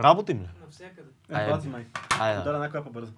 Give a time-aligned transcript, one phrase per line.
[0.00, 0.46] Работим ли?
[0.64, 1.08] Навсякъде.
[1.30, 1.68] Е, Айде.
[1.68, 1.84] май.
[2.20, 2.40] Айде.
[2.40, 3.12] Да, да, някоя по-бързо.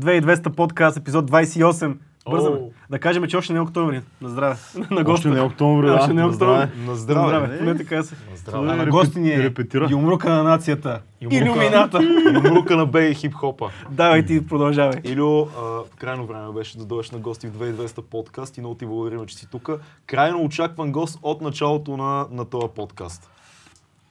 [0.00, 1.96] 2200 подкаст, епизод 28.
[2.30, 2.56] Бързаме.
[2.56, 2.70] О.
[2.90, 4.02] Да кажем, че още не е октомври.
[4.20, 4.56] На здраве.
[4.76, 5.28] на Още госта.
[5.28, 5.94] не е октомври, да.
[5.94, 6.34] Още не е на октомври.
[6.34, 6.70] здраве.
[6.78, 7.58] На На здраве.
[7.58, 8.14] Поне така се.
[8.30, 8.66] На здраве.
[8.66, 9.88] на Репет- гости ни е репетира.
[9.90, 11.00] Юмрука на нацията.
[11.20, 11.36] Юмрука.
[11.38, 12.02] Илюмината.
[12.36, 13.70] Юмрука на бей хип-хопа.
[13.90, 15.00] Давай ти продължавай.
[15.04, 15.48] Илю, а,
[15.96, 19.36] крайно време беше да дойдеш на гости в 2200 подкаст и много ти благодарим, че
[19.36, 19.70] си тук.
[20.06, 23.30] Крайно очакван гост от началото на, на този подкаст.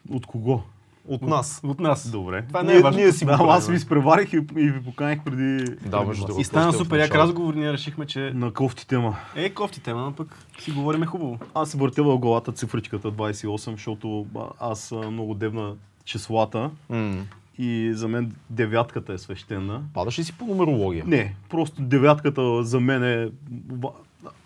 [0.10, 0.62] От кого?
[1.08, 1.62] От нас.
[1.64, 2.12] От нас.
[2.12, 2.46] Добре.
[2.48, 3.00] Това не е Ние, важно.
[3.00, 5.66] ние си Да, аз ви изпреварих и, и ви поканих преди...
[5.86, 6.42] Да, между другото.
[6.42, 7.54] И стана супер як разговор.
[7.54, 9.16] Ние решихме, че На кофти тема.
[9.36, 11.40] е кофти тема, но пък си говориме хубаво.
[11.54, 14.26] Аз се въртя в главата цифричката 28, защото
[14.60, 15.74] аз а, много девна
[16.06, 17.16] числата М.
[17.58, 19.82] и за мен девятката е свещена.
[19.94, 21.04] Падаш ли си по нумерология?
[21.08, 23.30] Не, просто девятката за мен е...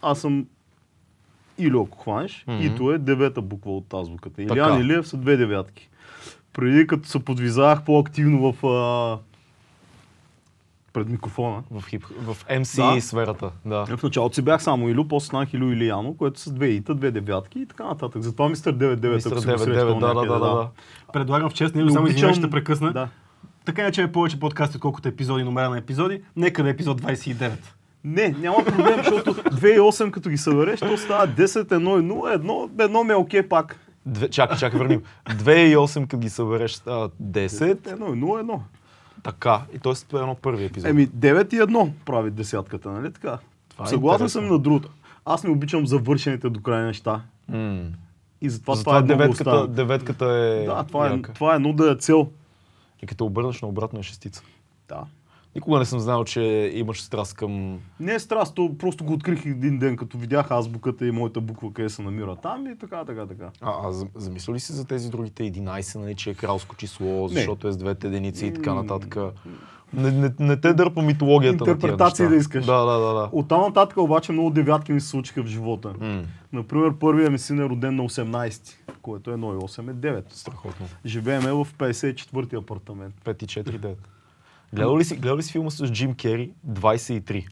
[0.02, 0.46] Аз съм
[1.58, 2.62] Илю, ако хванеш, Мгм.
[2.62, 4.36] Ито е девета буква от азбуката.
[4.38, 4.54] Така.
[4.56, 5.90] Илян Илиев са две девятки.
[6.56, 8.66] Преди като се подвизавах по-активно в...
[8.66, 9.20] А...
[10.94, 13.02] пред микрофона, В, хип, в MC Да.
[13.02, 13.52] сферата.
[13.66, 13.86] Да.
[13.86, 17.12] в началото си бях само Илю, после станах Илю Илияно, което са две ита, две
[17.12, 18.22] девятки и така нататък.
[18.22, 20.70] Затова мистер 99, Мистер ако си го 99, срещал да, да, да, да.
[21.14, 22.94] Предлагам в чест, Не само извинявай, ще прекъсна.
[22.94, 23.10] Да.
[23.66, 26.22] Така иначе е повече подкасти, отколкото епизоди, номера на епизоди.
[26.36, 27.52] Нека да е епизод 29.
[28.04, 33.04] Не, няма проблем, защото 2,8 като ги събереш, то става 10, 1, 0, едно, едно
[33.04, 33.80] ме е окей пак.
[34.06, 35.02] Две, чакай, чакай, върнем.
[35.26, 37.76] 2,8 като ги събереш става 10.
[37.76, 38.60] 1, 0, 1.
[39.24, 39.62] Така.
[39.74, 39.94] И т.е.
[39.94, 40.90] това е едно първи епизод.
[40.90, 43.38] Еми, 9 и 1 прави десятката, нали така?
[43.70, 44.90] Това е Съгласен съм на другото.
[45.26, 47.22] Аз не обичам завършените до край неща.
[47.48, 47.82] М.
[48.42, 51.92] И затова, Затова това е деветката, деветката е Да, това е, това е едно да
[51.92, 52.30] е цел.
[53.04, 54.44] И като обърнеш на обратно е шестица.
[54.90, 55.04] Да.
[55.56, 56.42] Никога не съм знал, че
[56.74, 57.80] имаш страст към...
[58.00, 61.74] Не е страст, то просто го открих един ден, като видях азбуката и моята буква
[61.74, 63.50] къде се намира там и така, така, така.
[63.62, 67.28] А, а за- замисля ли си за тези другите 11, нали, че е кралско число,
[67.28, 69.18] защото е с двете единици и така нататък?
[69.94, 72.66] Не, не, не те дърпа митологията на Интерпретации тия да искаш.
[72.66, 73.14] Да, да, да.
[73.14, 73.30] да.
[73.32, 75.94] От там нататък обаче много девятки ми се случиха в живота.
[76.00, 76.24] М,
[76.54, 80.24] Например, първият ми син е роден на 18, което е 1,8 е 9.
[80.30, 80.86] страхотно.
[81.06, 83.16] Живееме в 54-ти апартамент.
[83.26, 83.96] 5 и 4, 9.
[84.76, 87.48] Гледал ли си, гледал ли си филма с Джим Кери 23?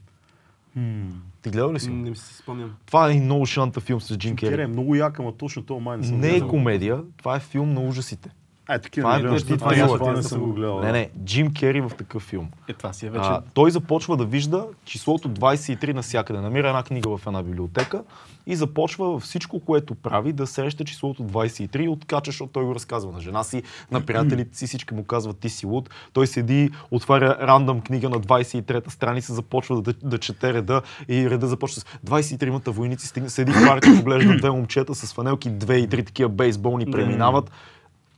[1.42, 1.90] Ти гледал ли си?
[1.90, 2.76] Не ми се спомням.
[2.86, 4.68] Това е много шанта филм с Джим Кери е Кери.
[4.68, 7.82] много як, ама точно това май не съм Не е комедия, това е филм на
[7.82, 8.30] ужасите.
[8.70, 10.54] Е, такива Това е не гледам, нещо, защото това е това, това не съм го
[10.54, 10.80] гледал.
[10.80, 12.50] Не, не, Джим Кери в такъв филм.
[12.68, 13.26] Е, това си е вече.
[13.30, 16.40] А, той започва да вижда числото 23 навсякъде.
[16.40, 18.04] Намира една книга в една библиотека
[18.48, 22.76] и започва във всичко, което прави, да среща числото 23 и откача, защото той го
[22.76, 25.90] разказва на жена си, на приятелите си, всички му казват ти си луд.
[26.14, 31.48] Той седи, отваря рандъм книга на 23-та страница, започва да, да чете реда и реда
[31.48, 35.88] започва с 23-мата войници, стигна, седи в парка, поглежда две момчета с фанелки, две и
[35.88, 37.52] три такива бейсболни преминават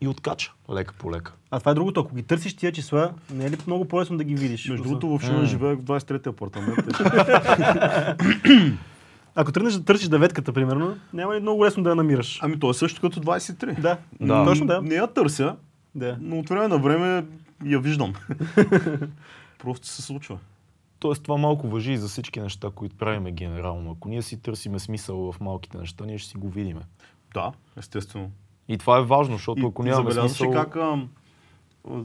[0.06, 1.34] и откача лека по лека.
[1.52, 4.24] А това е другото, ако ги търсиш тия числа, не е ли много по-лесно да
[4.24, 4.70] ги видиш?
[4.70, 6.78] Между другото, в Шумен живеех в 23-ти апартамент.
[9.36, 12.40] Ако тръгнеш да търсиш деветката, примерно, няма ли много лесно да я намираш?
[12.44, 13.82] ами то е също като 23.
[13.82, 14.46] Да, Да.
[14.46, 14.82] точно да.
[14.82, 15.56] Не я търся,
[15.96, 16.18] да.
[16.22, 17.26] но от време на време
[17.66, 18.14] я виждам.
[19.60, 20.38] Просто се случва.
[21.00, 23.92] Тоест това малко въжи и за всички неща, които правиме генерално.
[23.92, 26.82] Ако ние си търсиме смисъл в малките неща, ние ще си го видиме.
[27.34, 28.32] Да, естествено.
[28.68, 30.52] И това е важно, защото ако нямаме смисъл...
[30.52, 31.10] как ам,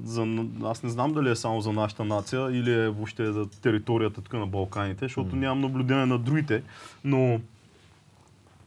[0.04, 4.21] за, аз не знам дали е само за нашата нация или е въобще за територията
[4.21, 6.62] тук на Балканите, защото нямам наблюдение на другите,
[7.04, 7.41] но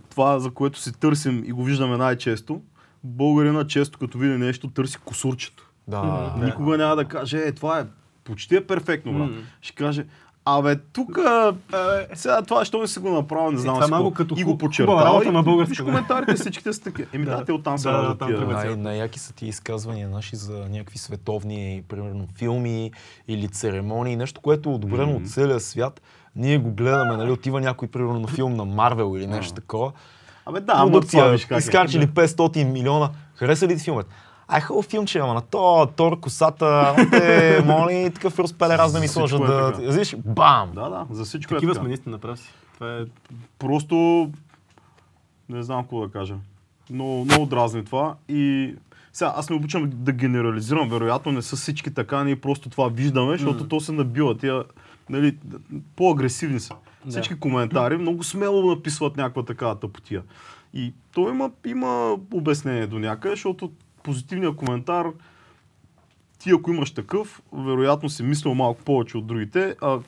[0.09, 2.61] това, за което си търсим и го виждаме най-често,
[3.03, 5.69] българина често като види нещо търси косурчето.
[5.87, 6.45] Да, Да.
[6.45, 7.85] Никога няма да каже, е, това е
[8.23, 9.29] почти е перфектно, брат.
[9.29, 9.41] М.
[9.61, 10.05] Ще каже,
[10.45, 11.19] абе, тук,
[12.13, 14.43] сега това, що не си го направил, не знам това е си малко като и
[14.43, 15.31] го подчертава.
[15.31, 15.83] на българска, Виж да.
[15.83, 17.07] коментарите, всичките са такива.
[17.13, 17.45] Еми да, Да.
[17.45, 18.15] те оттам се Да.
[18.47, 22.91] Най- най-яки са ти изказвания наши за някакви световни, примерно, филми
[23.27, 26.01] или церемонии, нещо, което е одобрено от целия свят.
[26.35, 29.91] Ние го гледаме, нали, отива някой, примерно, на филм на Марвел или нещо такова.
[30.45, 31.59] Абе да, ама това Продукция, виж как е.
[31.59, 33.09] изкарчили 500 милиона.
[33.35, 34.07] Хареса ли ти филмът?
[34.53, 39.07] Ай, хубав филмче, ама на то, Тор, косата, те, моли, такъв разпеле раз да ми
[39.07, 39.71] сложат е да...
[39.91, 40.71] Виж, бам!
[40.75, 41.87] Да, да, за всичко Такива е сме така.
[41.87, 42.53] наистина, прав си.
[42.73, 43.05] Това е...
[43.59, 44.29] Просто
[45.49, 46.35] не знам какво да кажа.
[46.89, 48.75] Но много дразни това и
[49.13, 53.37] сега аз не обичам да генерализирам, вероятно не са всички така, ние просто това виждаме,
[53.37, 54.37] защото то се набива.
[54.37, 54.63] Тия,
[55.09, 55.37] нали,
[55.95, 56.73] по-агресивни са.
[57.05, 57.11] Да.
[57.11, 60.23] Всички коментари много смело написват някаква такава тъпотия.
[60.73, 63.71] И то има, има обяснение до някъде, защото
[64.03, 65.05] позитивният коментар
[66.43, 69.99] ти ако имаш такъв, вероятно си мислил малко повече от другите, а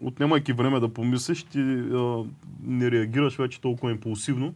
[0.00, 2.24] отнемайки време да помислиш, ти а,
[2.62, 4.54] не реагираш вече толкова импулсивно.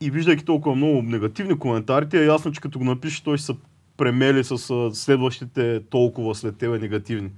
[0.00, 3.46] И виждайки толкова много негативни коментари, ти е ясно, че като го напишеш, той ще
[3.46, 3.56] се
[3.96, 7.30] премели с а, следващите толкова след тебе негативни.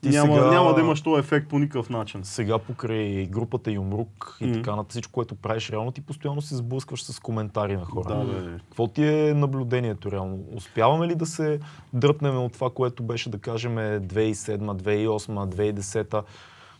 [0.00, 2.20] Ти няма, сега- няма да имаш този ефект по никакъв начин.
[2.24, 4.52] Сега покрай групата Юмрук и М.
[4.52, 8.16] така на всичко, което правиш, реално ти постоянно се сблъскваш с коментари на хора.
[8.16, 8.58] Да, бе.
[8.58, 10.38] Какво ти е наблюдението реално?
[10.54, 11.60] Успяваме ли да се
[11.92, 16.22] дръпнем от това, което беше, да кажем, 2007, 2008, 2010?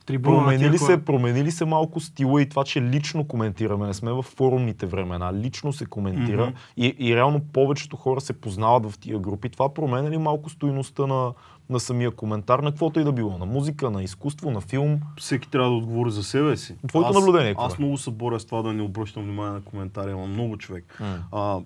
[0.06, 0.86] Трибуна на Промени тия ли, хора.
[0.88, 3.86] се, промени ли се малко стила и това, че лично коментираме?
[3.86, 6.54] Не сме в форумните времена, лично се коментира Мгм.
[6.76, 9.48] и, и реално повечето хора се познават в тия групи.
[9.48, 11.32] Това променя ли малко стоиността на,
[11.70, 13.38] на самия коментар, на каквото и да било?
[13.38, 15.00] На музика, на изкуство, на филм?
[15.18, 16.76] Всеки трябва да отговори за себе си.
[16.88, 17.76] Твоето аз, наблюдение какво Аз е?
[17.78, 21.02] много се боря с това да не обръщам внимание на коментари, имам много човек.
[21.32, 21.60] А,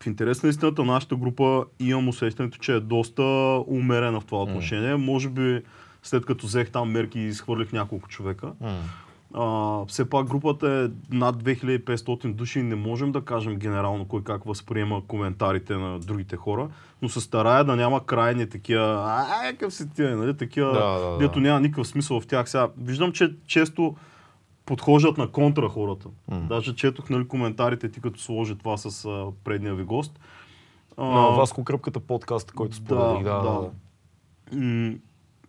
[0.00, 3.22] в интерес на истината, нашата група имам усещането, че е доста
[3.66, 4.96] умерена в това отношение.
[4.96, 5.62] Може би
[6.02, 8.52] след като взех там мерки и изхвърлих няколко човека.
[8.60, 8.78] М.
[9.34, 14.24] А, все пак групата е над 2500 души и не можем да кажем генерално кой
[14.24, 16.68] как възприема коментарите на другите хора,
[17.02, 20.98] но се старая да няма крайни такива, а, какъв си ти, е», нали, такива, Да,
[20.98, 21.18] да, да.
[21.18, 22.50] дето няма никакъв смисъл в тях.
[22.50, 23.96] Сега, виждам, че често
[24.66, 26.08] подхождат на контра хората.
[26.28, 26.40] М.
[26.40, 30.20] Даже четох нали, коментарите ти, като сложи това с а, предния ви гост.
[30.98, 33.24] На Васко Кръпката подкаст, който споделих.
[33.24, 33.70] Да, да, да.
[34.52, 34.94] М,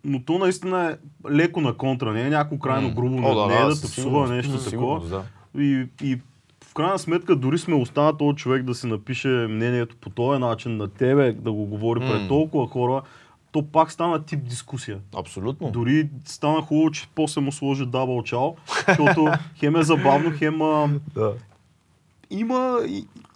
[0.04, 0.96] но то наистина е
[1.30, 4.02] леко на контра, не е някакво крайно грубо, О, не е да със те псува
[4.04, 5.08] сигурност, нещо със такова.
[5.08, 5.22] да.
[5.62, 6.18] И, и
[6.64, 10.76] в крайна сметка дори сме останали този човек да си напише мнението по този начин
[10.76, 12.06] на тебе, да го говори М.
[12.06, 13.02] пред толкова хора,
[13.52, 14.98] то пак стана тип дискусия.
[15.16, 15.70] Абсолютно.
[15.70, 18.54] Дори стана хубаво, че после му сложи дабъл чао,
[18.88, 20.58] защото хем е забавно, хем
[21.14, 21.32] Да.
[22.30, 22.78] има,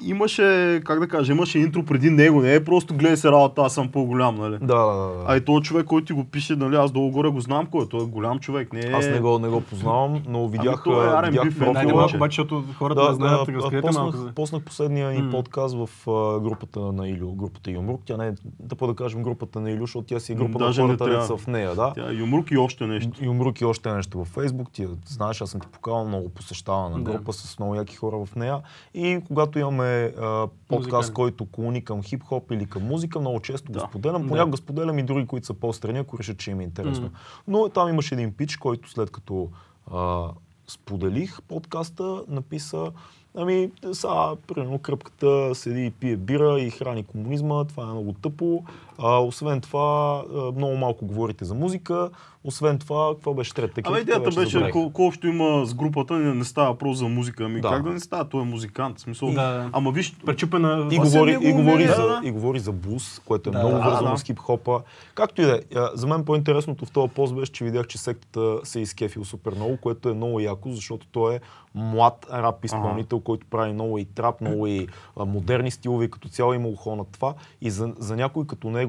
[0.02, 0.43] имаше,
[0.85, 3.88] как да кажа, имаше интро преди него, не е просто гледай се работа, аз съм
[3.88, 4.52] по-голям, нали?
[4.52, 5.25] Да, да, да.
[5.26, 7.88] А и този човек, който ти го пише, нали, аз долу-горе го знам кой е,
[7.88, 8.93] той е голям човек, не е...
[8.93, 12.17] Аз не го, не го познавам, но видях, той е R&B видях фен, малко, че-
[12.17, 14.11] обаче, защото хората Да, не знаят, да, разкриете малко.
[14.11, 18.00] поснах, за- поснах последния ни подкаст в а, групата на Илю, групата Юмрук.
[18.05, 20.58] Тя не е, да по да кажем групата на Илю, защото тя си е група
[20.58, 21.75] Даже на не хората, са в нея.
[21.75, 21.93] Да.
[21.94, 23.11] Тя е юмрук и още нещо.
[23.20, 24.70] Юмрук и още нещо във Фейсбук.
[24.70, 27.02] Ти знаеш, аз съм ти покавал много посещавана Да.
[27.02, 28.58] група с много яки хора в нея.
[28.94, 33.81] И когато имаме а, подкаст, който клони към хип-хоп или към музика, много често Да.
[33.81, 34.22] го споделям.
[34.22, 34.28] Да.
[34.28, 37.04] Понякога споделям и други, които са по-страни, ако решат, че им е интересно.
[37.04, 37.10] М.
[37.48, 39.48] Но там имаше един пич, който след като
[39.92, 40.28] а,
[40.69, 42.92] споделих подкаста, написа
[43.36, 48.64] Ами, сега, примерно, кръпката седи и пие бира и храни комунизма, това е много тъпо.
[48.99, 50.23] А, освен това,
[50.56, 52.11] много малко говорите за музика.
[52.46, 53.81] Освен това, какво беше трета?
[53.85, 57.44] Абе, идеята беше, колко общо има с групата, не, не става въпрос за музика.
[57.44, 57.69] Ами Да.
[57.69, 58.25] как да не става?
[58.25, 58.99] Той е музикант.
[58.99, 59.70] Смисъл, Да.
[59.73, 60.88] Ама виж, Пречупена...
[60.91, 63.75] И говори, и, говори мнение, за, да, и говори за блуз, което е Да, много
[63.76, 64.17] да, вързано да.
[64.17, 64.82] с хип-хопа.
[65.14, 65.61] Както и да е.
[65.94, 69.52] За мен по-интересното в този пост беше, че видях, че сектата се е изкефил супер
[69.55, 71.40] много, което е много яко, защото той е
[71.75, 74.87] млад рап изпълнител, който прави много и трап, много и
[75.17, 77.35] модерни стилове, като цяло има ухо на това.
[77.61, 78.83] И за, за някой като него,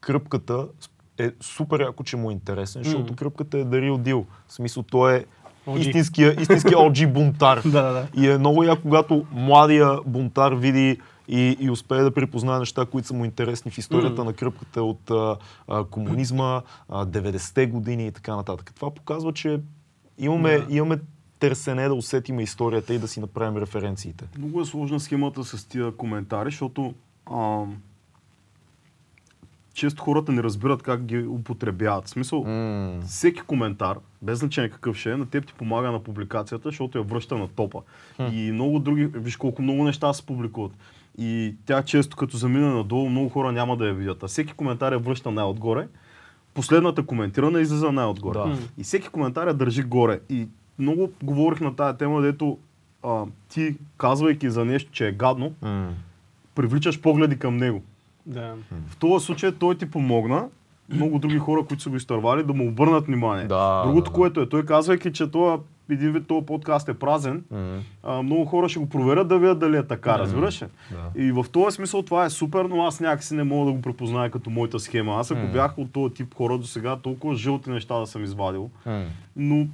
[0.00, 0.66] кръпката
[1.18, 3.16] е супер яко, че му е интересен, защото М.
[3.16, 4.26] кръпката е дарил дил.
[4.48, 5.24] В смисъл, той е
[5.66, 5.78] OG.
[5.78, 7.60] истинския, истинския OG бунтар.
[7.64, 8.08] Да, да, да.
[8.16, 13.08] И е много яко, когато младия бунтар види и, и успее да припознае неща, които
[13.08, 14.24] са му интересни в историята М.
[14.24, 15.36] на кръпката от а,
[15.68, 18.72] а, комунизма, а, 90-те години и така нататък.
[18.74, 19.60] Това показва, че
[20.18, 20.76] имаме, Да.
[20.76, 20.98] имаме
[21.38, 24.24] търсене да усетиме историята и да си направим референциите.
[24.38, 26.94] много е сложна схемата с тия коментари, защото
[27.26, 27.64] а,
[29.76, 32.06] често хората не разбират как ги употребяват.
[32.06, 36.02] В смисъл, М, всеки коментар, без значение какъв ще е, на теб ти помага на
[36.02, 37.80] публикацията, защото я връща на топа.
[38.32, 40.72] И много други, виж колко много неща се публикуват.
[41.18, 44.22] И тя често като замине надолу, много хора няма да я видят.
[44.22, 45.88] А всеки коментар я връща най-отгоре.
[46.54, 48.38] Последната коментирана излиза най-отгоре.
[48.38, 48.58] Да.
[48.78, 50.20] И всеки коментар я държи горе.
[50.30, 52.58] И много говорих на тая тема, дето
[53.02, 55.88] а, ти, казвайки за нещо, че е гадно, м.
[56.54, 57.82] привличаш погледи към него.
[58.26, 58.54] Да.
[58.88, 60.48] В този случай той ти помогна,
[60.92, 63.44] много други хора, които са го изтървали, да му обърнат внимание.
[63.44, 64.14] Да, Другото, да, да.
[64.14, 65.58] което е, той казвайки, че това,
[65.90, 67.78] един вид този подкаст е празен, М.
[68.02, 70.66] а, много хора ще го проверят да видят дали е така, разбираш ли?
[70.90, 71.22] Да.
[71.22, 74.30] И в този смисъл това е супер, но аз някакси не мога да го препозная
[74.30, 75.14] като моята схема.
[75.14, 75.52] Аз ако М.
[75.52, 78.70] бях от този тип хора до сега, толкова жълти неща да съм извадил.
[78.86, 79.04] М.
[79.36, 79.66] Но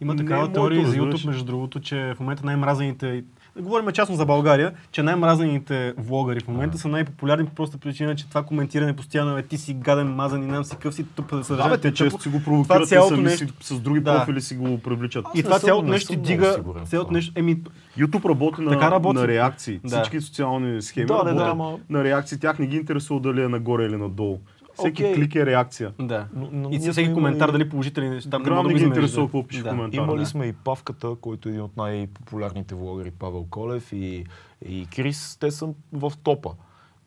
[0.00, 0.96] Има не е такава моето, теория за.
[0.96, 3.24] YouTube, между другото, че в момента най-мразените...
[3.56, 8.14] Да говорим частно за България, че най-мразените влогари в момента са най-популярни по проста причина,
[8.14, 11.30] че това коментиране постоянно е ти си гаден, мазан и нам си къв си туп
[11.30, 11.78] да, бе, съдържание.
[11.78, 14.16] те често си го провокират и цялото сами нещо- с други Да.
[14.16, 15.26] профили си го привличат.
[15.34, 16.52] И не това цялото не нещо ти дига,
[16.84, 17.12] цялото това.
[17.12, 17.56] нещо, еми,
[17.98, 19.18] YouTube работи на, Така работи.
[19.18, 19.80] на реакции.
[19.84, 19.88] Да.
[19.96, 22.38] Всички социални схеми Да, да, работят да, ама- на реакции.
[22.38, 24.38] Тях не ги интересува дали е нагоре или надолу.
[24.74, 25.14] Всеки Окей.
[25.14, 25.92] клик е реакция.
[25.98, 26.26] да.
[26.32, 29.26] Но- но и всеки имали- коментар, дали положителен, там Грам да не ги интересува да.
[29.26, 29.70] какво пише Да.
[29.70, 29.96] коментар.
[29.96, 30.26] Имали да.
[30.26, 34.24] сме и Павката, който е един от най-популярните влогъри, Павел Колев и,
[34.62, 35.36] и Крис.
[35.36, 36.50] Те са в топа.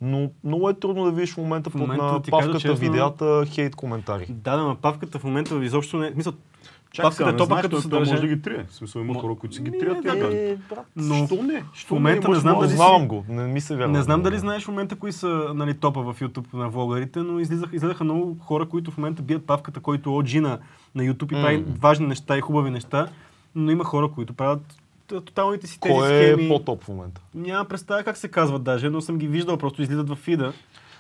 [0.02, 2.60] Но много е трудно да видиш в момента, В под момента, на ти кажа павката
[2.62, 4.26] честно- видеята хейт коментари.
[4.30, 6.12] Да, да, ма павката в момента изобщо не...
[6.12, 6.57] Мисъл, Чакай
[6.98, 8.66] павката е не топа знаеш, като той- той може да ги трие.
[8.70, 9.98] В смисъл има хора, които си ги трият.
[9.98, 10.18] да, да.
[10.18, 10.58] гадни.
[10.96, 11.64] Но Що не?
[11.74, 13.92] Що в момента не, не знам дали си- го, не ми се вярва.
[13.92, 17.40] Не знам дали знаеш в момента кои са нали, топа в YouTube на влогарите, но
[17.40, 20.60] излизаха, излизаха много хора, които в момента бият павката, който OG на,
[20.96, 23.08] на YouTube и прави важни неща и хубави неща,
[23.56, 24.62] но има хора, които правят
[25.08, 26.48] тоталните си тези Кой е схеми.
[26.50, 27.22] по-топ в момента?
[27.36, 30.54] Няма представа как се казват даже, но съм ги виждал, просто излизат в фида.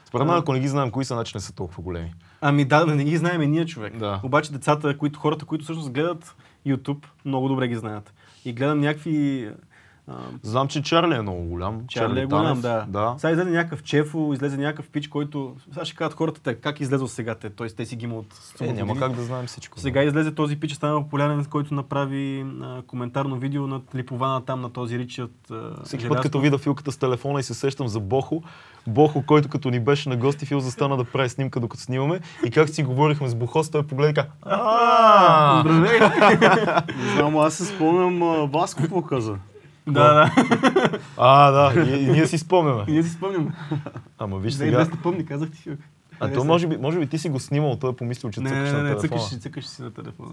[0.08, 2.14] Според мен, ако не ги знаем кои са, значи не са толкова големи.
[2.42, 3.98] Ами да, не ги знаем и ние човек.
[3.98, 4.20] Да.
[4.24, 6.36] Обаче децата, които, хората, които всъщност гледат
[6.68, 8.14] YouTube, много добре ги знаят.
[8.46, 9.50] И гледам някакви...
[10.42, 11.82] Знам, че Чарли е много голям.
[11.88, 12.86] Чарли е голям, Танев, да.
[12.88, 13.16] да.
[13.18, 15.56] Сега излезе някакъв чефо, излезе някакъв пич, който...
[15.74, 17.68] Сега ще кажат хората, те, как излезе сега те, т.е.
[17.68, 18.36] те си ги има от...
[18.62, 19.00] Е, няма години.
[19.00, 19.80] как да знаем всичко.
[19.80, 24.70] Сега излезе този пич, стана популярен, който направи а, коментарно видео на Липована там на
[24.70, 28.44] този Ричард а, Всеки път, като видя филката с телефона и се сещам за Бохо,
[28.88, 32.20] Бохо, който като ни беше на гости, Фил застана да прави снимка, докато снимаме.
[32.46, 36.00] И как си говорихме с Бохос, той погледа и каза, «А, Здравей!
[36.98, 39.38] Не знам, аз се спомням Васко какво каза.
[39.88, 40.32] Да, да.
[41.18, 42.84] А, да, и ние си спомняме.
[42.88, 43.54] Ние си спомням.
[44.18, 44.86] Ама виж сега.
[44.86, 45.70] 2200 помни, казах ти.
[46.20, 48.50] А то може би, може би ти си го снимал, той е помислил, че Не,
[48.50, 49.10] цъкаш не, не, на не, телефона.
[49.10, 50.30] цъкаш, си- цъкаш си на телефона.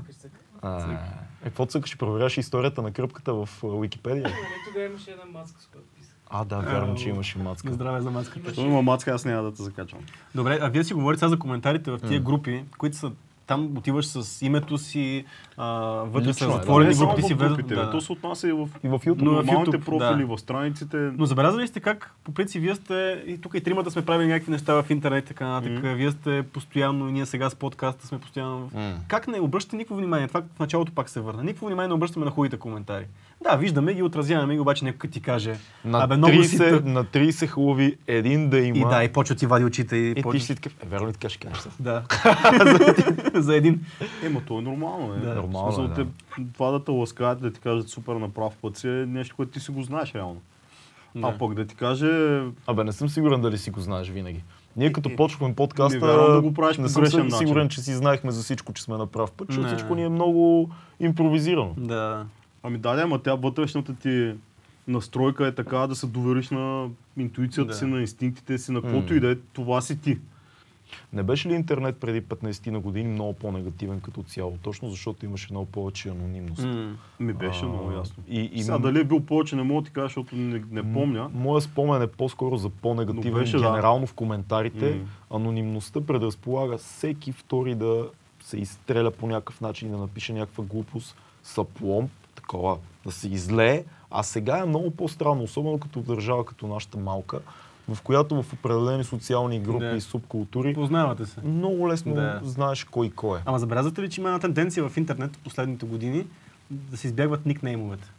[0.62, 0.96] А, Е,
[1.44, 4.22] какво цъкаш проверяваш историята на кръпката в а, Уикипедия?
[4.22, 4.34] Не,
[4.66, 6.14] тогава имаше една маска, с която писах.
[6.30, 7.72] А, да, вярвам, че имаше мацка.
[7.72, 8.52] Здраве за маската.
[8.52, 10.00] Що има мацка, аз няма да те закачвам.
[10.34, 13.12] Добре, а вие си говорите сега за коментарите в тия групи, които са
[13.46, 15.24] там отиваш с името си,
[15.56, 15.66] а,
[16.06, 16.52] вътре Лично са да.
[16.52, 17.90] затворени не само групи, ти си в групите, Да, да.
[17.90, 19.22] То се отнася и в И в YouTube.
[19.22, 20.36] Но в нормалните YouTube, профили, да.
[20.36, 20.96] в страниците.
[20.96, 24.28] Но забелязали ли сте как, по принцип, вие сте, и тук и тримата сме правили
[24.28, 25.94] някакви неща в интернет, и така нататък, Мгм.
[25.94, 28.74] вие сте постоянно, и ние сега с подкаста сме постоянно в...
[28.74, 28.94] М.
[29.08, 30.28] Как не обръщате никакво внимание?
[30.28, 31.44] Това в началото пак се върна.
[31.44, 33.04] Никакво внимание не обръщаме на хубавите коментари.
[33.42, 35.54] Да, виждаме ги, отразяваме ги, обаче някой ти каже.
[35.84, 36.84] На, Абе, много си 30, тъп.
[36.84, 38.78] на 30 хубави, един да има.
[38.78, 40.38] И да, и почва ти вади очите и, и ти почва...
[40.38, 40.72] ще си такъв.
[40.82, 41.62] Е, верно ли така ще кажеш?
[41.80, 42.02] Да.
[42.64, 43.80] за, един, за един.
[44.24, 45.14] Ема то е нормално.
[45.14, 45.18] Е.
[45.18, 45.34] Да.
[45.46, 45.94] Нормално смисъл, да.
[45.94, 46.06] те,
[46.54, 49.52] това да те ласкаят, да ти кажат супер на прав път си е нещо, което
[49.52, 50.40] ти си го знаеш реално.
[51.14, 51.26] Да.
[51.26, 54.42] А пък да ти каже, Абе, не съм сигурен дали си го знаеш винаги.
[54.76, 57.30] Ние като Е, почвахме подкаста, не вярвам да го правиш не съм начин.
[57.30, 59.76] сигурен, че си знаехме за всичко, че сме на прав път, защото Не.
[59.76, 60.70] всичко ни е много
[61.00, 61.74] импровизирано.
[61.78, 62.26] Да.
[62.62, 64.32] ами да, ама тя вътрешната ти
[64.88, 67.74] настройка е така да се довериш на интуицията Да.
[67.74, 70.18] си, на инстинктите си, на каквото и да е, това си ти.
[71.12, 74.58] Не беше ли интернет преди 15 на години много по-негативен като цяло?
[74.62, 76.62] Точно защото имаше много повече анонимност.
[76.62, 76.96] М.
[77.20, 78.22] Ми беше А, много ясно.
[78.28, 80.92] И, и Сега дали е бил повече, не мога да ти кажа, защото не, не
[80.92, 81.30] помня.
[81.34, 83.34] Моя спомен е по-скоро за по-негативен.
[83.34, 83.62] беше, да.
[83.62, 85.36] Генерално в коментарите М.
[85.36, 88.08] анонимността предразполага всеки втори да
[88.40, 93.84] се изстреля по някакъв начин и да напише някаква глупост, саплом, такова, да се излее.
[94.10, 97.40] А сега е много по-странно, особено като в държава като нашата малка,
[97.88, 99.90] в която в определени социални групи Да.
[99.90, 101.40] и субкултури Познавате се.
[101.44, 102.40] много лесно Да.
[102.44, 103.42] знаеш кой кой е.
[103.46, 106.26] Ама забелязвате ли, че има една тенденция в интернет в последните години
[106.70, 108.10] да се избягват никнеймовете?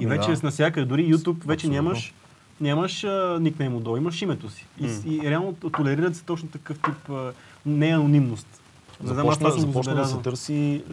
[0.00, 0.36] И Ами вече да.
[0.36, 1.82] с навсякъде, дори YouTube вече Абсолютно.
[1.82, 2.14] нямаш,
[2.60, 4.66] нямаш а, никнейм отдолу, имаш името си.
[4.80, 7.32] И, и реално толерират се точно такъв тип а,
[7.66, 8.61] неанонимност.
[9.00, 10.84] Започна, го започна да се търси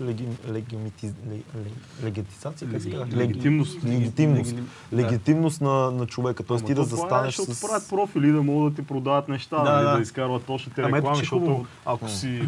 [2.03, 2.67] легитизация?
[2.67, 3.83] Легитимност.
[3.83, 4.51] Легитимност.
[4.51, 6.43] Легитим- Легитимност на, на човека.
[6.43, 7.61] Тоест ти да е, застанеш защото с...
[7.61, 9.95] правят профили да могат да ти продават неща, Да, да, да.
[9.95, 12.41] да изкарват точните Ама ето, реклами, защото ако си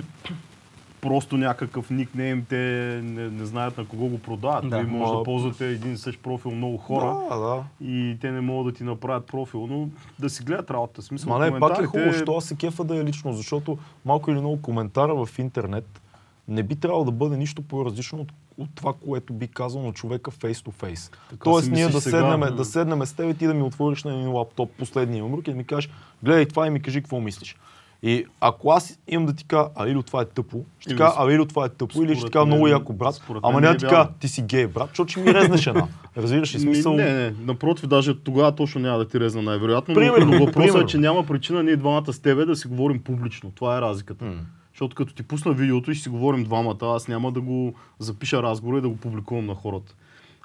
[1.01, 2.55] просто някакъв никнейм, те
[3.03, 4.69] не, не знаят на кого го продават.
[4.69, 4.77] Да.
[4.77, 7.63] Вие може Ма- да ползвате един и същ профил много хора Да, да.
[7.81, 9.87] и те не могат да ти направят профил, но
[10.19, 11.01] да си гледат работата.
[11.01, 14.31] Смисъл, Ма не, пак е хубаво, що аз се кефа да е лично, защото малко
[14.31, 16.01] или много коментара в интернет
[16.47, 20.31] не би трябвало да бъде нищо по-различно от, от това, което би казал на човека
[20.31, 21.15] face to face.
[21.43, 22.17] Тоест ние да сега.
[22.17, 25.47] седнем, да седнем с теб и ти да ми отвориш на един лаптоп последния умрук
[25.47, 25.89] и да ми кажеш,
[26.23, 27.55] гледай това и ми кажи какво мислиш.
[28.03, 31.11] И ако аз имам да ти кажа, а Илю, това е тъпо, ще ти кажа,
[31.11, 33.73] с- а Илю, това е тъпо, или ще ти кажа много яко брат, ама няма
[33.73, 35.87] да ти е кажа, ти си гей, брат, защото ще ми резнеш една.
[36.17, 36.93] Разбираш ли Ми, смисъл?
[36.93, 39.93] Не, не, напротив, даже тогава точно няма да ти резна най-вероятно.
[39.95, 43.51] Примерно, но, въпросът е, че няма причина ние двамата с тебе да си говорим публично.
[43.51, 44.25] Това е разликата.
[44.25, 44.33] М.
[44.73, 48.43] Защото като ти пусна видеото и ще си говорим двамата, аз няма да го запиша
[48.43, 49.95] разговора и да го публикувам на хората.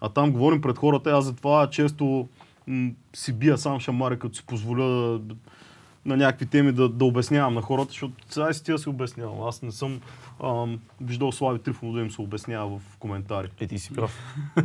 [0.03, 2.29] А там говорим пред хората, аз затова често
[2.67, 4.85] м- си бия сам шамари, като си позволя
[5.19, 5.35] да,
[6.07, 9.43] на някакви теми да, да обяснявам на хората, защото сега си ти да си обяснявам.
[9.49, 10.01] Аз не съм
[10.45, 13.49] ам, виждал Слави Трифонов да им се обяснява в коментари.
[13.61, 14.19] Е, ти си прав.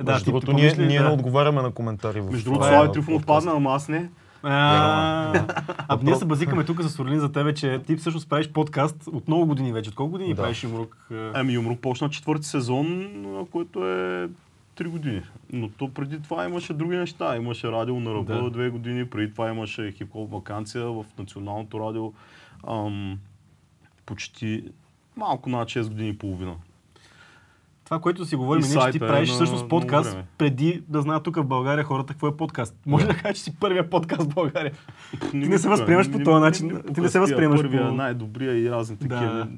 [0.00, 1.04] Да, Между другото, ние, помисли, ние да.
[1.04, 3.46] не отговаряме на коментари в Между другото, Слави Трифонов подкаста.
[3.46, 4.10] падна, ама аз не.
[4.42, 9.28] А, ние се базикаме тук с Орлин за тебе, че ти всъщност правиш подкаст от
[9.28, 9.90] много години вече.
[9.90, 11.08] От колко години правиш Юмрук?
[11.34, 14.28] Ами Юмрук почна четвърти сезон, а, който е
[14.76, 15.22] 3 години.
[15.52, 17.36] Но то преди това имаше други неща.
[17.36, 18.50] Имаше радио на ръба Да.
[18.50, 22.12] две години, преди това имаше хип-хоп вакансия в националното радио.
[22.68, 23.18] Ам,
[24.06, 24.64] почти
[25.16, 26.54] малко над 6 години и половина.
[27.84, 30.24] Това, което си говорим, е, че ти е правиш на всъщност подкаст време.
[30.38, 32.76] преди да знаят тук в България хората какво е подкаст.
[32.86, 34.72] Може да кажеш, че си първия подкаст в България.
[35.30, 38.70] Ти не се възприемаш по този начин, ти не се възприемаш Първия, по- най-добрия и
[38.70, 39.48] разни такива.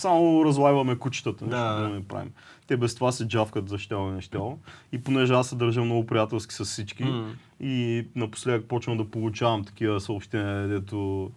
[0.00, 1.88] Само разлайваме кучетата, нещо да.
[1.88, 2.30] не правим.
[2.68, 4.58] Те без това се джавкат за щяло и нещяло.
[4.92, 7.30] И понеже аз се държа много приятелски с всички, М.
[7.60, 11.30] и напоследък почвам да получавам такива съобщения, дето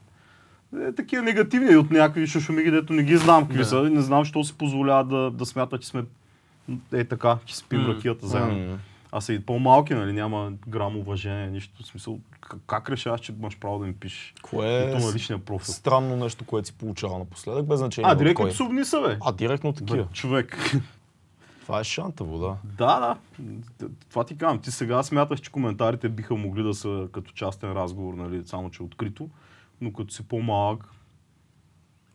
[0.82, 3.66] е, такива негативни от някакви шушумиги, дето не ги знам какви Да.
[3.66, 3.82] са.
[3.84, 6.04] Не знам, що си позволява да, да смята, че сме
[6.94, 7.88] е така, че спим М.
[7.88, 8.68] ракията заедно.
[8.68, 8.78] М.
[9.12, 11.84] А са и по-малки, нали, няма грам уважение, нищо.
[11.84, 14.34] В смисъл, как, как решаваш, че имаш право да ми пишеш?
[14.42, 15.74] Кое е на личния профил.
[15.74, 19.18] странно нещо, което си получава напоследък, без значение А, директно псовни са, бе.
[19.22, 20.04] А, директно такива.
[20.04, 20.58] Бе, човек.
[21.62, 22.56] Това е шантаво, да.
[22.78, 23.16] да,
[23.80, 23.88] да.
[24.10, 24.60] Това ти казвам.
[24.60, 28.84] Ти сега смяташ, че коментарите биха могли да са като частен разговор, нали, само че
[28.84, 29.30] открито.
[29.82, 30.80] Но като си по-малък,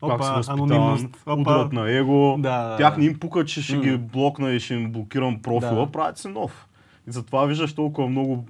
[0.09, 1.21] как си Опа, възпитаван, анонимност.
[1.25, 1.41] Опа.
[1.41, 2.35] ударът на его.
[2.39, 2.99] Да, да, Тях да.
[3.01, 3.81] не им пука, че ще М.
[3.81, 5.91] ги блокна и ще им блокирам профила, Да.
[5.91, 6.67] правят си нов.
[7.07, 8.45] И затова виждаш толкова много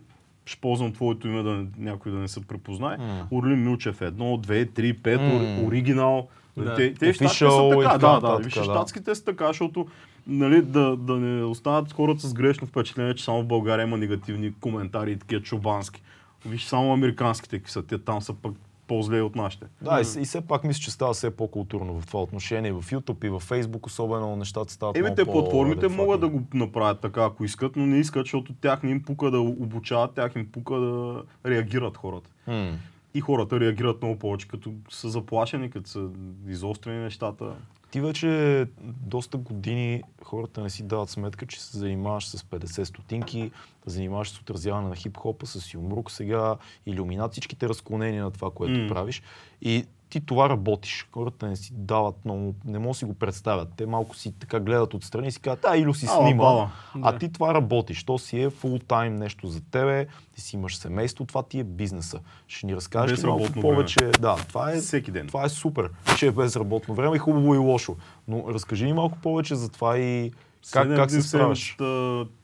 [0.46, 2.98] ще ползвам твоето име да някой да не се препознае.
[2.98, 3.28] М.
[3.32, 5.68] Орлин Милчев едно, две, три, пет, М.
[5.68, 6.28] оригинал.
[6.58, 6.76] Да.
[6.76, 8.14] Те, те щатските са така, така да, да.
[8.14, 8.64] нататък, Виж, да.
[8.64, 9.88] щатските са така, защото
[10.28, 14.54] нали, да, да не останат хората с грешно впечатление, че само в България има негативни
[14.62, 16.02] коментари и такива чубански.
[16.46, 18.54] Виж само американските какви са, те там са пък
[18.88, 19.66] по-зле от нашите.
[19.82, 22.74] Да, и, и все пак мисля, че става все по-културно в това отношение.
[22.74, 27.00] В YouTube и в Facebook особено нещата стават Еми, те платформите могат да го направят
[27.00, 30.52] така, ако искат, но не искат, защото тях не им пука да обучават, тях им
[30.52, 32.30] пука да реагират хората.
[32.48, 32.78] М.
[33.14, 36.08] И хората реагират много повече, като са заплашени, като са
[36.48, 37.46] изострени нещата.
[37.92, 43.52] Ти вече доста години хората не си дават сметка, че се занимаваш с 50 стотинки,
[43.86, 48.88] занимаваш с отразяване на хип-хопа, с юмрук сега, иллюминат, всичките разклонения на това, което М.
[48.88, 49.22] правиш.
[49.62, 51.08] И ти това работиш.
[51.12, 53.70] Хората не си дават много, не могат да си го представят.
[53.78, 56.36] Те малко си така гледат отстрани и си казват, а, Илю си снима.
[56.36, 56.70] бала.
[56.96, 57.18] А Да.
[57.18, 58.04] ти това работиш.
[58.04, 61.64] То си е фул тайм нещо за тебе, ти си имаш семейство, това ти е
[61.64, 62.20] бизнеса.
[62.48, 63.98] Ще ни разкажеш ли малко повече.
[64.12, 65.28] Да, това е Всеки ден.
[65.28, 67.96] това е супер, че е без работно време и хубаво и лошо.
[68.28, 70.32] Но разкажи ни малко повече за това и
[70.74, 71.78] как, как се справяш.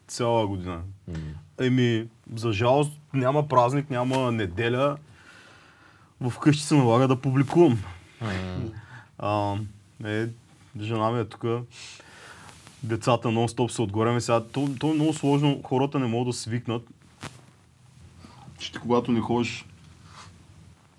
[0.07, 0.81] Цяла година.
[1.59, 4.97] Еми, за жалост няма празник, няма неделя.
[6.29, 7.83] Вкъщи се налага да публикувам.
[9.17, 9.55] А,
[10.05, 10.27] е,
[10.79, 11.45] жена ми е тук.
[12.83, 14.21] Децата нон-стоп са отгоре.
[14.21, 15.61] Сега, то, то е много сложно.
[15.63, 16.87] Хората не могат да свикнат.
[18.59, 19.65] Че ти когато не ходиш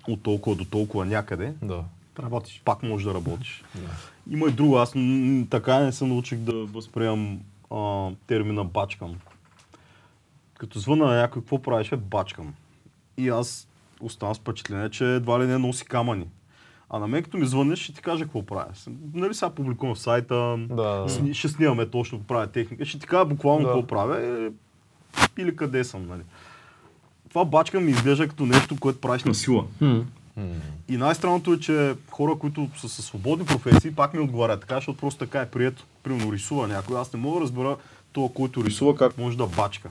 [0.07, 1.83] от толкова до толкова някъде, Да.
[2.19, 2.61] Работиш.
[2.65, 3.63] пак можеш да работиш.
[4.29, 4.77] Има и друго.
[4.77, 7.39] Аз м, така не се научих да възприемам
[7.71, 9.15] а, термина бачкам.
[10.57, 11.91] Като звъна на някой, какво правиш?
[11.91, 12.53] Е, бачкам.
[13.17, 13.67] И аз
[13.99, 16.27] оставам с впечатление, че едва ли не носи камъни.
[16.89, 18.71] А на мен като ми звънеш, ще ти кажа какво правя.
[19.13, 21.05] Нали сега публикувам в сайта, Да.
[21.07, 23.67] сни, ще снимаме точно какво правя техника, ще ти кажа буквално Да.
[23.67, 24.49] какво правя е,
[25.41, 26.07] или къде съм.
[26.07, 26.21] Нали.
[27.29, 29.65] Това бачка ми изглежда като нещо, което правиш на сила.
[30.87, 34.99] И най-странното е, че хора, които са със свободни професии, пак ми отговарят така, защото
[34.99, 35.85] просто така е прието.
[36.03, 36.99] Примерно рисува някой.
[36.99, 37.77] Аз не мога да разбера
[38.13, 39.89] това, който рисува, как може да бачка.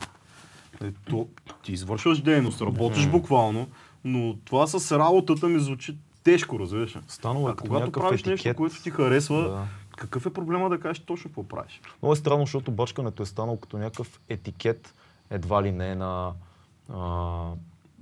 [0.84, 1.26] Е, То,
[1.64, 3.68] ти извършваш дейност, работиш буквално,
[4.04, 6.98] но това с работата ми звучи тежко, разбираш.
[7.08, 8.30] Станало е когато правиш етикет.
[8.44, 9.62] нещо, което ти харесва, Да.
[9.96, 11.80] какъв е проблема да кажеш точно какво правиш?
[12.02, 14.94] Много е странно, защото бачкането е станало като някакъв етикет,
[15.30, 16.32] едва ли не на,
[16.88, 16.98] а,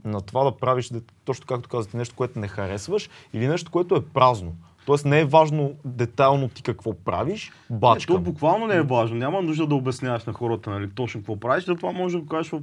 [0.04, 3.96] на това да правиш, да, точно както казвате, нещо, което не харесваш или нещо, което
[3.96, 4.52] е празно.
[4.86, 8.12] Тоест не е важно детайлно ти какво правиш, Не, бачка.
[8.12, 9.16] то буквално не е важно.
[9.16, 12.28] Няма нужда да обясняваш на хората нали, точно какво правиш, да това може да го
[12.28, 12.60] кажеш в,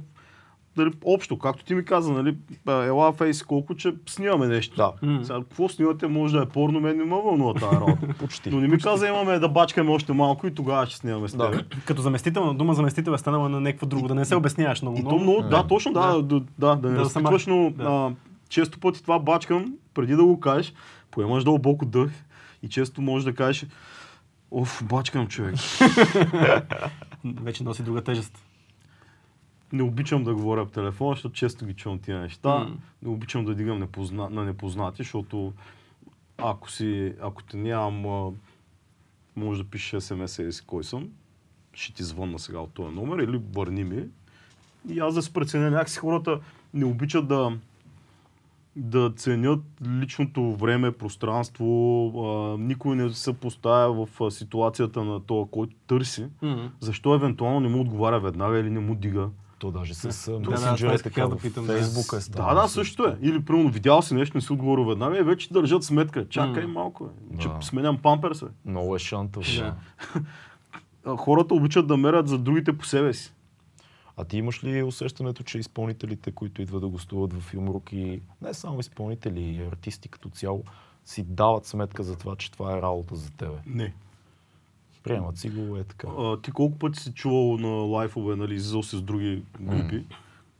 [0.76, 1.38] нали, общо.
[1.38, 2.36] Както ти ми каза, нали,
[2.68, 4.76] ела фейс колко, че снимаме нещо.
[4.76, 4.92] Да.
[5.22, 8.08] Сега, какво снимате, може да е порно, мен не ме вълнува тази работа.
[8.18, 8.50] Почти.
[8.50, 11.50] Но не ми каза, имаме да бачкаме още малко и тогава ще снимаме с Да.
[11.50, 11.84] теб.
[11.84, 14.98] Като заместител, дума заместител е станала на някакво друго, да не се обясняваш много.
[14.98, 15.20] И много.
[15.20, 17.84] много, да, точно, да, да, да, да, не Да, разпитваш, но да.
[17.84, 18.10] а,
[18.48, 20.74] често пъти това бачкам, преди да го кажеш,
[21.10, 22.10] поемаш дълбоко дъх
[22.62, 23.66] и често можеш да кажеш,
[24.50, 25.54] оф, бачкам човек.
[27.24, 28.38] Вече носи друга тежест.
[29.72, 32.58] Не обичам да говоря по телефона, защото често ги чувам тия неща.
[32.58, 32.76] М.
[33.02, 34.30] Не обичам да дигам непозна...
[34.30, 35.52] на непознати, защото
[36.38, 38.34] ако, си, ако те нямам,
[39.36, 41.08] може да пишеш смс или си кой съм,
[41.72, 44.04] ще ти звънна сега от този номер или върни ми.
[44.88, 46.40] И аз да се преценя, някакси хората
[46.74, 47.58] не обичат да,
[48.76, 49.60] да ценят
[50.00, 51.66] личното време, пространство.
[52.16, 56.26] А, никой не се поставя в ситуацията на това, който търси.
[56.42, 56.70] М.
[56.80, 59.28] Защо евентуално не му отговаря веднага или не му дига?
[59.60, 61.72] То даже с да, да, месенджера е така, да питам, да.
[61.72, 62.54] Фейсбука е Да, станало.
[62.54, 63.18] да, също е.
[63.20, 66.28] Или примерно видял си нещо, не си отговорил веднага и вече държат сметка.
[66.28, 67.38] Чакай малко, бе.
[67.38, 67.58] че Да.
[67.62, 68.40] сменям памперс.
[68.40, 68.48] Бе.
[68.64, 69.46] Много е шантов.
[69.56, 69.74] Да.
[71.04, 71.16] Да.
[71.16, 73.32] Хората обичат да мерят за другите по себе си.
[74.16, 78.54] А ти имаш ли усещането, че изпълнителите, които идват да гостуват в Юмрук и не
[78.54, 80.64] само изпълнители, и артисти като цяло,
[81.04, 83.56] си дават сметка за това, че това е работа за тебе?
[83.66, 83.94] Не.
[85.02, 86.08] Приемат си го, е така.
[86.18, 90.04] А, ти колко пъти си чувал на лайфове, нали, излизал си с други групи?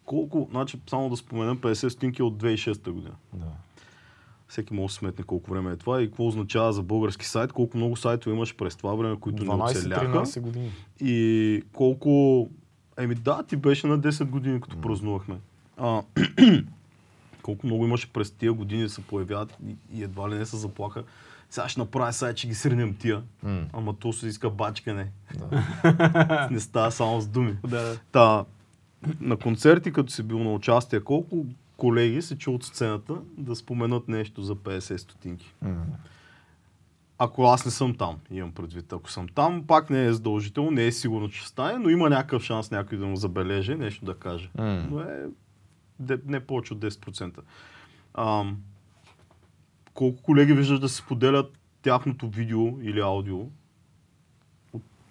[0.05, 3.14] Колко, значи, само да споменем, 50 стотинки от 2006 година.
[3.33, 3.46] Да.
[4.48, 7.76] Всеки може да сметне колко време е това и какво означава за български сайт, колко
[7.76, 10.07] много сайтове имаш през това време, които не оцеляха.
[10.07, 10.70] 12-13 години.
[11.00, 12.48] И колко...
[12.98, 15.37] Еми да, ти беше на 10 години, като празнувахме.
[15.76, 16.03] А,
[17.42, 19.59] колко много имаше през тия години да се появяват
[19.94, 21.05] и едва ли не се заплаха.
[21.51, 23.23] Сега ще направя сайт, че ги сринем тия.
[23.43, 23.67] М.
[23.73, 25.11] Ама то се иска бачкане.
[25.39, 26.49] Да.
[26.51, 27.57] не става само с думи.
[27.67, 27.97] Да.
[28.13, 28.45] Та,
[29.21, 34.09] на концерти, като си бил на участие, колко колеги се чу от сцената да споменат
[34.09, 35.55] нещо за 50 стотинки?
[35.63, 35.85] М.
[37.19, 38.93] Ако аз не съм там, имам предвид.
[38.93, 42.11] Ако съм там, пак не е задължително, не е сигурно, че ще стане, но има
[42.11, 44.51] някакъв шанс някой да му забележи, нещо да каже.
[44.59, 44.87] М.
[44.91, 45.27] Но е
[46.27, 47.39] не повече от 10%.
[48.15, 48.57] Ам,
[49.94, 53.38] колко колеги виждаш да се споделят тяхното видео или аудио,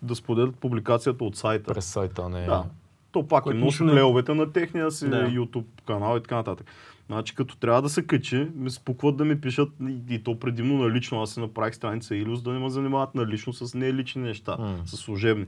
[0.02, 1.74] да споделят публикацията от сайта?
[1.74, 2.46] През сайта, не...
[2.46, 2.66] Да.
[3.12, 5.28] То пак Което е носи не- плеовете на техния си Да.
[5.28, 6.68] YouTube канал и така нататък.
[7.08, 10.78] Значи като трябва да се качи, ми спукват да ми пишат и, и то предимно
[10.78, 11.22] на лично.
[11.22, 14.56] Аз си направих страница Илюс да не ме занимават на лично с не лични неща,
[14.60, 14.78] М.
[14.86, 15.46] с служебни.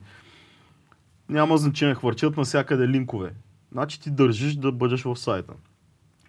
[1.30, 3.34] Няма значение, хвърчат навсякъде линкове.
[3.72, 5.54] Значи ти държиш да бъдеш в сайта.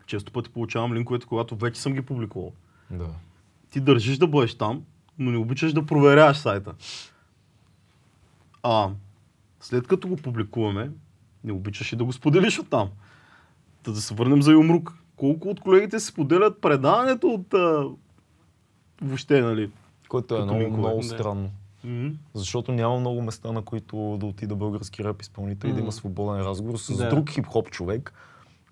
[0.07, 2.53] Често пъти получавам линковете, когато вече съм ги публикувал.
[2.93, 3.09] Да.
[3.71, 4.83] Ти държиш да бъдеш там,
[5.19, 6.75] но не обичаш да проверяваш сайта.
[8.63, 8.91] А
[9.61, 10.91] след като го публикуваме,
[11.45, 12.89] не обичаш и да го споделиш оттам.
[13.83, 14.95] Та да се върнем за Юмрук.
[15.17, 17.85] Колко от колегите си споделят предаването от а,
[19.03, 19.71] въобще, нали?
[20.09, 20.79] Което е много, линкове.
[20.79, 21.51] много странно.
[21.85, 22.11] М.
[22.35, 26.43] Защото няма много места, на които да отида български рап изпълнител и да има свободен
[26.43, 27.09] разговор с Да.
[27.09, 28.13] друг хип-хоп човек,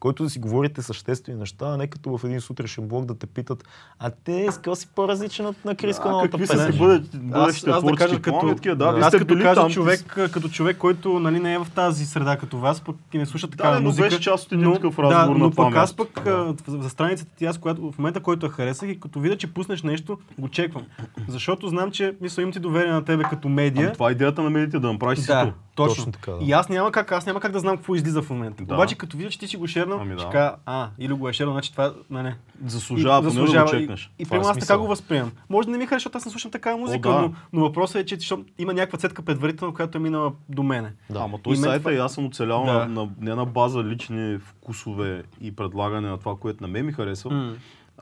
[0.00, 3.26] който да си говорите съществени неща, а не като в един сутрешен блог да те
[3.26, 3.64] питат,
[3.98, 6.72] а те с какво си по-различен от на Крис А, Каналната какви са песен?
[6.72, 9.70] си бъдете, Аз, бъдещите аз да кажа като, такива, да, вие аз като кажа там,
[9.70, 13.26] човек, като човек, който нали, не е в тази среда като вас, пък и не
[13.26, 14.08] слуша Да, такава но музика.
[14.08, 17.44] беше част от един такъв разговор да, но пък аз пък а, за страницата ти,
[17.44, 20.86] аз която, в момента, който я харесах и като видя, че пуснеш нещо, го чеквам.
[21.28, 23.84] Защото знам, че мисля, имам ти доверие на тебе като медия.
[23.86, 25.94] Ами, това е идеята на медиите, да направиш Да, точно.
[25.96, 26.44] Точно така, да.
[26.44, 28.64] И аз няма как, аз няма как да знам какво излиза в момента.
[28.64, 28.74] Да.
[28.74, 30.20] Обаче като видя, че ти си го шернал, Ами да.
[30.20, 32.36] ще кажа, а, или го е шернал, значи това, не, не.
[32.64, 34.04] Заслужава, И- поне да го чекнеш.
[34.08, 35.32] И, и е примерно аз така го възприемам.
[35.48, 37.20] Може да не ми хареса, защото аз не слушам такава музика, да.
[37.20, 40.92] но, но въпросът е, че защото има някаква цетка предварително, която е минала до мене.
[41.10, 41.18] Да.
[41.20, 42.72] Ама той И сайта това- и аз съм оцелял Да.
[42.72, 46.92] на, на, не на база лични вкусове и предлагане на това, което на мен ми
[46.92, 47.30] харесва.
[47.30, 47.52] М.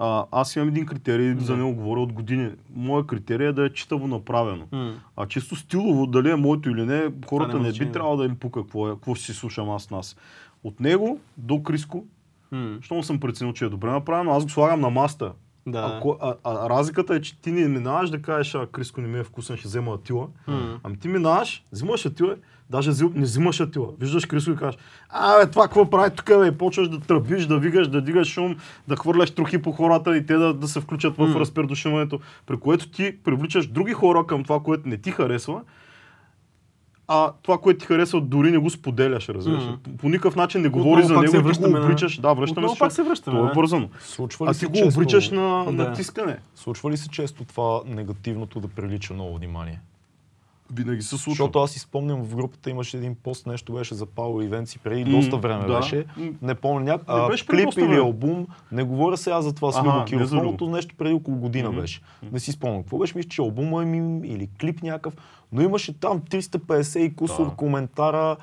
[0.00, 1.56] А, аз имам един критерий, за Да.
[1.56, 2.50] него говоря от години.
[2.74, 4.64] Моя критерий е да е читаво направено.
[4.72, 4.92] М.
[5.16, 7.86] А чисто стилово, дали е моето или не, хората не значение.
[7.86, 10.16] би трябвало да им пука какво, е, какво ще си слушам аз нас.
[10.64, 12.04] От него до Криско,
[12.80, 15.32] щом съм преценил, че е добре направено, аз го слагам на маста.
[15.66, 15.78] Да.
[15.78, 19.08] А, ко- а, а, разликата е, че ти не минаваш да кажеш, а Криско не
[19.08, 20.28] ми е вкусен, ще взема Атила.
[20.46, 20.80] М.
[20.82, 22.34] Ами ти минаваш, взимаш Атила,
[22.70, 23.88] даже не взимаш Атила.
[24.00, 27.46] Виждаш Криско и кажеш, а бе, това какво прави тук, бе, и почваш да тръбиш,
[27.46, 28.56] да вигаш, да дигаш шум,
[28.88, 31.40] да хвърляш трохи по хората и те да, да се включат в М.
[31.40, 35.60] разпердушиването, при което ти привличаш други хора към това, което не ти харесва,
[37.08, 39.64] а това, което ти харесва, дори не го споделяш, разбираш.
[39.64, 39.78] М.
[39.84, 42.16] По, по никакъв начин не говориш за него, ти го връщаме на- обричаш.
[42.16, 42.78] Да, връщаме Отново се.
[42.78, 43.88] пак се връщаме, Това е вързано.
[44.00, 45.72] Случва ли А ти го често- обричаш на, Да.
[45.72, 46.36] на тискане.
[46.54, 49.80] Случва ли се често това негативното да привлича много внимание?
[50.72, 51.30] Винаги се случва.
[51.30, 55.04] Защото аз си спомням в групата имаше един пост, нещо беше за Пауло Ивенци преди
[55.04, 55.76] М, доста време да.
[55.76, 56.04] беше.
[56.42, 57.08] Не помня няк...
[57.08, 58.46] Не а, клип или албум.
[58.72, 60.30] Не говоря сега за това с Любо Киров.
[60.62, 61.80] нещо преди около година Мгм.
[61.80, 62.00] беше.
[62.32, 62.82] Не си спомням.
[62.82, 63.12] Какво беше?
[63.16, 65.14] Мисля, че албума им или клип някакъв.
[65.52, 67.54] Но имаше там 350 и кусор Да.
[67.56, 68.36] коментара.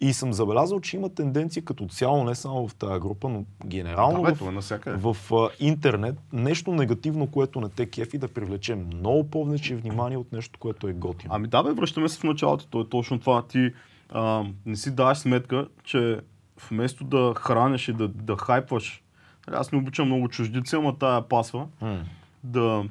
[0.00, 4.22] И съм забелязал, че има тенденция като цяло, не само в тази група, но генерално
[4.22, 4.40] Да, в,
[4.86, 10.18] е в а, интернет, нещо негативно, което не те кефи, да привлече много повече внимание
[10.18, 11.34] от нещо, което е готино.
[11.34, 12.66] Ами да, бе, връщаме се в началото.
[12.66, 13.42] То е точно това.
[13.42, 13.72] Ти
[14.10, 16.20] а, не си даваш сметка, че
[16.70, 19.02] вместо да храниш и да, да хайпваш,
[19.46, 22.04] нали, аз не обичам много чуждици, ама тая пасва, М.
[22.44, 22.84] да,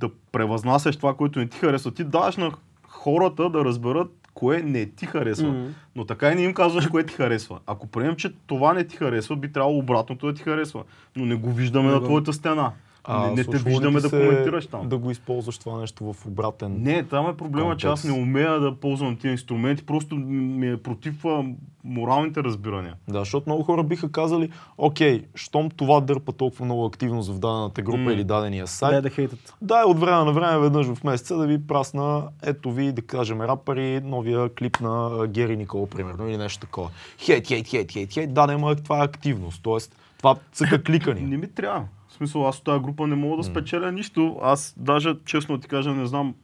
[0.00, 1.90] да превъзнасяш това, което не ти харесва.
[1.90, 2.52] Ти даваш на
[2.88, 5.48] хората да разберат кое не ти харесва.
[5.48, 5.66] Мгм.
[5.96, 7.58] Но така и не им казваш кое ти харесва.
[7.66, 10.84] Ако приемем, че това не ти харесва, би трябвало обратното да ти харесва.
[11.16, 12.72] Но не го виждаме Не на твоята стена.
[13.08, 14.88] Не, не те виждаме да коментираш там.
[14.88, 16.76] Да го използваш това нещо в обратен.
[16.82, 18.28] Не, там е проблема, че аз не Контекст.
[18.28, 21.44] умея да ползвам тези инструменти, просто ми е против а,
[21.84, 22.94] моралните разбирания.
[23.08, 27.82] Да, защото много хора биха казали, окей, щом това дърпа толкова много активност в дадената
[27.82, 28.12] група М.
[28.12, 29.54] или дадения сайт, Дай да хейтат.
[29.62, 33.40] Дай от време на време, веднъж в месеца, да ви прасна, ето ви, да кажем,
[33.40, 36.90] рапъри, новия клип на а, Гери Никола, примерно, или нещо такова.
[37.18, 39.76] Хейт, хейт, хейт, хейт, хейт, да, няма, това е активност, т.е.
[40.18, 41.20] това цъка кликани.
[41.20, 41.84] Не ми трябва.
[42.18, 44.38] Смисъл, аз от тази група не мога да спечеля нищо.
[44.42, 46.34] Аз даже, честно ти кажа, не знам,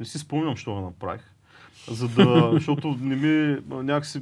[0.00, 1.22] не си спомням, що го направих.
[1.88, 4.20] За да, защото не ми, някакси,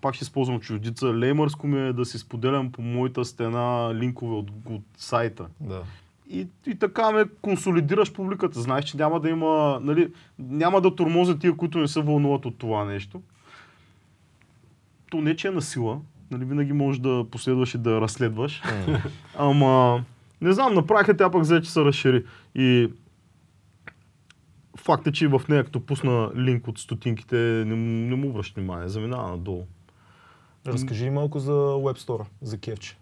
[0.00, 4.50] пак ще използвам чуждица, леймърско ми е да си споделям по моята стена линкове от,
[4.70, 5.46] от сайта.
[5.60, 5.82] Да.
[6.30, 8.60] И, и така ме консолидираш публиката.
[8.60, 12.58] Знаеш, че няма да има, нали, няма да тормозят тия, които не се вълнуват от
[12.58, 13.22] това нещо.
[15.10, 16.00] То не, че е на сила.
[16.30, 18.62] Нали, винаги можеш да последваш и да разследваш.
[19.38, 20.04] Ама,
[20.40, 22.24] не знам, направиха тя пък взе, че се разшири.
[22.54, 22.90] И
[24.76, 28.60] факт е, че в нея, като пусна линк от стотинките, не, му- не му връща
[28.60, 29.64] внимание, заминава надолу.
[30.66, 32.96] Разкажи малко за Web Store, за кефче.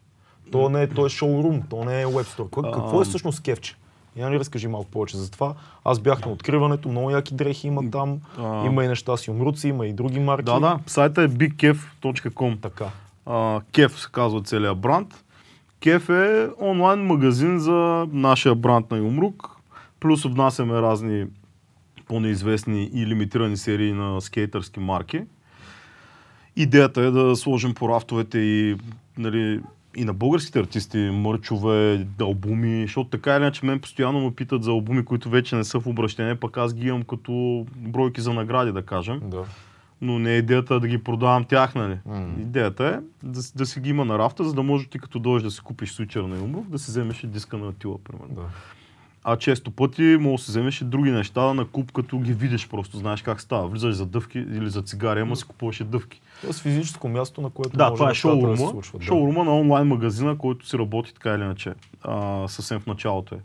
[0.53, 2.73] То не е, то е шоурум, то не е Web Store.
[2.75, 3.77] Какво е всъщност кефче?
[4.17, 5.55] Я ни разкажи малко повече за това.
[5.85, 8.21] Аз бях на откриването, много яки дрехи има там.
[8.39, 8.67] А.
[8.67, 10.45] Има и неща с юмруци, има и други марки.
[10.45, 12.61] Да, да, сайта е bigkef.com.
[12.61, 12.91] Така.
[13.73, 15.25] Кеф се казва целият бранд.
[15.81, 19.51] Кеф е онлайн магазин за нашия бранд на Юмрук.
[20.01, 21.27] Плюс внасяме разни
[22.09, 25.23] по-неизвестни и лимитирани серии на скейтърски марки.
[26.57, 28.77] Идеята е да сложим по рафтовете и,
[29.19, 29.61] нали,
[29.97, 34.71] и на българските артисти мърчове, албуми, защото така или иначе мен постоянно ме питат за
[34.71, 38.73] албуми, които вече не са в обращение, пък аз ги имам като бройки за награди,
[38.73, 39.45] да кажем Да.
[40.01, 41.99] Но не е идеята да ги продавам тях, нали?
[42.07, 42.27] М.
[42.39, 45.43] Идеята е да, да си ги има на рафта, за да можеш ти като дойдеш
[45.43, 48.35] да си купиш свичер на Юмрук, да си вземеш и диска на Атила, примерно.
[48.35, 48.43] да.
[49.27, 52.69] А често пъти може да си вземеш и други неща на куп, като ги видиш
[52.69, 53.69] просто, знаеш как става.
[53.69, 56.21] Влизаш за дъвки или за цигари, ама си купуваш и дъвки.
[56.41, 58.71] Тоест физическо място, на което Да, може това е нещата да се шоурума.
[58.73, 59.01] случват.
[59.01, 59.07] да.
[59.07, 61.75] шоурума на онлайн магазина, който си работи така или иначе.
[62.03, 63.39] А, съвсем в началото е.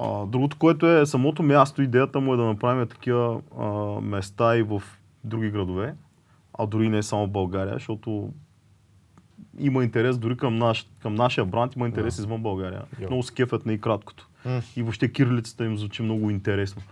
[0.00, 3.66] А, другото, което е самото място, идеята му е да направим такива а,
[4.00, 4.82] места и в
[5.26, 5.94] други градове,
[6.58, 8.32] а дори не само в България, защото
[9.58, 12.22] има интерес дори към, наш, към нашия бранд, има интерес Да.
[12.22, 12.82] извън България.
[13.00, 13.06] Йо.
[13.06, 14.28] Много се кефят на и краткото.
[14.76, 16.82] И въобще кирилицата им звучи много интересно.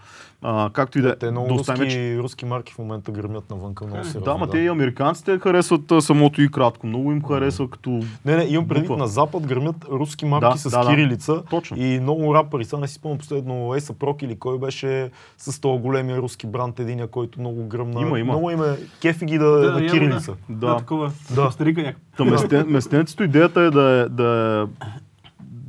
[0.43, 1.17] А, както и да е.
[1.17, 4.21] Те много да руски, че- руски марки в момента гърмят навънка много сериозно.
[4.23, 6.87] да, ма те и американците харесват а, самото и кратко.
[6.87, 7.91] Много им харесва като
[8.25, 8.97] Не, не, имам предвид буква.
[8.97, 10.91] на Запад гърмят руски марки Да, с да, да.
[10.91, 11.43] кирилица.
[11.51, 11.77] Точно.
[11.79, 15.83] И много рапъри, сега не си спомням последно Ейса Прок или кой беше с този
[15.83, 18.01] големия руски бранд, единия, който много гръмна.
[18.01, 18.33] Има, има.
[18.33, 18.65] Много име
[19.01, 20.33] кефи ги да, да, на кирилица.
[20.49, 20.67] Да, Да.
[20.67, 21.13] да такова.
[21.31, 21.43] Да.
[21.43, 21.51] Да.
[21.51, 21.95] Старика.
[22.17, 24.87] Та местен, местенцето идеята е да, е, да, е,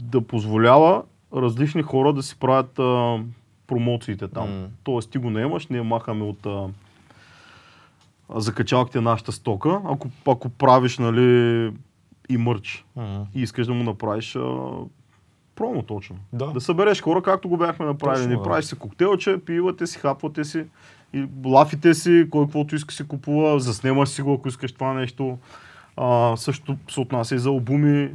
[0.04, 1.04] да позволява
[1.36, 3.20] различни хора да си правят а,
[3.68, 4.62] промоциите там.
[4.62, 4.68] М.
[4.84, 6.68] Тоест ти го наемаш, ние махаме от а,
[8.36, 11.72] закачалките нашата стока, ако, ако правиш нали,
[12.30, 13.26] и мърч М.
[13.36, 14.70] и искаш да му направиш а,
[15.56, 16.16] промо точно.
[16.34, 16.46] Да.
[16.48, 18.24] Да събереш хора, както го бяхме направили.
[18.24, 18.44] Точно, Не да.
[18.44, 20.66] правиш си коктейлче, пивате си, хапвате си,
[21.14, 25.38] и лафите си, кой каквото иска си купува, заснемаш си го, ако искаш това нещо.
[25.98, 28.10] А, също се отнася и за албуми.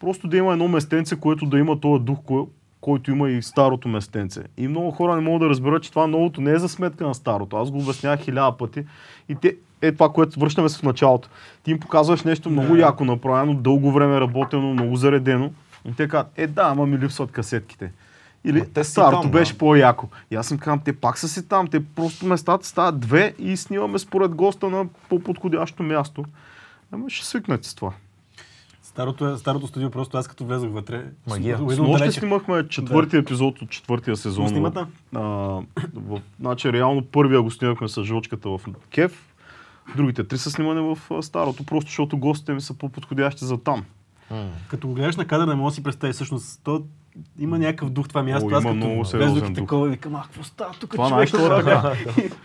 [0.00, 2.44] Просто да има едно местенце, което да има този дух, кой,
[2.80, 4.42] който има и старото местенце.
[4.56, 7.14] И много хора не могат да разберат, че това новото не е за сметка на
[7.14, 7.56] старото.
[7.56, 8.84] Аз го обяснявах хиляда пъти.
[9.28, 11.28] И те, е това, което връщаме се в началото.
[11.62, 12.78] Ти им показваш нещо много Да.
[12.78, 15.50] яко направено, дълго време работено, много заредено.
[15.84, 17.92] И те казват, е да, ама ми липсват касетките.
[18.44, 19.58] Или те старото там, беше да.
[19.58, 20.08] по-яко.
[20.30, 23.56] И аз им казвам, те пак са си там, те просто местата стават две и
[23.56, 26.24] снимаме според госта на по-подходящо място.
[26.92, 27.92] Ама ще свикнете с това.
[28.96, 31.04] Старото, е, старото студио, просто аз като влезах вътре.
[31.26, 31.58] Магия.
[31.58, 34.44] с- нощи снимахме четвъртия епизод от четвъртия сезон.
[34.44, 34.80] Го снимате?
[35.14, 35.20] А,
[35.94, 38.60] в, значи реално първия го снимахме с жочката в
[38.94, 39.34] Кев.
[39.96, 43.84] Другите три са снимане в а, старото, просто защото гостите ми са по-подходящи за там.
[44.68, 46.60] Като го гледаш на кадър, не мога да си представи всъщност.
[46.64, 46.84] То
[47.38, 48.48] има някакъв дух това място.
[48.52, 49.54] О, аз като и дух.
[49.54, 51.28] такова, викам, а, какво става тук, Това човек?
[51.28, 51.92] знаеш, това е така.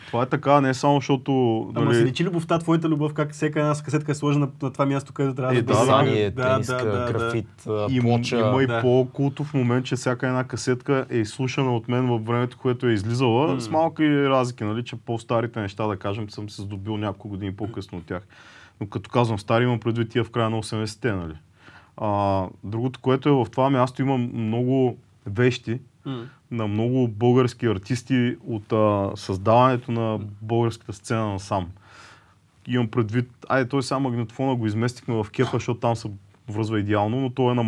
[0.08, 1.60] Това е така, не само защото...
[1.76, 4.86] Ама нали, се личи любовта, твоята любов, как всяка една касетка е сложена на това
[4.86, 5.80] място, където трябва Е, да да.
[5.80, 8.40] Писание, да, тениска, да, да, графит, а, Има, плоча.
[8.40, 8.82] има и да.
[8.82, 13.62] по-култов момент, че всяка една касетка е изслушана от мен във времето, което е излизала,
[13.62, 17.98] с малки разлики, нали, че по-старите неща, да кажем, съм се здобил няколко години по-късно
[17.98, 18.28] от тях.
[18.82, 21.34] Но като казвам стари, имам предвид тия в края на 80-те, нали.
[21.98, 25.80] А, другото, което е в това място, има много вещи,
[26.52, 31.70] на много български артисти от а, създаването на българската сцена на сам.
[32.68, 36.12] Имам предвид, айде той сега магнитофона го изместихме в кепа, защото там се
[36.50, 37.64] връзва идеално, но той е на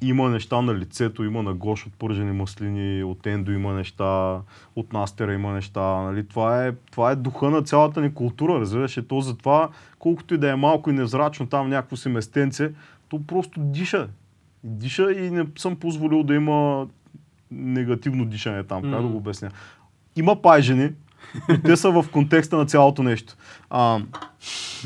[0.00, 4.40] Има неща на лицето, има на Гош от пържени маслини, от Ендо има неща,
[4.76, 5.80] от Настера има неща.
[5.80, 6.28] Нали?
[6.28, 8.96] Това, е, това е духа на цялата ни култура, разбираш.
[8.96, 12.72] И то затова, колкото и да е малко и невзрачно там някакво си местенце,
[13.08, 14.08] то просто диша.
[14.64, 16.86] Диша и не съм позволил да има
[17.50, 19.50] негативно дишане там, как да го обясня.
[20.16, 20.90] Има пайжени,
[21.48, 23.36] но те са в контекста на цялото нещо.
[23.70, 24.00] А,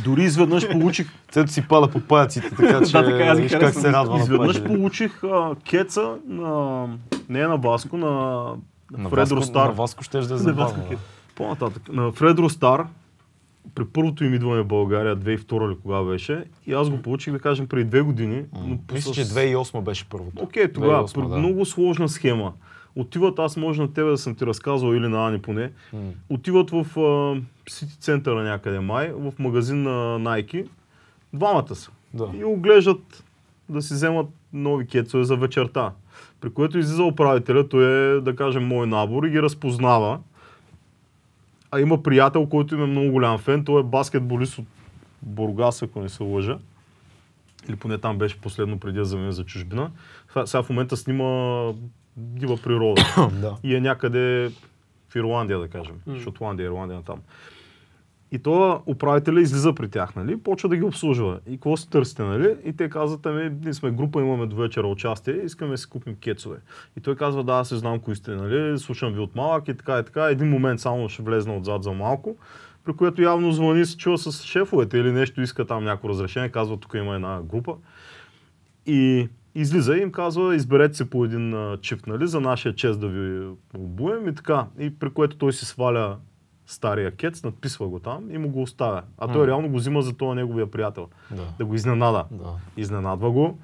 [0.00, 3.74] дори изведнъж получих Цето си пада по паяците, така че Да, така, аз виж как
[3.74, 6.86] се радва Изведнъж получих а, кеца на...
[7.28, 8.08] Не на Васко, на,
[8.98, 9.66] На Фред Васко, Ростар.
[9.66, 10.84] на Васко ще да е забавно.
[11.34, 11.82] По-нататък.
[11.88, 12.86] На Фред Ростар,
[13.74, 17.38] при първото им идване в България, 2002 ли кога беше, и аз го получих, да
[17.38, 18.42] кажем, преди две години.
[18.54, 20.42] Но Мисля, с- че 2008 беше първото.
[20.42, 21.38] Окей, тогава, 2008, при да.
[21.38, 22.52] много сложна схема.
[22.96, 25.70] Отиват, аз може на тебе да съм ти разказвал или на Ани поне,
[26.28, 30.66] отиват в а, Сити центъра някъде май, в магазин на Nike.
[31.32, 31.90] Двамата са.
[32.14, 32.30] Да.
[32.34, 33.24] И оглеждат
[33.68, 35.92] да си вземат нови кецове за вечерта.
[36.40, 40.20] При което излиза управителя, той е, да кажем, мой набор и ги разпознава.
[41.70, 44.64] А има приятел, който им е много голям фен, той е баскетболист от
[45.22, 46.58] Бургас, ако не се лъжа.
[47.68, 49.90] Или поне там беше последно преди да замине за чужбина.
[50.44, 51.70] Сега- в момента снима
[52.16, 53.02] дива природа.
[53.40, 53.56] да.
[53.62, 54.52] и е някъде
[55.08, 55.94] в Ирландия, да кажем.
[56.22, 57.18] Шотландия, Ирландия там.
[58.32, 60.36] И то управителя излиза при тях, нали?
[60.36, 61.40] Почва да ги обслужва.
[61.46, 62.56] И какво си търсите, нали?
[62.64, 66.16] И те казват, ами, ние сме група, имаме до вечера участие, искаме да си купим
[66.16, 66.56] кецове.
[66.96, 68.78] И той казва, да, аз се знам кои сте, нали?
[68.78, 70.24] Слушам ви от малък и така и така.
[70.24, 72.36] Един момент само ще влезна отзад за малко,
[72.84, 76.76] при което явно звъни, се чува с шефовете или нещо, иска там някакво разрешение, казва,
[76.76, 77.74] тук има една група.
[78.86, 83.08] И излиза и им казва, изберете се по един чифт, нали, за нашия чест да
[83.08, 84.66] ви обуем и така.
[84.78, 86.16] И при което той си сваля
[86.72, 89.02] стария кец, надписва го там и му го оставя.
[89.18, 89.46] А той М.
[89.46, 91.08] реално го взима за това неговия приятел.
[91.30, 91.42] Да.
[91.58, 92.24] Да го изненада.
[92.30, 92.50] Да.
[92.76, 93.58] Изненадва го.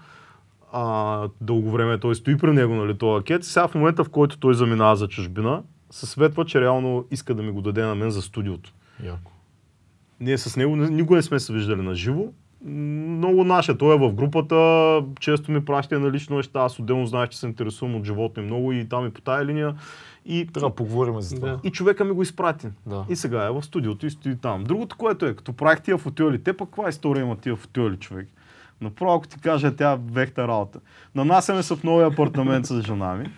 [0.72, 3.46] А, дълго време той стои при него, нали, този кец.
[3.46, 7.42] Сега в момента, в който той заминава за чужбина, се светва, че реално иска да
[7.42, 8.72] ми го даде на мен за студиото.
[9.04, 9.32] Яко.
[10.20, 12.24] Ние с него не- никога не сме се виждали на живо.
[12.64, 13.78] Много наше.
[13.78, 14.56] Той е в групата,
[15.20, 16.60] често ми праща на лично неща.
[16.60, 19.44] Аз отделно знаеш, че се интересувам от живота и много и там и по тая
[19.44, 19.74] линия.
[20.30, 21.48] И, Трябва да поговорим за това.
[21.48, 21.60] Да.
[21.64, 22.68] и човека ми го изпрати.
[22.86, 23.04] Да.
[23.08, 24.64] И сега е в студиото и стои там.
[24.64, 28.28] Другото, което е, като правих тия футуели, те пък каква история има тия футуели, човек?
[28.80, 30.80] Направо, ако ти кажа, тя вехта работа.
[31.14, 33.30] Нанасяме се в новия апартамент с жена ми.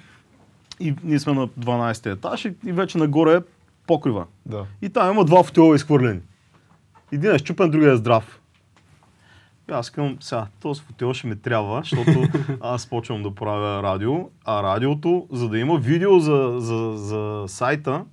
[0.81, 3.41] И ние сме на 12 етаж и, и вече нагоре е
[3.87, 4.27] покрива.
[4.47, 4.67] Да.
[4.83, 6.21] И там има два футуела изхвърлени.
[7.13, 8.40] Един е щупен, другия е здрав.
[9.71, 12.29] Аз казвам, сега, този футуел ще ми трябва, защото
[12.61, 18.05] аз почвам да правя радио, а радиото, за да има видео за, за, за сайта,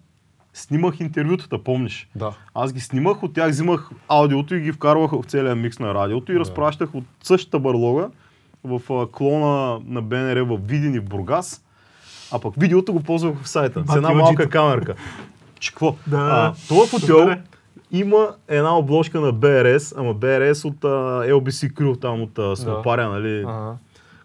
[0.53, 2.09] снимах интервютата, помниш?
[2.15, 2.33] Да.
[2.53, 6.31] Аз ги снимах, от тях взимах аудиото и ги вкарвах в целия микс на радиото
[6.31, 8.09] и разпращах от същата бърлога
[8.63, 11.63] в клона на БНР в Видин и в Бургас,
[12.31, 14.95] а пък видеото го ползвах в сайта с една малка камерка.
[15.59, 15.95] Че какво?
[16.07, 17.07] Да, А, да.
[17.07, 17.41] това е.
[17.91, 20.87] Има една обложка на BRS, ама BRS от а,
[21.31, 23.43] LBC Crew, там от а, Снопаря, нали?
[23.47, 23.73] Ага.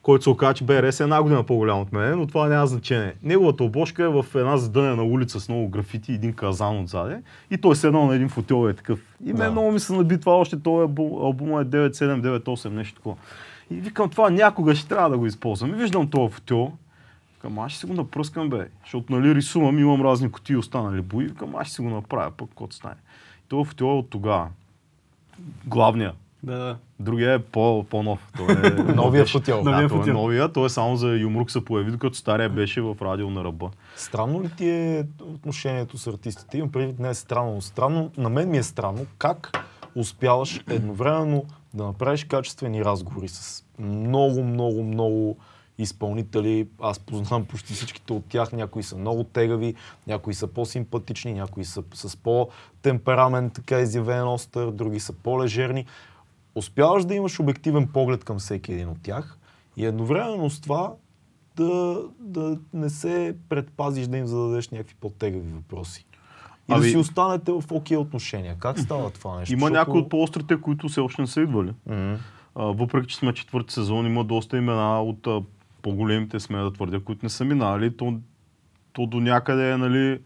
[0.02, 3.14] който се оказа, че BRS е една година по-голям от мен, но това няма значение.
[3.22, 7.22] Неговата обложка е в една задънена улица с много графити един казан отзаде.
[7.50, 9.00] И той седнал на един футел е такъв.
[9.24, 9.50] И мен Да.
[9.50, 13.16] много ми се наби това още, този албум, албума е 9798, нещо такова.
[13.70, 15.70] И викам, това някога ще трябва да го използвам.
[15.70, 16.72] И виждам този футел.
[17.34, 18.68] Викам, аз ще си го напръскам, бе.
[18.84, 21.26] Защото, нали, рисувам, имам разни кутии останали бои.
[21.26, 22.94] Викам, аз ще си го направя, пък кот стане.
[23.52, 24.48] И този футел е от тогава.
[25.66, 26.12] Главния.
[26.42, 26.76] Да, да.
[27.00, 28.30] Другия е по, по-нов.
[28.36, 29.62] Той е Новия футел.
[29.62, 32.80] Да, Новия той е новия, той е само за юмрук се появи, докато стария беше
[32.80, 33.70] в радио на ръба.
[33.96, 36.58] Странно ли ти е отношението с артистите?
[36.58, 38.10] Имам предвид не е странно, но странно.
[38.16, 44.82] На мен ми е странно как успяваш едновременно да направиш качествени разговори с много, много,
[44.82, 45.36] много
[45.78, 46.68] изпълнители.
[46.80, 48.52] Аз познавам почти всичките от тях.
[48.52, 49.74] Някои са много тегави,
[50.06, 55.86] някои са по-симпатични, някои са с по-темперамент, така изявен остър, други са по-лежерни.
[56.54, 59.38] Успяваш да имаш обективен поглед към всеки един от тях
[59.76, 60.92] и едновременно с това
[61.56, 66.06] да, да не се предпазиш да им зададеш някакви по-тегави въпроси.
[66.68, 68.56] И да Ами- си останете в окей отношения.
[68.58, 69.52] Как става това нещо?
[69.52, 71.72] Има някои от по-острите, които все още не са идвали.
[71.86, 72.18] М,
[72.54, 75.28] А, въпреки, че сме четвърти сезон, има доста имена от
[75.82, 77.96] по-големите, сме да твърдя, които не са минали.
[77.96, 78.18] То,
[78.92, 80.20] то до някъде е нали,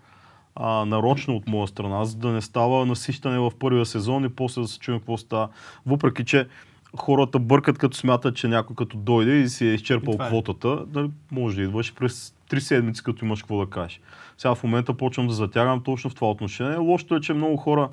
[0.57, 4.61] а, нарочно от моя страна, за да не става насищане в първия сезон и после
[4.63, 5.49] да се чуем какво става.
[5.87, 6.49] Въпреки, че
[6.97, 10.27] хората бъркат като смятат, че някой като дойде и си е изчерпал е.
[10.27, 14.01] квотата, да може да идваш през три седмици, като имаш какво да кажеш.
[14.39, 16.77] Сега в момента почвам да затягам точно в това отношение.
[16.77, 17.89] Лошото е, че много хора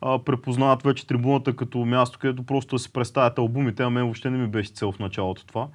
[0.00, 4.30] а, препознават вече трибуната като място, където просто да си представят албумите, а мен въобще
[4.30, 5.68] не ми беше цел в началото това.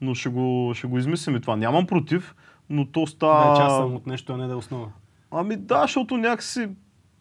[0.00, 1.56] Но ще го, ще го измислим и това.
[1.56, 2.34] Нямам против,
[2.70, 3.44] но то става...
[3.46, 4.86] Да е част само от нещо, а не да е основа.
[5.30, 6.68] Ами да, защото някакси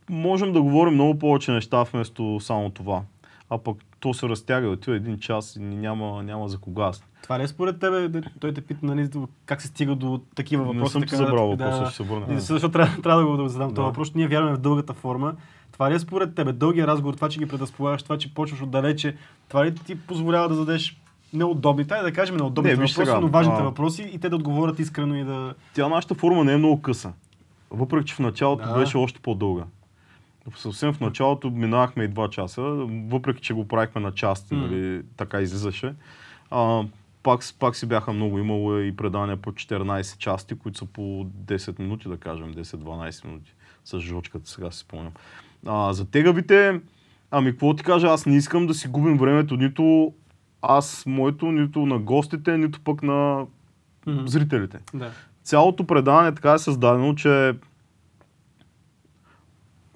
[0.10, 3.02] можем да говорим много повече неща вместо само това.
[3.50, 6.92] А пък то се разтяга, отива един час и няма, няма за кога.
[7.24, 9.10] Това ли е според тебе, той те пита, нали,
[9.46, 10.84] как се стига до такива въпроси?
[10.84, 11.74] Не съм ти така забрал нататък?
[11.74, 12.34] въпроса, Да, ще се върна.
[12.34, 13.76] И Защото трябва, трябва да го да задам Да.
[13.76, 15.36] този въпрос, ние вярваме в дългата форма.
[15.72, 16.54] Това ли е според тебе?
[16.54, 19.16] Дългия разговор, това, че ги предразполагаш, това, че почваш отдалече,
[19.50, 21.02] това ли ти позволява да зададеш
[21.34, 24.80] неудобните, да кажем неудобните Не, въпроси, сега, но важните а- въпроси и те да отговорят
[24.80, 25.54] искрено и да...
[25.74, 27.14] Тя нашата форма не е много къса.
[27.72, 28.80] Въпреки, че в началото Да.
[28.80, 29.64] беше още по-дълга.
[30.56, 32.62] Съвсем в началото минавахме и 2 часа,
[33.08, 34.62] въпреки, че го правихме на части, М.
[34.62, 35.94] нали, така излизаше.
[36.52, 36.84] А,
[37.24, 38.40] пак, пак си бяха много.
[38.40, 43.26] Имало е и предания по 14 части, които са по 10 минути, да кажем, 10-12
[43.26, 43.54] минути.
[43.86, 45.14] С жочката, сега си спомням.
[45.66, 46.80] А, за тегавите,
[47.32, 50.14] ами какво ти кажа, аз не искам да си губим времето, нито
[50.64, 53.46] аз, моето, нито на гостите, нито пък на
[54.08, 54.26] Мгм.
[54.26, 55.12] зрителите Да.
[55.44, 57.54] цялото предаване така е създадено, че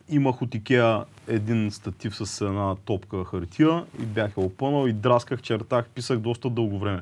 [0.09, 5.41] имах от Икеа един статив с една топка хартия и бях я опънал и драсках,
[5.41, 7.01] чертах, писах доста дълго време.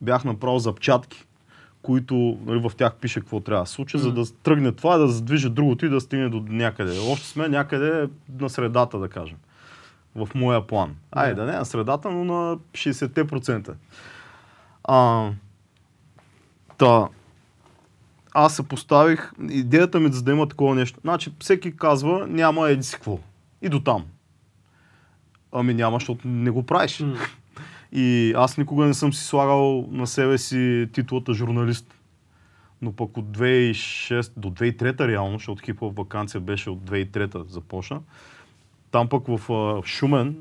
[0.00, 1.24] Бях направил запчатки,
[1.82, 5.08] които нали, в тях пише какво трябва да се случи, за да тръгне това, да
[5.08, 6.98] задвижи другото и да стигне до някъде.
[7.10, 8.08] Още сме някъде
[8.40, 9.36] на средата, да кажем.
[10.24, 10.96] В моя план.
[11.12, 13.74] Айде, да не на средата, но на 60%.
[14.84, 15.30] А,
[16.78, 17.08] та,
[18.34, 21.00] аз се поставих, идеята ми за да има такова нещо.
[21.00, 23.18] Значи, всеки казва, няма еди си какво.
[23.62, 24.04] И до там.
[25.52, 27.00] Ами няма, защото не го правиш.
[27.00, 27.16] М.
[27.92, 31.94] И аз никога не съм си слагал на себе си титлата журналист.
[32.82, 38.00] Но пък от 2006 до 2003 реално, защото хип-хоп вакансия беше от 2003 започна.
[38.90, 40.36] Там пък в а, Шумен,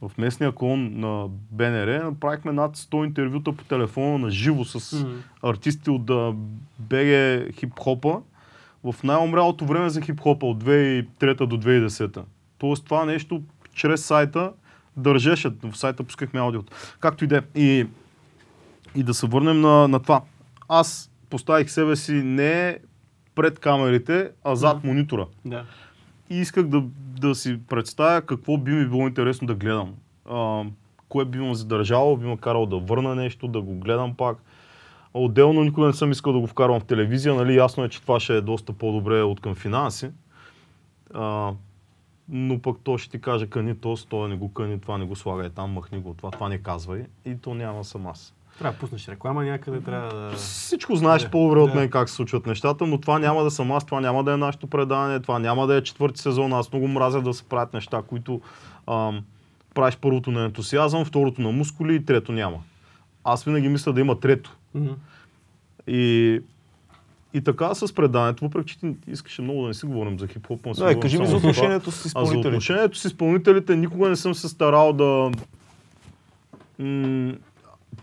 [0.00, 5.14] в местния клон на БНР, направихме над 100 интервюта по телефона на живо с М.
[5.42, 6.04] артисти от
[6.78, 7.08] БГ
[7.52, 8.22] хип-хопа
[8.84, 12.22] в най-умрялото време за хип-хопа от 2003 до 2010.
[12.58, 13.42] Тоест това нещо
[13.74, 14.52] чрез сайта
[14.96, 15.50] държеше.
[15.62, 16.72] В сайта пускахме аудиото.
[17.00, 17.42] Както и да е.
[17.54, 17.86] И,
[18.94, 20.22] и да се върнем на, на това.
[20.68, 22.78] Аз поставих себе си не
[23.34, 25.26] пред камерите, а зад монитора.
[25.44, 25.64] Да.
[26.30, 26.82] И исках да,
[27.20, 29.94] да си представя какво би ми било интересно да гледам.
[30.28, 30.64] А,
[31.08, 34.38] кое би ме задържало, би ме карало да върна нещо, да го гледам пак.
[35.14, 37.56] Отделно никога не съм искал да го вкарвам в телевизия, нали?
[37.56, 40.10] Ясно е, че това ще е доста по-добре от към финанси.
[41.14, 41.52] А,
[42.28, 45.16] но пък то ще ти каже, кани то, то не го кани, това не го
[45.16, 47.04] слагай там, махни го, това, това не казвай.
[47.24, 48.34] И то няма съм аз.
[48.60, 50.36] Трябва да пуснеш реклама някъде, трябва да...
[50.36, 51.74] Всичко знаеш Да, по-добре от да.
[51.78, 54.36] мен как се случват нещата, но това няма да съм аз, това няма да е
[54.36, 56.52] нашето предаване, това няма да е четвърти сезон.
[56.52, 58.40] Аз много мразя да се правят неща, които
[58.86, 59.22] ам,
[59.74, 62.58] правиш първото на ентусиазъм, второто на мускули и трето няма.
[63.24, 64.56] Аз винаги мисля да има трето.
[64.74, 64.92] Мгм.
[65.86, 66.40] И,
[67.34, 70.60] и така с предаването, въпреки че ти искаше много да не си говорим за хип-хоп,
[70.66, 72.48] но си Да, говорим кажи ми за отношението с А за изпълнителите.
[72.48, 75.30] отношението с изпълнителите никога не съм се старал да...
[76.78, 77.34] М-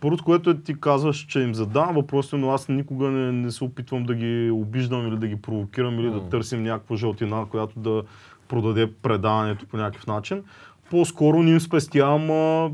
[0.01, 3.63] Първото, което е, ти казваш, че им задавам въпроси, но аз никога не, не се
[3.63, 6.29] опитвам да ги обиждам или да ги провокирам или да М.
[6.29, 8.03] търсим някаква жълтина, която да
[8.47, 10.43] продаде предаването по някакъв начин.
[10.89, 12.71] По-скоро не им спестявам а,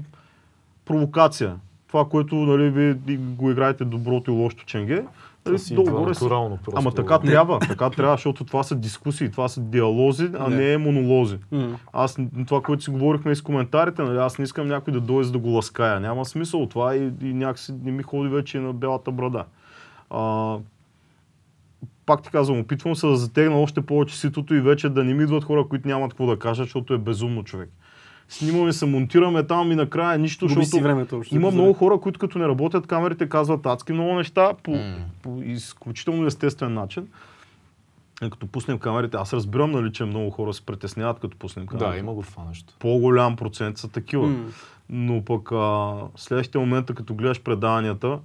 [0.86, 1.56] провокация.
[1.88, 5.06] Това, което нали, вие го играете доброто и лошото ченге.
[5.58, 6.80] Си долу-горе идва си- натурално просто.
[6.80, 10.56] Ама така трябва, така трябва, защото това са дискусии, това са диалози, а Не.
[10.58, 11.38] не монолози.
[11.52, 11.78] М.
[11.94, 12.18] Аз
[12.48, 15.38] това, което си говорихме и с коментарите, нали, аз не искам някой да дойде да
[15.38, 16.00] го лаская.
[16.00, 19.46] Няма смисъл от това и, и някакси не ми ходи вече на бялата брада.
[20.10, 20.56] А,
[22.06, 25.24] пак ти казвам, опитвам се да затегна още повече ситото и вече да не ми
[25.24, 27.70] идват хора, които нямат какво да кажат, защото е безумно човек.
[28.30, 31.18] Снимаме се, монтираме там и накрая нищо, Губи си защото времето.
[31.18, 31.36] общо.
[31.36, 34.96] има много хора, които като не работят камерите, казват адски много неща по, М.
[35.22, 37.08] по изключително естествен начин.
[38.24, 41.92] И като пуснем камерите, аз разбирам, нали, че много хора се притесняват, като пуснем камерите.
[41.92, 42.74] Да, има го това нещо.
[42.80, 44.28] По-голям процент са такива.
[44.28, 44.46] М.
[44.90, 48.20] Но пък а, следващия момент, като гледаш предаванията,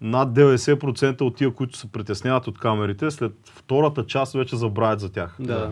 [0.00, 5.12] над 90% от тия, които се притесняват от камерите, след втората част вече забравят за
[5.12, 5.36] тях.
[5.40, 5.70] Да.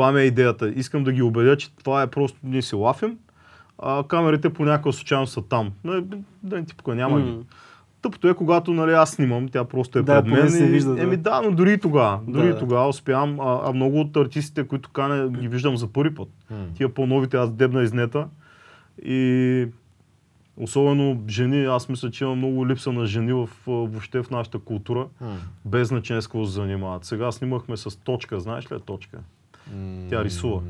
[0.00, 0.68] Това ми е идеята.
[0.68, 3.18] Искам да ги убедя, че това е просто ние си лафим,
[3.78, 5.72] а камерите по някаква случайност са там.
[5.84, 6.00] Не,
[6.42, 7.36] да не ти пука, няма ги.
[8.02, 10.50] Тъпото е, когато нали, аз снимам, тя просто е Да, пред мен.
[10.50, 11.02] се вижда, да.
[11.02, 12.20] Еми да, но дори и тогава.
[12.28, 13.40] Дори Да, и тогава успявам.
[13.40, 16.28] А, а много от артистите, които каня, ги виждам за първи път.
[16.50, 16.56] М.
[16.74, 18.26] Тия по-новите аз дебна изнета.
[19.04, 19.66] И
[20.56, 25.06] Особено жени, аз мисля, че има много липса на жени в, въобще в нашата култура,
[25.64, 27.04] без значение с какво се занимават.
[27.04, 29.18] Сега снимахме с точка, знаеш ли е точка?
[30.10, 30.62] Тя рисува.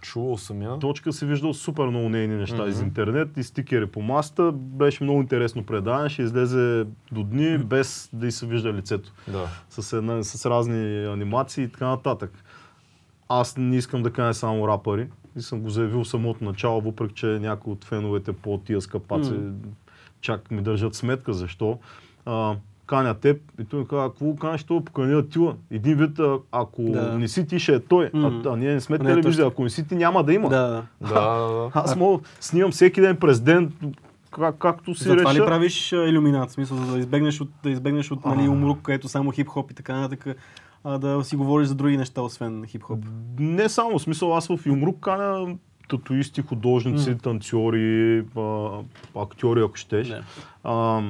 [0.00, 0.78] Чувал съм я.
[0.78, 4.52] Точка си виждал супер много нейни неща из интернет и стикери по масата.
[4.52, 9.12] Беше много интересно предаване, ще излезе до дни без да й се вижда лицето.
[9.28, 9.48] Да.
[9.68, 12.44] С, една, с разни анимации и така нататък.
[13.28, 15.08] Аз не искам да кажа само рапъри.
[15.36, 19.34] И съм го заявил самото начало, въпреки че някои от феновете по тия скъпаци
[20.20, 21.32] чак ми държат сметка.
[21.32, 21.78] Защо?
[22.24, 22.56] А,
[22.90, 25.56] каня теб и той ми казва, какво канеш това, покани Атила.
[25.70, 26.20] Един вид,
[26.52, 27.18] ако Да.
[27.18, 28.10] не си ти, ще е той.
[28.14, 29.46] А, а, ние не сме Не, телевизия, точно.
[29.46, 30.48] ако не си ти, няма да има.
[30.48, 31.08] Да, да.
[31.14, 31.70] Да.
[31.74, 33.72] Аз мога, снимам всеки ден през ден,
[34.30, 35.42] как, както си Затова реша.
[35.42, 36.50] ли правиш иллюминат?
[36.50, 40.00] Смисъл, за да избегнеш от, да избегнеш от нали, умрук, където само хип-хоп и така
[40.00, 40.36] нататък,
[40.84, 43.04] а да си говориш за други неща, освен хип-хоп.
[43.38, 45.56] Не само, в смисъл аз в Юмрук каня
[45.88, 48.68] татуисти, художници, танцори, а,
[49.16, 50.08] актьори, ако щеш.
[50.08, 50.22] Да.
[50.64, 51.02] А,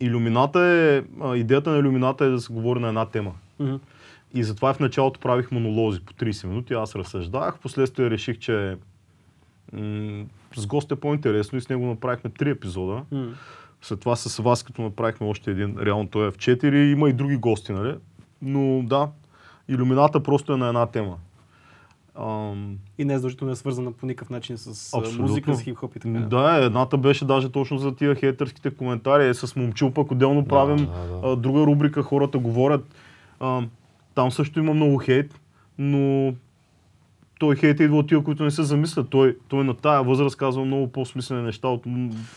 [0.00, 3.32] иллюмината е, а, идеята на иллюмината е да се говори на една тема.
[3.60, 3.74] Мгм.
[4.34, 8.76] И затова в началото правих монолози по 30 минути, аз разсъждах, последствие реших, че
[9.72, 10.24] м-
[10.56, 13.02] с гост е по-интересно и с него направихме 3 епизода.
[13.12, 13.26] М.
[13.82, 17.12] След това с вас, като направихме още един, реално той е в 4, има и
[17.12, 17.94] други гости, нали?
[18.42, 19.08] Но да,
[19.68, 21.16] иллюмината просто е на една тема.
[22.20, 25.22] Ам, И не е задължително е свързана по никакъв начин с Абсолютно.
[25.22, 26.18] музика, с хип-хоп и така.
[26.18, 29.28] Да, едната беше даже точно за тия хейтерските коментари.
[29.28, 31.32] Е, с момчил пък отделно правим да, да.
[31.32, 32.94] А, друга рубрика, хората говорят.
[33.40, 33.62] А,
[34.14, 35.40] там също има много хейт,
[35.78, 36.34] но
[37.38, 39.10] той хейт идва от тия, които не се замислят.
[39.10, 41.82] Той, той на тая възраст казва много по-смислени неща от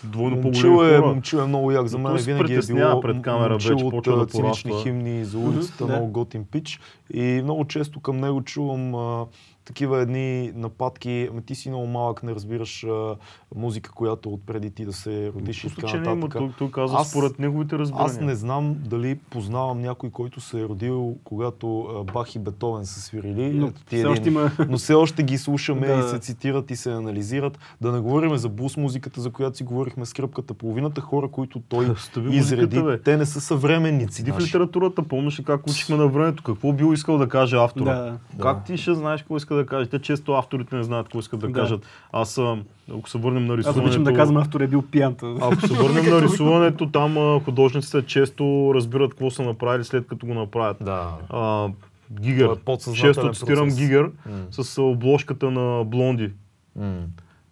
[0.04, 1.08] двойно Момчил по-големи е, хора.
[1.08, 2.12] момчил е много як за мен.
[2.12, 5.86] Той Винаги е притеснява било пред камера, вече от почва да цинични химни за улицата,
[5.86, 5.94] да.
[5.94, 6.80] много готин пич.
[7.14, 9.26] И много често към него чувам а,
[9.68, 11.28] такива едни нападки.
[11.32, 13.16] Ами ти си много малък, не разбираш а,
[13.56, 16.38] музика, която отпреди ти да се родиш и така не има, нататък.
[16.38, 18.06] той, той казва Аз- според неговите разбирания.
[18.06, 22.86] Аз не знам дали познавам някой, който се е родил, когато а, Бах и Бетовен
[22.86, 23.50] са свирили.
[23.50, 24.52] Но Ето ти все един- още има...
[24.70, 25.94] но все още ги слушаме Да.
[25.96, 27.60] и се цитират и се анализират.
[27.82, 30.54] Да не говорим за бус музиката, за която си говорихме с кръпката.
[30.54, 34.16] Половината хора, които той Остави изреди, музиката, те не са съвременници.
[34.16, 37.86] Седи в литературата, помниш как учихме на времето, какво бил искал да каже автора.
[37.96, 38.18] Да.
[38.40, 39.90] Как ти ще знаеш какво иска да каже?
[39.90, 41.54] Те често авторите не знаят какво искат да, Да.
[41.54, 41.86] кажат.
[42.12, 42.58] Аз, а,
[42.92, 43.82] ако се върнем на Аз рисуването...
[43.82, 45.16] обичам да казвам, автор е бил пиян.
[45.16, 48.44] та- Ако се върнем на рисуването, там художниците често
[48.76, 50.78] разбират какво са направили след като го направят.
[50.82, 51.16] Да.
[51.30, 51.70] А,
[52.12, 52.56] Гигер.
[52.56, 53.70] Това е Често цитирам.
[53.70, 54.12] Гигер М.
[54.52, 56.32] с обложката на Блонди.
[56.76, 56.98] М.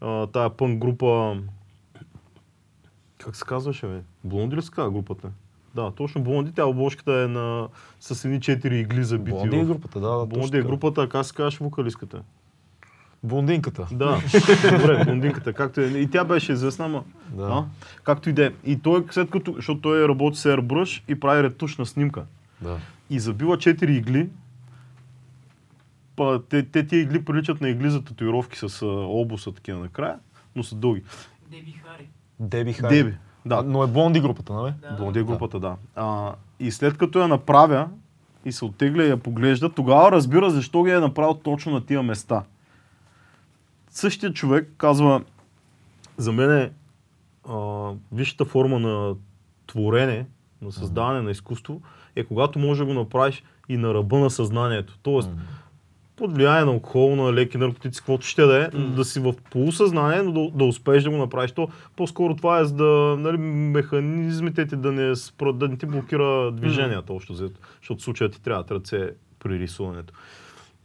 [0.01, 1.37] А, тая пънк група...
[3.17, 4.01] Как се казваше, бе?
[4.23, 5.29] Блонди ли се казва групата?
[5.75, 6.51] Да, точно Блонди.
[6.51, 7.67] Тя обложката е на...
[7.99, 9.37] с едни четири игли забити.
[9.37, 10.09] Блонди е групата, да.
[10.09, 12.21] да Блонди е групата, а как се казваш вокалистката?
[13.23, 13.87] Блондинката.
[13.91, 14.21] Да,
[14.71, 15.85] добре, блондинката, както е.
[15.85, 17.03] И тя беше известна, ама...
[17.29, 17.43] Да.
[17.43, 17.65] А?
[18.03, 18.51] Както и да е.
[18.65, 22.23] И той, след като, защото той работи с Airbrush и прави ретуш на снимка.
[22.61, 22.77] да.
[23.09, 24.29] И забива 4 игли.
[26.15, 30.15] Па, те, те тия игли приличат на игли за татуировки с а, обуса такива накрая,
[30.55, 31.03] но са дълги.
[31.51, 32.09] Деби Хари.
[32.39, 32.95] Деби Хайди.
[32.95, 33.17] Деби.
[33.45, 33.55] Да.
[33.55, 34.73] Да, но е блонди групата, нали?
[34.81, 34.95] Да.
[34.95, 35.75] Блонди е групата, да.
[35.95, 37.89] А, и след като я направя
[38.45, 42.03] и се оттегля и я поглежда, тогава разбира защо ги е направил точно на тия
[42.03, 42.43] места.
[43.89, 45.21] Същия човек казва,
[46.17, 46.71] за мен е
[47.49, 49.15] а, висшата форма на
[49.67, 50.25] творене,
[50.61, 51.81] на създаване на изкуство,
[52.15, 54.97] е когато можеш да го направиш и на ръба на съзнанието.
[55.01, 55.29] Тоест,
[56.15, 60.21] под влияние на алкохол, на леки наркотици, каквото ще да е, да си в полусъзнание,
[60.21, 61.51] но да, да успееш да го направиш.
[61.51, 65.85] То, по-скоро това е за да, нали, механизмите ти да не, спра, да не ти
[65.85, 66.53] блокира
[67.09, 67.59] общо взето.
[67.81, 69.09] Защото в случая ти трябват ръце
[69.39, 70.13] при рисуването.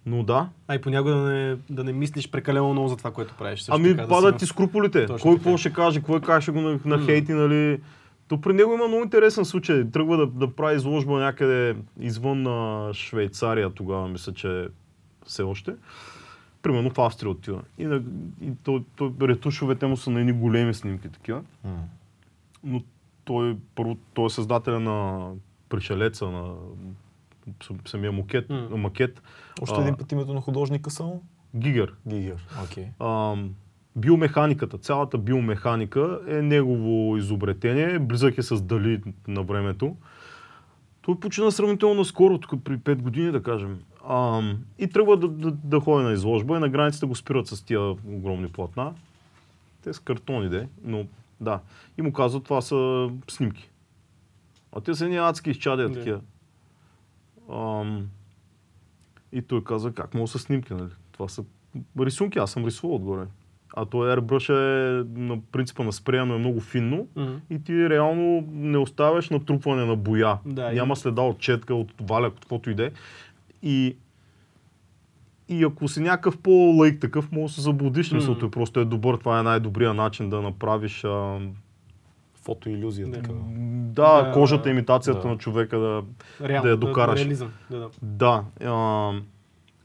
[0.07, 3.35] Но да, А и понякога да не, да не мислиш прекалено много за това, което
[3.39, 3.61] правиш.
[3.61, 5.07] Също ами така, да падат си ти скруполите.
[5.07, 7.81] Точно Кой какво ще каже, кой как ще го на, на хейти, нали.
[8.28, 9.91] То при него има много интересен случай.
[9.91, 14.68] Тръгва да, да прави изложба някъде извън на Швейцария тогава, мисля, че
[15.26, 15.74] все още.
[16.62, 17.62] Примерно в Австрия отива.
[17.78, 18.02] И, на,
[18.42, 21.42] и той, той, ретушовете му са на едни големи снимки такива.
[21.64, 21.84] М.
[22.64, 22.82] Но
[23.24, 25.28] той, първо, той е създателя на
[25.68, 26.54] пришелеца, на
[27.62, 28.50] сам- самия макет.
[28.50, 28.68] М.
[28.76, 29.22] макет.
[29.62, 31.22] Още един път името на художника само?
[31.56, 31.94] Гигер.
[32.08, 32.46] Гигер.
[32.64, 32.86] Окей.
[33.00, 33.54] Ам,
[33.96, 39.96] биомеханиката, цялата биомеханика е негово изобретение, близък е с Дали на времето.
[41.02, 43.80] Той почина сравнително скоро, тук при 5 години да кажем.
[44.11, 47.62] Ам, и тръгва да, да, да ходи на изложба и на границата го спират с
[47.62, 48.94] тия огромни платна.
[49.82, 51.06] Те са картони, де, но
[51.40, 51.61] да.
[51.98, 53.70] И му казват, това са снимки.
[54.72, 55.94] А те са едни адски изчадия Да.
[55.94, 56.20] такива.
[57.52, 58.08] Ам,
[59.32, 60.90] и той каза, как мога са снимки, нали?
[61.12, 61.44] Това са
[62.00, 63.24] рисунки, аз съм рисувал отгоре.
[63.76, 67.06] А той airbrush е на принципа на спрея, но е много финно.
[67.16, 67.34] Мгм.
[67.50, 70.38] И ти реално не оставяш натрупване на боя.
[70.46, 72.92] Да, Няма и- следа от четка, от валяк, от каквото иде.
[73.62, 73.96] И,
[75.48, 79.16] и ако си някакъв по-лайк такъв, може да се заблудиш, защото е просто е добър.
[79.16, 81.38] Това е най-добрият начин да направиш а,
[82.42, 83.06] Фотоиллюзия.
[83.06, 83.12] Да.
[83.12, 83.32] така.
[83.32, 85.28] да, Да, кожата, имитацията да.
[85.28, 86.02] на човека да...
[86.40, 87.20] Реално, да я докараш.
[87.20, 87.52] реализъм.
[87.70, 87.90] Да, да.
[88.02, 88.44] Да.
[88.64, 89.12] А,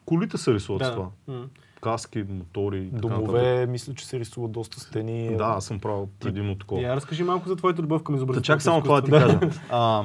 [0.06, 0.94] колите се рисуват с да.
[0.94, 1.10] това.
[1.28, 1.46] М.
[1.82, 3.02] Каски, мотори и така.
[3.02, 5.38] Домове, мисля, че се рисуват доста стени.
[5.38, 6.82] Да, аз съм правил предимно такова.
[6.82, 9.40] Я разкажи малко за твоята любов към изобразителното чак само това да ти кажа.
[9.72, 10.04] А,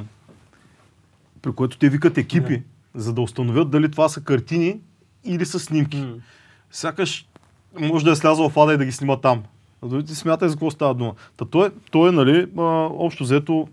[1.42, 2.62] при което те викат екипи,
[2.94, 4.80] за да установят дали това са картини
[5.24, 5.96] или са снимки.
[5.96, 6.14] М.
[6.70, 7.26] Сякаш
[7.80, 9.42] може да е слязал в ада и да ги снима там.
[9.82, 11.14] А дори ти смятай за какво става дума.
[11.36, 12.62] Та той, той е, нали, а,
[12.92, 13.68] общо взето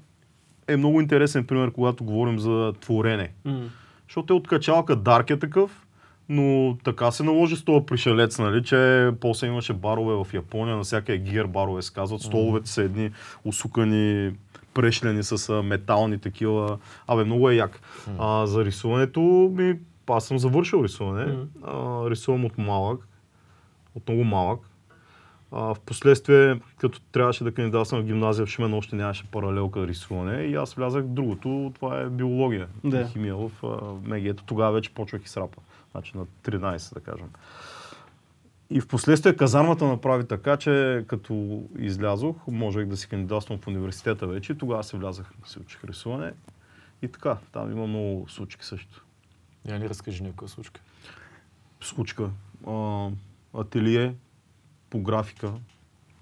[0.68, 3.32] е много интересен пример, когато говорим за творене.
[3.46, 3.62] М.
[4.08, 5.88] Защото е от качалка Дарк е такъв,
[6.30, 10.84] но така се наложи с този пришелец, нали, че после имаше барове в Япония, на
[10.84, 13.12] всяка е гир барове се казват, столовете са едни
[13.44, 14.32] усукани
[14.78, 16.78] прешлени с метални такива.
[17.08, 17.80] Абе, много е як.
[18.20, 19.20] А, за рисуването
[19.58, 21.26] ми, аз съм завършил рисуване.
[21.26, 21.42] Мгм.
[21.64, 23.08] А, рисувам от малък,
[23.96, 24.60] от много малък.
[25.52, 30.44] А, в последствие, като трябваше да кандидатствам в гимназия в Шумен, още нямаше паралелка рисуване
[30.44, 33.08] и аз влязах в другото, това е биология Да.
[33.08, 33.68] химия в а,
[34.10, 34.26] МГ.
[34.26, 35.62] Ето тогава вече почвах и срапа.
[35.92, 37.28] Значи на 13, да кажем.
[38.70, 44.28] И в последствие казармата направи така, че като излязох, можех да си кандидатствам в университета
[44.28, 46.34] вече тогава се влязах, се учих рисуване.
[47.02, 49.06] И така, там има много случки също.
[49.68, 50.82] Я ни разкажи някоя случка.
[51.82, 52.30] случка.
[52.68, 53.10] А,
[53.54, 54.16] ателие
[54.90, 55.54] по графика,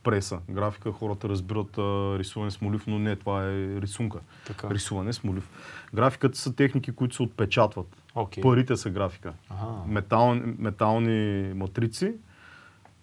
[0.04, 0.40] преса.
[0.50, 4.20] Графика хората разбират а, рисуване с молив, но не, това е рисунка.
[4.48, 4.70] Така.
[4.70, 5.50] Рисуване с молив.
[5.94, 7.88] Графиката са техники, които се отпечатват.
[8.16, 8.44] Окей.
[8.44, 9.34] Парите са графика.
[9.50, 9.86] Ага.
[9.88, 12.14] Метал, метални матрици,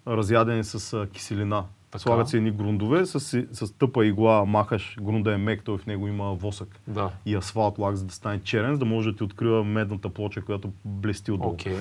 [0.07, 1.63] разядени с а, киселина.
[1.91, 2.01] Така.
[2.01, 3.19] Слагат се едни грундове, с,
[3.51, 7.09] с тъпа игла махаш, грунда е мек, той в него има восък Да.
[7.25, 10.41] и асфалт лак, за да стане черен, за да може да ти открива медната плоча,
[10.41, 11.53] която блести отдолу.
[11.53, 11.77] Окей.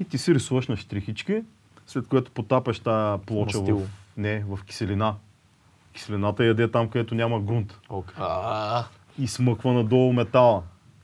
[0.00, 1.42] И ти си рисуваш на штрихички,
[1.86, 3.80] след което потапяш тази плоча в,
[4.16, 5.14] не, в киселина.
[5.92, 7.78] Киселината яде там, където няма грунт.
[8.18, 8.84] А,
[9.18, 10.62] И смъква надолу метала.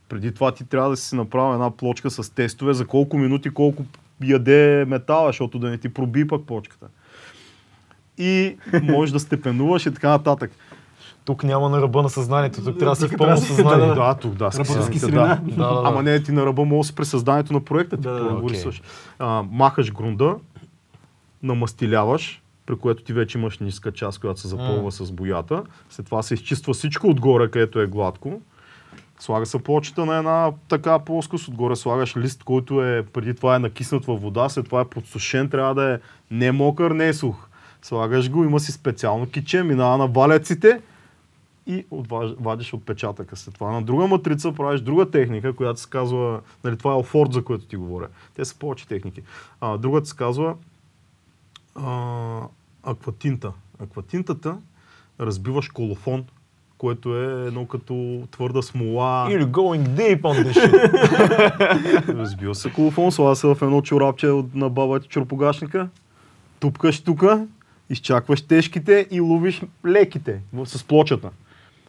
[0.09, 3.85] Преди това ти трябва да си направил една плочка с тестове за колко минути, колко
[4.25, 6.87] яде метала, защото да не ти проби пък плочката.
[8.19, 10.51] И можеш да степенуваш и така нататък.
[11.25, 13.87] Тук няма на ръба на съзнанието, тук трябва да си в пълно съзнание.
[13.87, 14.51] да, Да, тук да.
[14.91, 15.41] Киселина.
[15.43, 15.83] Да, да, да.
[15.85, 18.49] Ама не, ти на ръба може да си при създанието на проекта, ти Да, да,
[18.49, 18.83] рисуваш.
[19.19, 20.37] А, махаш грунда,
[21.43, 25.63] намастиляваш, при което ти вече имаш ниска част, която се запълва с боята.
[25.91, 28.41] След това се изчиства всичко отгоре, където е гладко.
[29.21, 33.59] Слага се плочета на една така плоскост, отгоре слагаш лист, който е преди това е
[33.59, 35.99] накиснат във вода, след това е подсушен, трябва да е
[36.31, 37.49] не мокър, не сух.
[37.83, 40.81] Слагаш го, има си специално киче, минава на валяците
[41.67, 43.37] и отваж- вадиш отпечатъка.
[43.37, 47.33] След това на друга матрица правиш друга техника, която се казва, нали, това е офорт,
[47.33, 48.09] за което ти говоря.
[48.35, 49.23] Те са повече техники.
[49.61, 50.55] А, другата се казва
[51.75, 52.41] а,
[52.83, 53.53] акватинта.
[53.79, 54.57] Акватинтата
[55.21, 56.25] разбиваш колофон,
[56.79, 59.29] което е едно като твърда смола.
[59.31, 62.09] Или going deep on this shit.
[62.19, 65.89] Разбива се колофон, слага се в едно чорапче на бабата чорпогашника,
[66.61, 67.47] тупкаш тука,
[67.91, 71.31] изчакваш тежките и ловиш леките с плочата.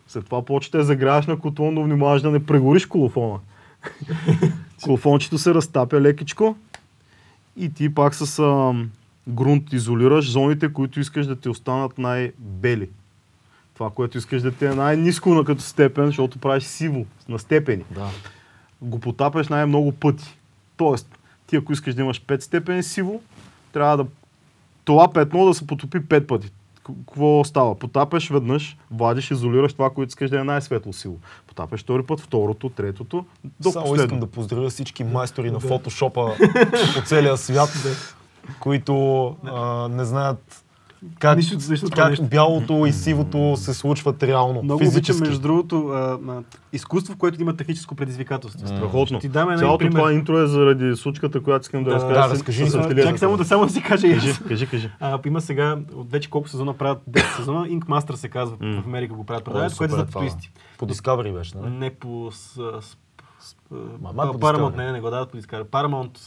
[0.08, 3.40] След това плочата я загряваш на котлон, но внимаваш да не прегориш колофона.
[4.84, 6.56] Колофончето се разтапя лекичко
[7.58, 8.90] и ти пак с ам,
[9.28, 12.90] грунт изолираш зоните, които искаш да ти останат най-бели.
[13.80, 17.84] Това, което искаш да ти е най-низко на като степен, защото правиш сиво, на степени
[17.92, 18.10] да.
[18.82, 20.38] го потапяш най-много пъти.
[20.78, 23.22] Тоест, ти ако искаш да имаш 5 степени сиво,
[23.74, 24.06] трябва да
[24.86, 26.52] това петно да се потопи 5 пъти.
[26.84, 27.76] Какво става?
[27.76, 31.18] Потапяш веднъж, вадиш, изолираш това, което искаш да е най-светло сиво.
[31.48, 33.26] Потапяш втори път, второто, третото,
[33.60, 34.06] до Само последно.
[34.06, 36.36] искам да поздравя всички майстори на фотошопа
[36.96, 37.70] по целия свят,
[38.60, 40.66] които а, не знаят
[41.20, 42.26] как, Нищо- нищо как нещо.
[42.26, 45.22] бялото и сивото се случват реално, Много обичам, физически.
[45.22, 45.98] между другото, а,
[46.28, 46.42] а,
[46.74, 48.68] изкуство, в което има техническо предизвикателство.
[48.68, 49.06] Страхотно.
[49.08, 49.94] Ще ти дам един Цялото пример.
[49.94, 52.14] това интро е заради случката, която искам да, Да, разкажа.
[52.22, 53.02] да, разкажи за- ателието.
[53.04, 54.90] Чакай само да само да си кажа и Кажи, кажи, кажи.
[55.00, 58.82] А, има сега, от вече колко сезона правят 10 сезона, Ink Master се казва, М.
[58.82, 60.52] в Америка го правят предаването, което е за туристи.
[60.78, 61.70] По Discovery беше, нали?
[61.72, 62.30] Не по...
[62.32, 62.98] С, с,
[63.40, 65.64] с, Ма, а, май по Paramount, не, не, не го дават по Discovery.
[65.64, 66.18] Paramount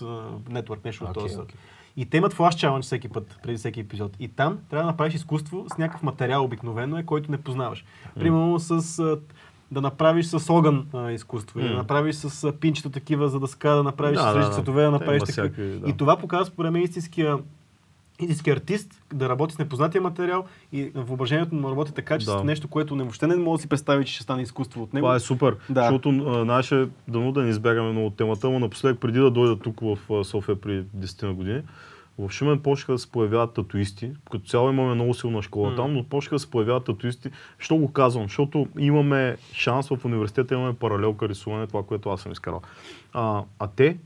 [0.51, 1.37] Network, нещо от този.
[1.97, 4.17] И те имат флаш чалендж всеки път, преди всеки епизод.
[4.21, 7.85] И там трябва да направиш изкуство с някакъв материал обикновено, е, който не познаваш.
[8.15, 9.17] Примерно с
[9.71, 13.47] да направиш с огън а, изкуство, или да направиш с а, пинчета такива, за да
[13.47, 14.51] ска да направиш Да, с да, да.
[14.51, 15.49] цветове, да Те направиш такива.
[15.49, 15.91] да.
[15.91, 17.39] И това показва според мен истинския
[18.21, 22.45] истински артист, да работи с непознатия материал и въображението му работи така, че Да.
[22.45, 25.05] нещо, което не въобще не може да си представи, че ще стане изкуство от него.
[25.05, 25.81] Това е супер, Да.
[25.81, 29.59] защото а, наше, дано да не избягаме много от темата, но напоследък преди да дойда
[29.59, 31.63] тук в София при 10 на години,
[32.19, 34.11] в Шумен почнаха да се появяват татуисти.
[34.31, 35.77] Като цяло имаме много силна школа М.
[35.77, 37.31] там, но почнаха да се появяват татуисти.
[37.59, 38.25] Що го казвам?
[38.25, 42.61] Защото имаме шанс в университета, имаме паралелка рисуване, това, което аз съм изкарал.
[43.13, 43.97] А, а те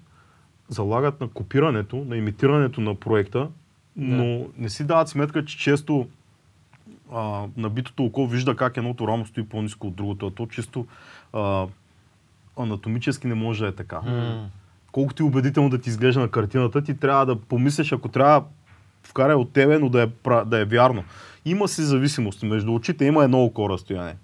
[0.68, 3.48] залагат на копирането, на имитирането на проекта,
[3.96, 6.06] но не си дават сметка, че често
[7.12, 10.86] а, набитото око вижда как едното рамо стои по-низко от другото, а то чисто
[11.32, 11.66] а,
[12.56, 14.00] анатомически не може да е така.
[14.92, 18.44] Колкото и убедително да ти изглежда на картината, ти трябва да помислиш, ако трябва
[19.02, 20.08] вкарай от тебе, но да е,
[20.44, 21.04] да е вярно.
[21.44, 22.42] Има си зависимост.
[22.42, 24.16] Между очите има едно око разстояние.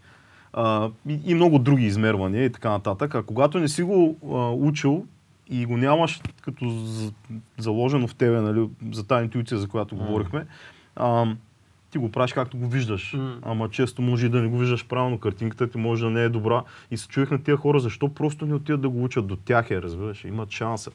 [0.53, 3.15] А, и, и много други измервания и така нататък.
[3.15, 5.07] А когато не си го а, учил
[5.53, 7.13] и го нямаш като за-
[7.59, 10.47] заложено в тебе, нали, за тази интуиция, за която говорихме,
[10.97, 11.27] а,
[11.91, 13.13] ти го правиш както го виждаш.
[13.13, 13.39] М.
[13.43, 16.29] Ама често може и да не го виждаш правилно, картинката ти може да не е
[16.29, 16.63] добра.
[16.91, 19.71] И се чуех на тия хора, защо просто не отидат да го учат до тях,
[19.71, 20.91] е, разбираш, имат шанса.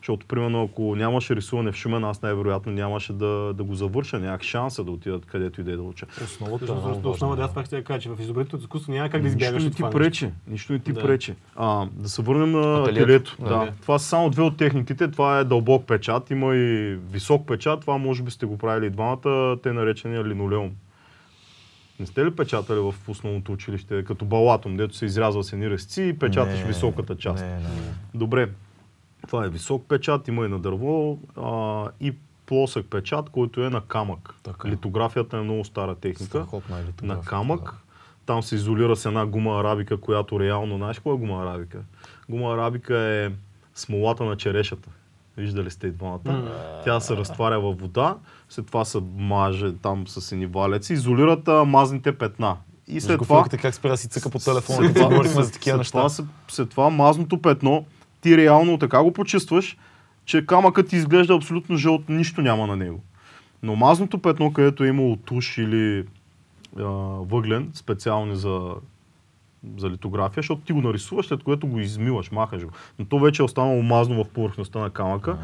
[0.00, 4.42] Защото, примерно, ако нямаше рисуване в Шумен, аз най-вероятно нямаше да, да го завърша, нямах
[4.42, 6.06] шанса да отидат където и да е да уча.
[6.24, 7.44] Основата е Всъщност, много основа да важна.
[7.44, 9.68] аз пак ще я кажа, че в изобретителното изкуство няма как да Нищо избягаш не
[9.68, 10.30] от ти това пречи.
[10.48, 11.02] Нищо не ти Да.
[11.02, 11.34] пречи.
[11.56, 13.36] А, да се върнем на ателието.
[13.40, 13.48] Да.
[13.48, 13.72] Да.
[13.82, 15.10] Това са само две от техниките.
[15.10, 16.30] Това е дълбок печат.
[16.30, 17.80] Има и висок печат.
[17.80, 19.56] Това може би сте го правили и двамата.
[19.62, 20.70] Те наречения линолеум.
[22.00, 26.02] Не сте ли печатали в основното училище, като балатом, дето се изрязва с едни резци
[26.02, 27.44] и печаташ Не, високата част?
[27.44, 27.68] Не, не, не.
[28.14, 28.48] Добре,
[29.26, 32.14] това е висок печат, има и на дърво а, и
[32.46, 34.34] плосък печат, който е на камък.
[34.42, 34.68] Така.
[34.68, 36.24] Литографията е много стара техника.
[36.24, 37.62] Страхотна е На камък.
[37.62, 37.72] да.
[38.26, 41.78] Там се изолира с една гума арабика, която реално, знаеш какво е гума арабика?
[42.28, 43.30] Гума арабика е
[43.74, 44.88] смолата на черешата.
[45.36, 46.52] Виждали сте и двамата.
[46.84, 48.16] Тя се разтваря във вода,
[48.48, 52.56] след това се маже там с едни валеци, изолират а, мазните петна.
[52.86, 53.44] И след това...
[53.44, 56.06] как спира да си цъка по телефона, като говорихме за такива неща.
[56.48, 57.86] След това мазното петно,
[58.20, 59.76] ти реално така го почистваш,
[60.24, 63.00] че камъкът ти изглежда абсолютно жълт, нищо няма на него.
[63.62, 66.04] Но мазното петно, където е имало туш или
[66.78, 68.74] а, въглен, специални за,
[69.76, 72.70] за литография, защото ти го нарисуваш, след което го измиваш, махаш го.
[72.98, 75.36] Но то вече е останало мазно в повърхността на камъка.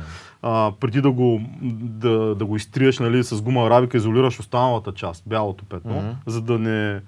[0.43, 5.22] А, преди да го, да, да го изтриеш нали, с гума арабика, изолираш останалата част,
[5.27, 6.11] бялото петно, Мгм.
[6.27, 7.01] за да не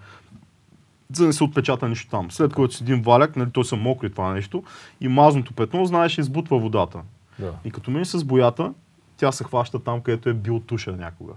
[1.13, 2.31] за да не се отпечата нищо там.
[2.31, 4.63] След което с един валяк, нали, той са мокри това нещо,
[5.01, 7.01] и мазното петно, знаеш, избутва водата.
[7.39, 7.53] Да.
[7.65, 8.73] И като минеш с боята,
[9.17, 11.33] тя се хваща там, където е бил туша някога.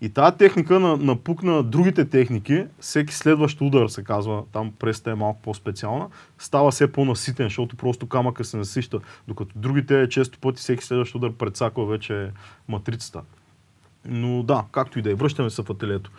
[0.00, 5.10] И тази техника на, напук на другите техники, всеки следващ удар, се казва, там преста
[5.10, 6.08] е малко по-специална,
[6.38, 11.32] става все по-наситен, защото просто камъка се насища, докато другите често пъти всеки следващ удар
[11.32, 12.30] прецаква вече
[12.68, 13.22] матрицата.
[14.04, 16.10] Но да, както и да е, връщаме се в ателието.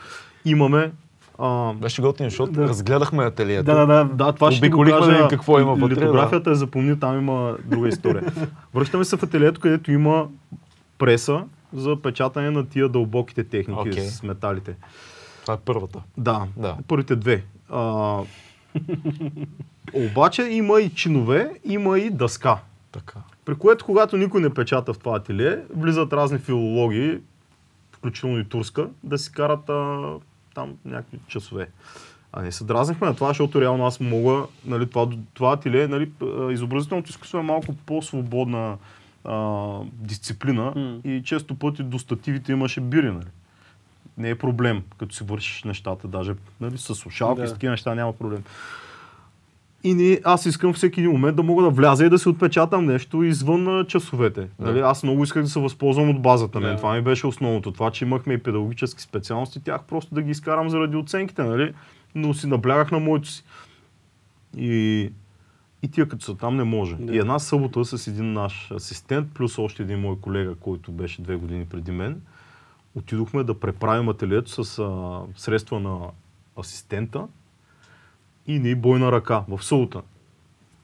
[0.46, 0.92] Имаме
[1.40, 2.68] а, Беше готино, защото Да.
[2.68, 3.64] разгледахме ателието.
[3.64, 4.04] Да, да, да.
[4.06, 5.12] да, това ще го кажа.
[5.12, 8.24] да какво има вътре, Литографията е запомни, там има друга история.
[8.74, 10.28] Връщаме се в ателието, където има
[10.98, 14.04] преса за печатане на тия дълбоките техники Окей.
[14.04, 14.76] с металите.
[15.42, 16.00] Това е първата.
[16.18, 16.78] Да, Да.
[16.88, 17.44] първите две.
[17.70, 18.20] А,
[19.94, 22.58] обаче има и чинове, има и дъска.
[22.92, 23.20] Така.
[23.46, 27.20] При което, когато никой не печата в това ателие, влизат разни филологи,
[27.92, 30.10] включително и турска, да си карат а,
[30.56, 31.68] там някакви часове.
[32.34, 36.12] А не се дразнахме на това, защото реално аз мога, нали, това, това ателие, нали,
[36.52, 38.78] изобразителното изкуство е малко по-свободна
[39.26, 40.98] а, дисциплина М.
[41.04, 43.26] и често пъти до стативите имаше бири, нали.
[44.18, 47.48] Не е проблем, като си вършиш нещата, даже нали, с слушалки, Да.
[47.48, 48.44] с такива неща няма проблем.
[49.86, 52.86] И не, аз искам всеки един момент да мога да вляза и да си отпечатам
[52.86, 54.48] нещо извън часовете.
[54.60, 54.80] Нали?
[54.80, 56.60] Аз много исках да се възползвам от базата.
[56.60, 56.78] Нали?
[56.78, 57.72] Това ми беше основното.
[57.72, 61.74] Това, че имахме и педагогически специалности, тях просто да ги изкарам заради оценките, нали?
[62.16, 63.44] но си наблягах на моето си.
[64.58, 65.12] И,
[65.84, 66.96] и тия като са там не може.
[66.96, 67.16] Да.
[67.16, 71.36] И една събота с един наш асистент, плюс още един мой колега, който беше две
[71.36, 72.22] години преди мен,
[72.96, 76.00] отидохме да преправим ателието с а, средства на
[76.60, 77.28] асистента
[78.48, 80.02] и ни бойна ръка в събота.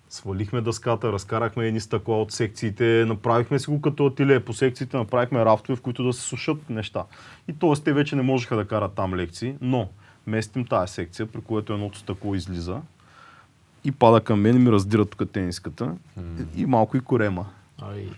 [0.10, 4.40] Свалихме дъската, разкарахме едни стъкла от секциите, направихме си го като ателие.
[4.40, 7.04] По секциите направихме рафтове, в които да се сушат неща.
[7.48, 7.84] И т.е.
[7.84, 9.90] те вече не можеха да карат там лекции, но
[10.28, 12.82] местим тази секция, при което едното стъкло излиза
[13.84, 17.46] и пада към мен и ми раздира тук тениската и, и малко и корема
[17.82, 18.10] Ай.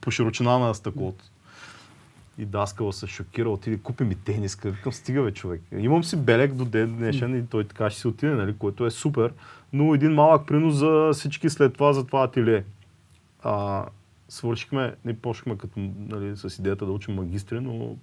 [0.00, 1.24] по широчина на стъклото.
[2.38, 4.70] И даскала се шокира, отиде, купи ми тениска.
[4.70, 5.62] Викам, стига бе, човек.
[5.78, 8.90] Имам си белек до ден днешен и той така ще си отиде, нали, което е
[8.90, 9.32] супер.
[9.72, 12.64] Но един малък принос за всички след това за това ателие.
[13.42, 13.86] А,
[14.28, 17.96] свършихме, не почнахме като, нали, с идеята да учим магистри, но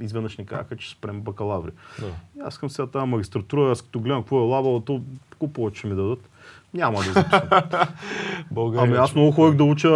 [0.00, 1.70] изведнъж ни казаха, че спрем бакалаври.
[2.00, 2.06] Да.
[2.36, 5.02] И аз искам сега тази магистратура, аз като гледам какво е лабало, то
[5.38, 6.28] колко повече ми дадат.
[6.74, 7.40] Няма да записвам.
[8.50, 8.88] България.
[8.88, 9.88] Ами аз много ходих да уча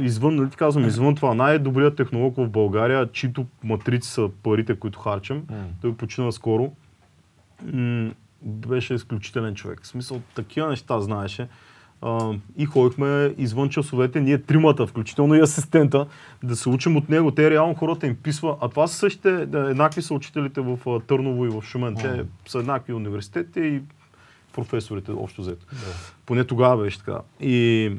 [0.00, 1.34] извън, нали ти казвам, извън това.
[1.34, 5.42] Най-добрият технолог в България, чието матрици са парите, които харчим.
[5.50, 5.56] М.
[5.82, 6.72] Той почина скоро.
[7.72, 8.10] М,
[8.42, 9.80] беше изключителен човек.
[9.82, 11.48] В смисъл, такива неща знаеше.
[12.02, 16.06] А, и ходихме извън часовете, ние тримата, включително и асистента,
[16.42, 17.30] да се учим от него.
[17.30, 18.56] Те реално хората им писва.
[18.60, 21.94] А това са същите, еднакви са учителите в Търново и в Шумен.
[21.94, 23.80] Те са еднакви университети и
[24.52, 25.66] професорите общо взето.
[25.72, 25.78] Да.
[26.26, 27.18] Поне тогава беше така.
[27.40, 27.92] И,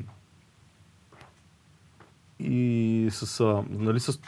[2.40, 4.20] и с, а, нали, с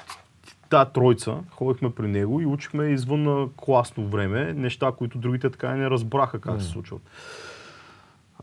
[0.69, 5.67] тази тройца ходихме при него и учихме извън а, класно време неща, които другите така
[5.75, 7.01] и не разбраха как се случват.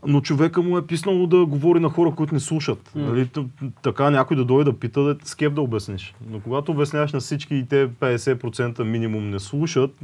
[0.07, 2.91] Но човека му е писнало да говори на хора, които не слушат.
[2.95, 3.45] Нали, т-
[3.81, 6.15] така някой да дойде да пита, да скеп да обясниш.
[6.29, 9.99] Но когато обясняваш на всички и те 50% минимум не слушат,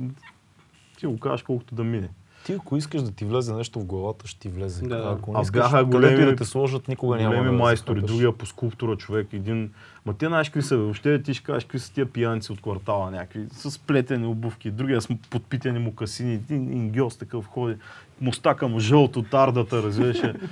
[0.97, 2.09] ти го кажеш колкото да мине.
[2.45, 4.81] Ти ако искаш да ти влезе нещо в главата, ще ти влезе.
[4.83, 5.15] Да.
[5.17, 7.95] Ако А не искаш, бяха големи- и да те сложат, никога няма Големи да майстори,
[7.95, 8.11] захапеш.
[8.11, 9.71] другия по скулптура човек, един...
[10.05, 13.11] Ма те знаеш какви са, въобще ти ще кажеш какви са тия пиянци от квартала
[13.11, 17.75] някакви, с плетени обувки, другия с подпитени му касини, един ингиос такъв ходи,
[18.21, 20.33] мустака му жълт от ардата, разбираше.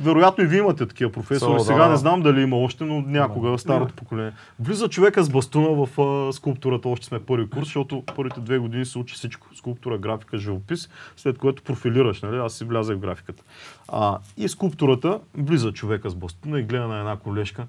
[0.00, 1.50] Вероятно и вие имате такива професори.
[1.50, 1.90] Со, да, Сега да.
[1.90, 4.32] не знам дали има още, но някога старото поколение.
[4.60, 8.84] Влиза човека с бастуна в а, скулптурата, още сме първи курс, защото първите две години
[8.84, 9.46] се учи всичко.
[9.54, 12.36] Скулптура, графика, живопис, след което профилираш, нали?
[12.36, 13.42] Аз си влязах в графиката.
[13.88, 17.66] А, и скулптурата, влиза човека с бастуна и гледа на една колежка.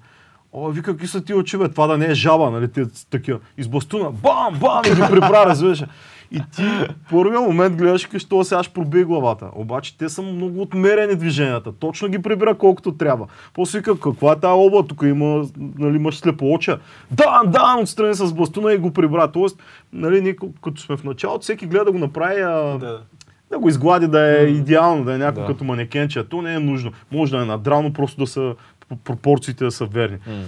[0.53, 1.69] О, вика, какви са ти очи, бе?
[1.69, 2.69] Това да не е жаба, нали?
[2.93, 3.39] Са такива.
[3.57, 5.83] И с бастуна, бам, бам, и ги прибра, разбираш.
[6.31, 9.49] И ти в първия момент гледаш, че то сега ще пробие главата.
[9.55, 11.71] Обаче те са много отмерени движенията.
[11.71, 13.27] Точно ги прибира колкото трябва.
[13.53, 14.87] После вика, каква е тази оба?
[14.87, 15.45] Тук има,
[15.77, 16.79] нали, имаш слепооча.
[17.11, 19.31] Да, да, отстрани с бастуна и го прибра.
[19.31, 23.01] Тоест, нали, ние като сме в началото, всеки гледа да го направи а, Да.
[23.51, 25.47] да го изглади да е идеално, да е някакво Да.
[25.47, 26.23] като манекенче.
[26.23, 26.91] То не е нужно.
[27.11, 28.55] Може да е надрано, просто да са
[29.03, 30.17] пропорциите да са верни.
[30.27, 30.45] М.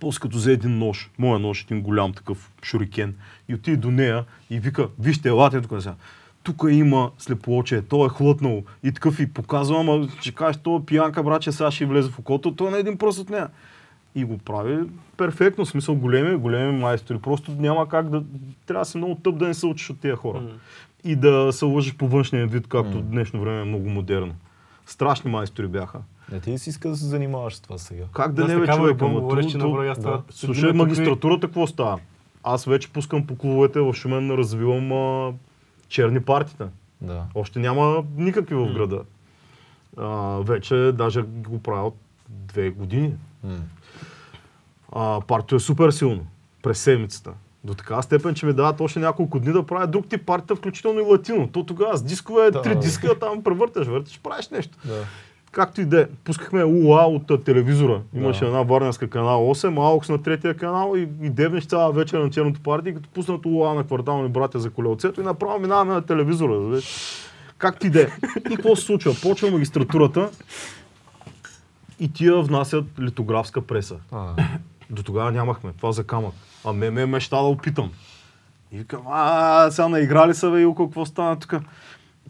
[0.00, 3.14] После като взе един нож, моя нож, един голям такъв шурикен,
[3.48, 5.94] и отиде до нея и вика, вижте, елате тук сега.
[6.42, 8.62] Тук има слепоочие, то е хлътнало.
[8.82, 12.54] И такъв и казва, ама ще кажеш, то пиянка, братче, сега ще влезе в окото,
[12.54, 13.48] той е на един пръст от нея.
[14.14, 14.78] И го прави
[15.16, 17.18] перфектно, в смисъл големи, големи майстори.
[17.18, 18.22] Просто няма как да...
[18.66, 20.42] Трябва да си много тъп да не се учиш от тези хора.
[21.04, 24.34] И да се лъжиш по външния вид, както в днешно време е много модерно.
[24.86, 25.98] Страшни майстори бяха.
[26.32, 28.04] Не ти си иска да се занимаваш с това сега?
[28.12, 28.96] Как да Аз не бе човек?
[30.02, 30.22] да.
[30.30, 31.98] Слушай, магистратурата какво става?
[32.42, 35.32] Аз вече пускам по клубовете в Шумен, развивам а,
[35.88, 36.68] черни партита.
[37.00, 37.24] Да.
[37.34, 39.02] Още няма никакви в града.
[39.96, 41.96] А, вече даже го правя от
[42.28, 43.12] две години.
[43.44, 43.56] М.
[44.92, 46.26] А, партито е супер силно.
[46.62, 47.32] През седмицата.
[47.64, 51.00] До такава степен, че ми дават още няколко дни да правя друг тип партита, включително
[51.00, 51.48] и латино.
[51.48, 52.62] То тогава с дискове, Да.
[52.62, 54.78] три диска, там превърташ, върташ, правиш нещо.
[54.84, 55.04] Да.
[55.56, 56.06] Както и да е.
[56.24, 58.00] Пускахме УА от телевизора.
[58.14, 58.46] Имаше Да.
[58.46, 62.60] една варненска канал 8, Аукс на третия канал и, и девнеш цяла вечер на черното
[62.60, 66.54] парти, като пуснат УА на квартални братя за колелцето и направо минаваме на телевизора.
[66.60, 67.14] Да видиш.
[67.58, 68.06] Както и да е.
[68.50, 69.12] И какво се случва?
[69.22, 70.30] Почва магистратурата
[72.00, 73.96] и тия внасят литографска преса.
[74.12, 74.26] А,
[74.90, 75.72] До тогава нямахме.
[75.76, 76.34] Това за камък.
[76.64, 77.92] А ме ме мечта да опитам.
[78.72, 81.54] И викам, а, сега наиграли са, бе, Илко, какво стана тук?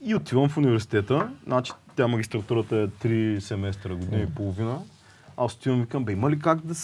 [0.04, 1.28] И отивам в университета.
[1.46, 4.78] Значи, тя магистратурата е 3 семестра, година и половина.
[5.36, 6.74] Аз отивам и викам, бе, има ли как да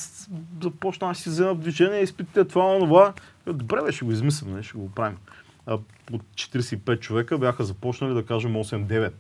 [0.63, 3.13] започна аз си взема движение, изпитите това, онова?
[3.47, 5.19] Добре, бе, ще го измислим, не, ще го правим.
[5.67, 5.75] А,
[6.13, 9.13] от 45 човека бяха започнали да кажем 8-9.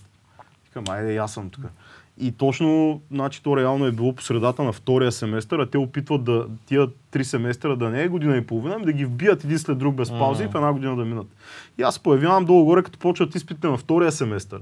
[0.64, 1.64] Викам, айде, аз съм тук.
[2.18, 6.24] И точно, значи, то реално е било по средата на втория семестър, а те опитват
[6.24, 9.58] да тия три семестра да не е година и половина, ами да ги вбият един
[9.58, 11.26] след друг без пауза и в една година да минат.
[11.78, 14.60] И аз появявам долу-горе, като почват изпитите на втория семестър.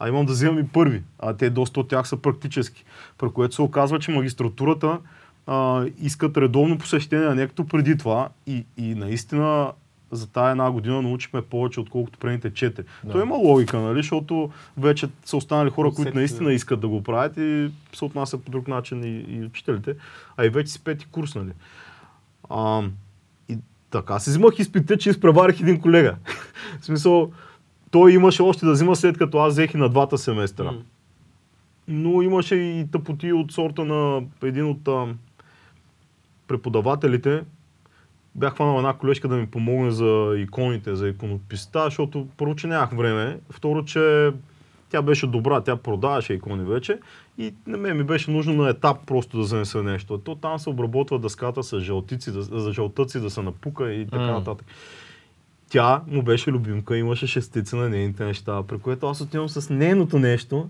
[0.00, 1.02] А имам да вземам и първи.
[1.18, 2.84] А те доста от тях са практически.
[3.18, 4.98] При което се оказва, че магистратурата
[5.46, 8.28] а, искат редовно посещение, а не като преди това.
[8.46, 9.72] И, и наистина
[10.12, 12.86] за тая една година научихме повече, отколкото предните четири.
[13.04, 13.12] Да.
[13.12, 13.98] То има логика, нали?
[13.98, 18.50] Защото вече са останали хора, които наистина искат да го правят и се отнасят по
[18.50, 19.94] друг начин и, и учителите.
[20.36, 21.52] А и вече си пети курс, нали?
[22.50, 22.82] А,
[23.48, 23.58] и
[23.90, 26.16] така си взимах изпитите, че изпреварих един колега.
[26.80, 27.32] в смисъл,
[27.90, 30.64] той имаше още да взима след като аз взех и на двата семестра.
[30.64, 30.78] М.
[31.88, 35.06] Но имаше и тъпоти от сорта на един от а,
[36.48, 37.42] преподавателите.
[38.34, 42.90] Бях хванал една колежка да ми помогне за иконите, за иконописта, защото първо, че нямах
[42.90, 44.32] време, второ, че
[44.90, 46.98] Тя беше добра, тя продаваше икони вече
[47.38, 50.18] и на мен ми беше нужно на етап просто да занеса нещо.
[50.18, 54.26] То там се обработва дъската с жълтици, да, за жълтъци да се напука и така
[54.26, 54.32] М.
[54.32, 54.66] нататък.
[55.70, 60.18] Тя му беше любимка, имаше шестица на нейните неща, при което аз отивам с нейното
[60.18, 60.68] нещо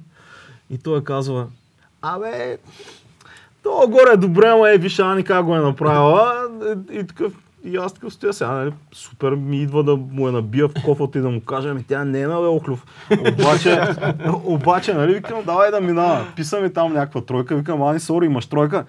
[0.70, 1.46] и той казва,
[2.02, 2.58] абе,
[3.62, 6.48] то горе е добре, ама е, виж Ани как го е направила.
[6.92, 7.32] И, и такъв,
[7.64, 11.18] и аз такъв стоя сега, нали, супер ми идва да му я набия в кофата
[11.18, 12.86] и да му кажа, ами тя не е на Велхлюв.
[13.32, 13.80] Обаче,
[14.44, 16.26] обаче, нали, викам, давай да минава.
[16.36, 18.84] Писа ми там някаква тройка, викам, ани, сори, имаш тройка.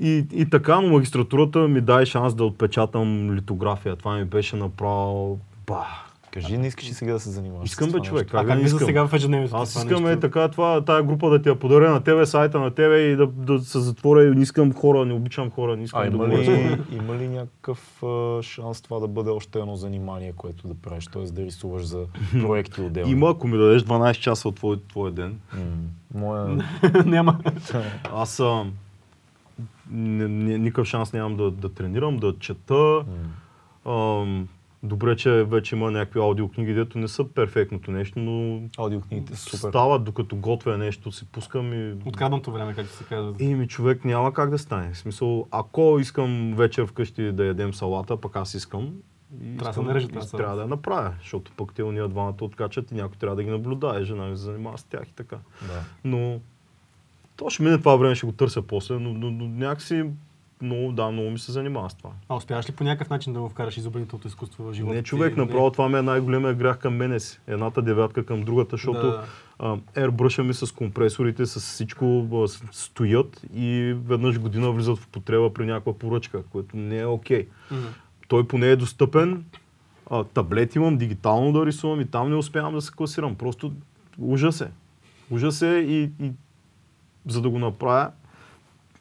[0.00, 3.96] И, и така, но магистратурата ми дай шанс да отпечатам литография.
[3.96, 5.38] Това ми беше направо...
[5.66, 5.86] Ба.
[6.30, 7.68] Кажи, не искаш ли сега да се занимаваш?
[7.68, 8.28] Искам бе, човек.
[8.34, 8.86] А Как да искам?
[8.86, 9.56] сега в ежедневието?
[9.56, 12.70] Аз искам е така това, тая група да ти я подаря на тебе, сайта на
[12.70, 14.34] тебе и да, да се затворя.
[14.34, 16.36] Не искам хора, не обичам хора, не искам А да има хора.
[16.38, 21.06] ли, има ли някакъв а, шанс това да бъде още едно занимание, което да правиш,
[21.06, 21.22] т.е.
[21.22, 22.04] да рисуваш за
[22.40, 23.12] проекти отделно?
[23.12, 25.40] Има, ако ми дадеш 12 часа от твой, твой ден.
[26.14, 26.64] Моя...
[27.06, 27.38] Няма.
[28.14, 28.64] Аз не,
[29.90, 32.74] никакъв шанс нямам да, да тренирам, да чета.
[32.74, 33.04] м,
[33.86, 34.48] Ам,
[34.82, 39.56] добре, че вече има някакви аудиокниги, дето не са перфектното нещо, но Аудиокнигите супер.
[39.58, 41.96] стават докато готвя нещо, си пускам и...
[42.04, 43.34] Откраднато време, както се казва.
[43.38, 44.92] И ми човек няма как да стане.
[44.92, 48.92] В смисъл, ако искам вечер вкъщи да ядем салата, пък аз искам.
[49.34, 52.34] И Трябва да искам- и тази Трябва да я направя, защото пък те уния двамата
[52.40, 54.04] откачат и някой трябва да ги наблюдае.
[54.04, 55.36] Жена ми се занимава с тях и така.
[55.62, 55.80] Да.
[56.04, 56.40] Но
[57.38, 60.04] то ще мине това време, ще го търся после, но, но, но някакси
[60.62, 62.10] много, да, много ми се занимава с това.
[62.28, 64.94] А успяваш ли по някакъв начин да го вкараш изобретителното изкуство в живота?
[64.94, 65.08] не, ти?
[65.08, 67.40] човек, направо това ми е най-големия грях към мене си.
[67.46, 69.78] Едната девятка към другата, защото Да.
[69.96, 72.26] airbrush ми с компресорите, с всичко
[72.72, 77.46] стоят и веднъж година влизат в употреба при някаква поръчка, което не е окей.
[77.70, 77.86] Мгм.
[78.28, 79.44] Той поне е достъпен.
[80.10, 83.34] А, таблет имам, дигитално да рисувам и там не успявам да се класирам.
[83.34, 83.72] Просто
[84.18, 84.70] ужас е.
[85.30, 86.32] Ужас е и, и
[87.28, 88.10] за да го направя,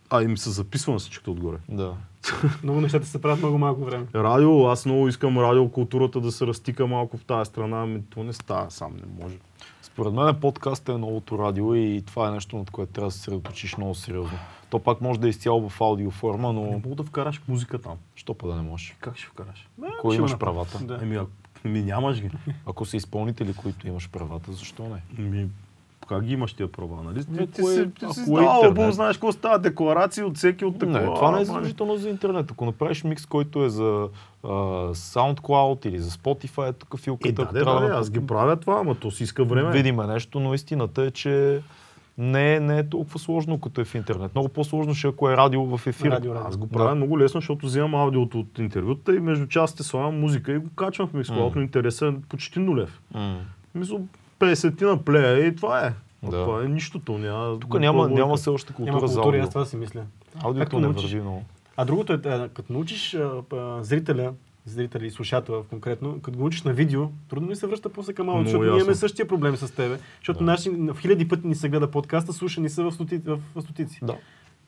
[0.09, 1.57] а и ми се записва на всичкото отгоре.
[1.69, 1.93] да.
[2.63, 4.05] Много нещата се правят много малко време.
[4.15, 8.33] Радио, аз много искам радиокултурата да се разтика малко в тази страна, ами то не
[8.33, 9.35] става сам, не може.
[9.81, 13.17] Според мен подкастът е новото радио и това е нещо, над което трябва да се
[13.17, 14.37] съсредоточиш много сериозно.
[14.69, 17.97] То пак може да е изцяло в аудиоформа, Не но мога да вкараш музика там.
[18.15, 18.95] що па да не можеш?
[18.99, 19.67] Как ще вкараш?
[20.01, 20.53] Кой ще имаш направя.
[20.65, 20.85] правата?
[20.85, 20.99] Да.
[21.03, 21.25] Еми, а,
[21.65, 22.29] ми нямаш ги.
[22.65, 25.23] Ако са изпълнители, които имаш правата, защо не?
[25.23, 25.47] Ми,
[26.09, 27.23] как ги имаш тия права, нали?
[27.23, 28.49] Ти, Ами, ти, е- си, ти си е интернет.
[28.63, 30.99] албум, знаеш какво става, декларации от всеки от такова.
[30.99, 32.51] Не, това не е задължително за интернет.
[32.51, 34.07] Ако направиш микс, който е за
[34.43, 34.47] а,
[34.93, 38.27] SoundCloud или за Spotify, тук Е, филката, да, ако да, трябва да, да аз ги
[38.27, 39.71] правя това, ама то си иска време.
[39.71, 41.61] видиме нещо, но истината е, че
[42.17, 44.35] не е, не е толкова сложно, като е в интернет.
[44.35, 46.11] Много по-сложно ще е, ако е радио в ефир.
[46.11, 46.47] Радио, радио.
[46.47, 50.51] Аз го правя много лесно, защото вземам аудиото от интервюта и между частите слагам музика
[50.51, 53.01] и го качвам в Mixcloud, но интересът е почти нулев.
[53.13, 53.39] М.
[53.75, 53.99] Мисля,
[54.39, 55.93] 50 на плея и това е.
[56.23, 56.31] Да.
[56.31, 57.17] Това е нищото.
[57.17, 59.43] Няма, Тук няма, няма все още Няма култура за култура, аудио.
[59.43, 60.01] аз това си мисля.
[60.43, 61.43] Аудиото не върви много.
[61.77, 64.33] А другото е, а, като научиш а, а, зрителя,
[64.65, 68.29] зрителя и слушателя конкретно, като го научиш на видео, трудно ли се връща после към
[68.29, 70.45] аудио, защото ние имаме същия проблем с тебе, защото Да.
[70.45, 73.99] наши, в хиляди пъти ни се гледа подкаста, слушани са в, стоти, в, в стотици.
[74.03, 74.15] Да.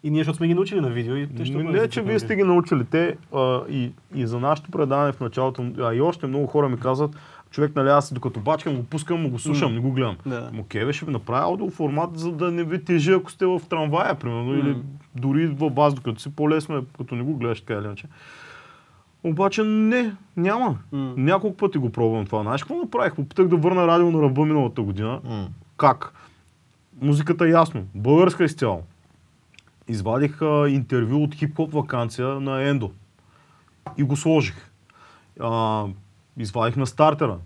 [0.04, 2.36] И ние, защото сме ги научили на видео и те ще Не, че вие сте
[2.36, 6.48] ги научили те а, и, и за нашето предаване в началото, а и още много
[6.48, 7.16] хора ми казват,
[7.52, 9.76] човек, нали, аз докато бачкам, го пускам, го слушам, М.
[9.76, 10.18] не го гледам.
[10.26, 10.50] Да.
[10.54, 14.16] Му кеве ще ви направя аудиоформат, за да не ви тежи, ако сте в трамвая,
[14.16, 14.78] примерно, или
[15.16, 18.08] дори в бас, докато си по-лесно е, като не го гледаш така или иначе.
[19.24, 20.78] Обаче не, няма.
[20.92, 21.14] М.
[21.18, 22.42] Няколко пъти го пробвам това.
[22.42, 23.16] Знаеш какво направих?
[23.16, 25.20] Попитах да върна радио на ръба миналата година.
[25.24, 25.48] М.
[25.78, 26.14] Как?
[27.02, 27.84] Музиката е ясно.
[27.96, 28.84] Българска изцяло.
[29.90, 32.92] Извадих а, интервю от хип-хоп вакансия на Ендо.
[33.98, 34.72] И го сложих.
[35.40, 35.86] А,
[36.38, 37.38] извадих на стартера.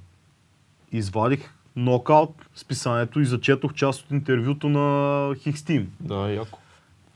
[0.91, 5.91] Извадих нокаут списанието и зачетох част от интервюто на Хикстим.
[5.99, 6.59] Да, яко.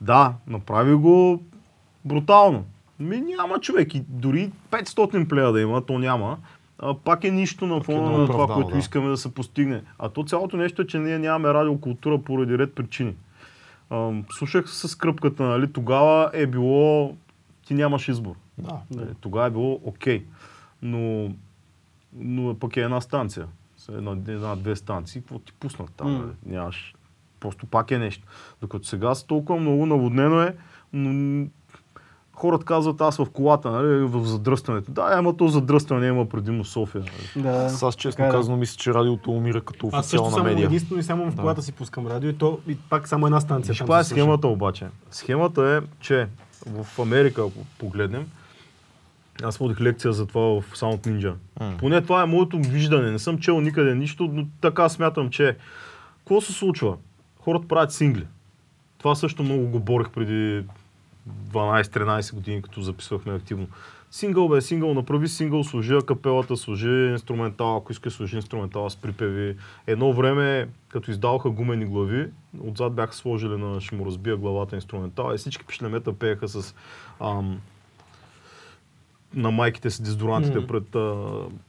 [0.02, 1.44] Да, направи го
[2.06, 2.66] брутално.
[3.00, 6.38] Ми няма човек и дори 500 плея да има, то няма.
[6.80, 8.78] А, пак е нищо на е фона на това, което да.
[8.78, 9.82] искаме да се постигне.
[10.00, 13.16] А то цялото нещо е, че ние нямаме радиокултура поради ред причини.
[13.90, 17.16] А, слушах с кръпката, нали, тогава е било,
[17.68, 18.36] ти нямаш избор.
[18.58, 18.80] Да.
[18.92, 20.26] Нали, Тогава е било окей.
[20.82, 21.32] Но,
[22.14, 23.48] но пък е една станция.
[23.78, 26.14] С Една, една-две станции, какво ти пуснат там?
[26.14, 26.32] Нали?
[26.46, 26.96] Нямаш.
[27.40, 28.28] Просто пак е нещо.
[28.62, 30.56] Докато сега с толкова много наводнено е,
[30.94, 31.48] но
[32.38, 34.92] хората казват аз в колата, нали, в задръстването.
[34.92, 37.02] Да, ама то задръстване има предимно София.
[37.02, 37.44] Нали.
[37.44, 37.50] Да.
[37.50, 38.34] Аз, аз честно е, да.
[38.34, 40.66] казано мисля, че радиото умира като Аз също официална само медия.
[40.66, 41.42] единствено и само в Да.
[41.42, 43.72] колата си пускам радио и то и пак само една станция.
[43.72, 44.88] Виж каква е схемата обаче?
[45.12, 46.28] Схемата е, че
[46.68, 48.26] в Америка, ако погледнем,
[49.44, 51.34] Аз водих лекция за това в Sound Ninja.
[51.60, 51.74] М.
[51.80, 53.12] Поне това е моето виждане.
[53.12, 55.58] Не съм чел никъде нищо, но така смятам, че
[56.18, 56.96] какво се случва?
[57.40, 58.28] Хората правят сингли.
[58.98, 60.64] Това също много го борих преди
[61.52, 63.68] 12-13 години, като записвахме активно.
[64.12, 69.58] Сингъл бе, сингъл, направи сингъл, служи акапелата, служи инструментал, ако искаш служи инструментал с припеви.
[69.88, 75.32] Едно време, като издаваха гумени глави, отзад бяха сложили на ще му разбия главата инструментал
[75.34, 76.76] и всички пишлемета пееха с
[77.20, 77.62] ам,
[79.38, 80.68] на майките си дезодорантите Мгм.
[80.68, 81.16] пред а,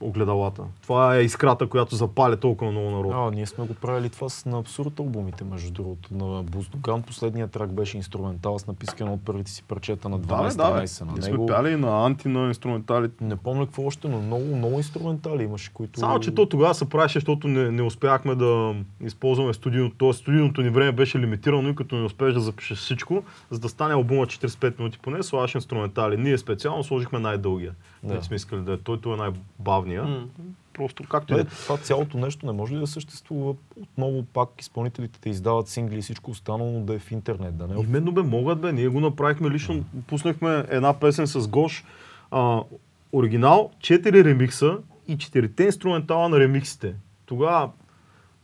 [0.01, 0.63] огледалата.
[0.81, 3.11] Това е искрата, която запаля толкова много народ.
[3.15, 6.09] А, ние сме го правили това с, на абсурд албумите, между другото.
[6.13, 10.49] На Буздоган последният трак беше инструментал с напискано от първите си парчета на Да, бе,
[10.49, 10.71] 12-13 да, бе.
[11.05, 11.45] на Ние сме него.
[11.45, 13.23] пяли и на анти на инструменталите.
[13.23, 15.99] Не помня какво още, но много, много инструментали имаше, които...
[15.99, 19.95] Само, че то тогава се правеше, защото не, не успяхме да използваме студийното.
[19.97, 23.69] Тоест, студийното ни време беше лимитирано и като не успееш да запишеш всичко, за да
[23.69, 26.17] стане албума 45 минути поне, слагаш инструментали.
[26.17, 27.19] Ние специално сложихме
[27.59, 27.75] най-дългия.
[28.03, 28.13] Да.
[28.13, 28.23] Да.
[28.23, 30.03] сме искали да е той, той е най-бавния.
[30.03, 30.27] М.
[30.73, 35.19] Просто както и Е, това цялото нещо не може ли да съществува отново пак изпълнителите
[35.19, 38.21] да издават сингли и всичко останало да е в интернет, да не е Именно бе,
[38.21, 38.71] могат бе.
[38.71, 39.85] Ние го направихме лично.
[40.07, 41.83] Пуснахме една песен с Гош.
[42.31, 42.63] А,
[43.13, 46.95] оригинал, 4 ремикса и 4 инструментала на ремиксите.
[47.25, 47.71] Тогава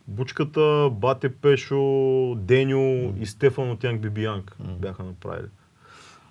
[0.07, 5.47] Бучката, Бате Пешо, Деню и Стефан от Янг Бибиянг бяха направили.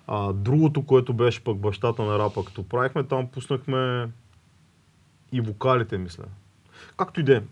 [0.07, 4.09] А, другото, което беше пък бащата на рапа, като правихме, там пуснахме
[5.31, 6.23] и вокалите, мисля.
[6.97, 7.43] Както и де.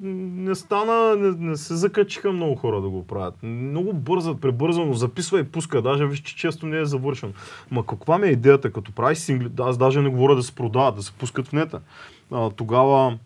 [0.00, 3.42] Не стана, не, не се закачиха много хора да го правят.
[3.42, 5.82] Много бързат, пребързано, записва и пуска.
[5.82, 7.32] Даже виж, че често не е завършен.
[7.70, 10.96] Ма каква ми е идеята, като правиш сингли, аз даже не говоря да се продават,
[10.96, 11.80] да се пускат в нета.
[12.32, 13.18] А, тогава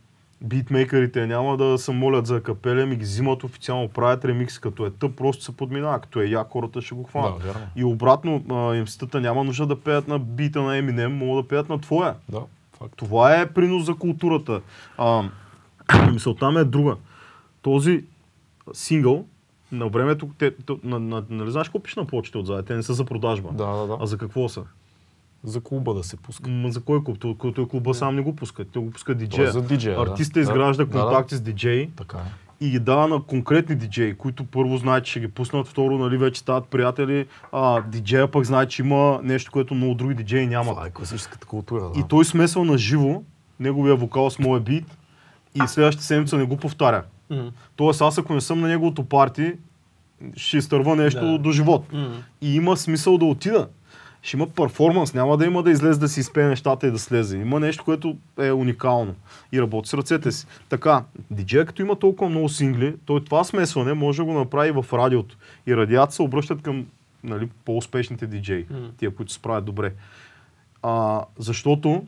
[0.43, 4.91] битмейкерите няма да се молят за капели, ми ги взимат официално, правят ремикс, като е
[4.91, 7.39] тъп, просто се подминава, като е як, хората ще го хванат.
[7.39, 7.67] Да, вярно.
[7.77, 11.81] И обратно, имстата няма нужда да пеят на бита на Eminem, могат да пеят на
[11.81, 12.15] твоя.
[12.29, 12.41] Да,
[12.79, 12.93] факт.
[12.97, 14.61] Това е принос за културата.
[14.99, 15.23] А,
[16.13, 16.97] мисълта ми е друга.
[17.63, 18.05] Този
[18.73, 19.25] сингъл,
[19.73, 20.55] на времето, те,
[20.85, 22.67] на, на, нали знаеш какво пише на плочите отзад?
[22.67, 23.49] Те не са за продажба.
[23.53, 23.97] Да, да, да.
[24.01, 24.63] А за какво са?
[25.45, 26.51] За клуба да се пуска.
[26.51, 27.19] М, за кой клуб?
[27.19, 28.65] Той, той клуба сам не го пуска.
[28.65, 29.49] Той го пуска диджея.
[29.49, 30.03] е за диджея, да.
[30.03, 30.41] Артиста Да.
[30.41, 32.31] изгражда Да, контакти с диджеи Така е.
[32.61, 36.17] и ги дава на конкретни диджеи, които първо знаят, че ще ги пуснат, второ, нали,
[36.17, 40.69] вече стават приятели, а диджея пък знае, че има нещо, което много други диджеи нямат.
[40.69, 41.81] Това е класическата култура.
[41.85, 42.01] Да.
[42.01, 43.23] И той смесва на живо
[43.61, 44.85] неговия вокал с моя бит
[45.55, 47.03] и следващата седмица не го повтаря.
[47.31, 47.51] М.
[47.77, 49.53] Тоест аз ако не съм на неговото парти,
[50.37, 51.39] ще изтърва нещо Да.
[51.39, 51.93] до живот.
[51.93, 52.09] М.
[52.41, 53.69] И има смисъл да отида.
[54.25, 57.37] Ще има перформанс, няма да има да излезе да си изпее нещата и да слезе.
[57.37, 59.15] Има нещо, което е уникално
[59.53, 60.47] и работи с ръцете си.
[60.69, 64.87] Така, диджея като има толкова много сингли, той това смесване може да го направи в
[64.93, 65.37] радиото.
[65.67, 66.87] И радиата се обръщат към
[67.25, 68.67] нали, по-успешните диджеи,
[68.97, 69.93] тия, които се справят добре.
[70.83, 72.05] А, защото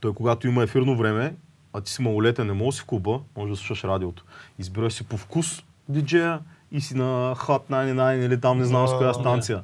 [0.00, 1.34] той когато има ефирно време,
[1.72, 4.24] а ти си малолетен, не можеш си в клуба, може да слушаш радиото.
[4.58, 6.40] Избираш си по вкус диджея
[6.72, 9.62] и си на Hot 99 или там не знам с коя станция.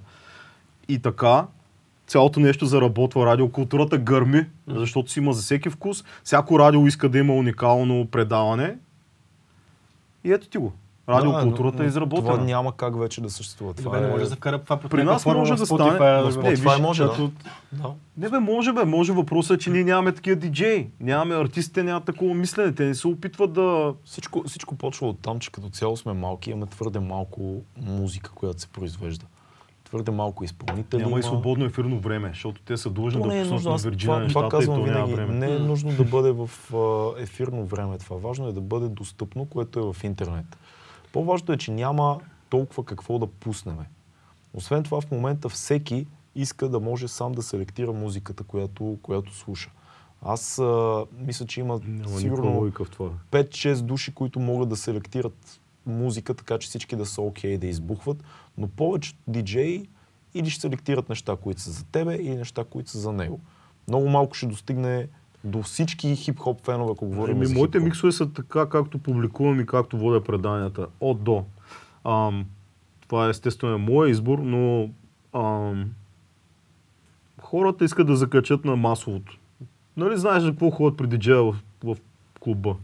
[0.89, 1.47] И така,
[2.07, 3.27] цялото нещо заработва.
[3.27, 6.05] Радиокултурата гърми, защото си има за всеки вкус.
[6.25, 8.77] Всяко радио иска да има уникално предаване.
[10.25, 10.73] И ето ти го.
[11.09, 12.31] Радиокултурата Да, е но изработена.
[12.33, 13.75] Това няма как вече да съществува.
[13.75, 14.11] Това Добре, не е...
[14.11, 15.91] може да се вкара това При нас може да стане.
[15.91, 17.31] Spotify Виж, може, да.
[17.73, 17.91] Да.
[18.17, 19.13] Не бе, може бе, може.
[19.13, 20.89] Въпросът е, че ние нямаме такива диджеи.
[21.01, 22.73] Нямаме артистите, нямат такова мислене.
[22.73, 23.95] Те не се опитват да...
[24.05, 28.61] Всичко, всичко почва от там, че като цяло сме малки, имаме твърде малко музика, която
[28.61, 29.27] се произвежда.
[29.93, 31.03] Твърде малко изпълнители.
[31.03, 33.69] Няма и свободно ефирно време, защото те са длъжни То да е нужно.
[33.71, 35.35] на Аз Вирджиния това, това нещата и казвам то няма време.
[35.35, 36.51] Не е нужно да бъде в
[37.19, 38.17] ефирно време това.
[38.17, 40.47] Важно е да бъде достъпно, което е в интернет.
[41.13, 42.21] По-важното е, че няма
[42.51, 43.91] толкова какво да пуснеме.
[44.55, 49.71] Освен това, в момента всеки иска да може сам да селектира музиката, която, която слуша.
[50.23, 53.11] Аз а, мисля, че има Няма сигурно логика в това.
[53.31, 58.25] 5-6 души, които могат да селектират музика, така че всички да са окей, да избухват,
[58.59, 59.89] но повечето диджеи
[60.35, 63.41] или ще селектират неща, които са за тебе, или неща, които са за него.
[63.89, 65.09] Много малко ще достигне
[65.45, 67.85] до всички хип-хоп фенове, ако говорим Еми, за моите хип-хоп.
[67.85, 70.87] миксове са така, както публикувам и както водя преданията.
[71.01, 71.45] От до.
[72.05, 72.47] Ам,
[73.09, 74.91] това е естествено е моя избор, но
[75.33, 75.91] ам,
[77.41, 79.39] хората искат да закачат на масовото.
[79.97, 81.97] Нали знаеш за какво ходят при диджея в, в
[82.41, 82.77] клуба?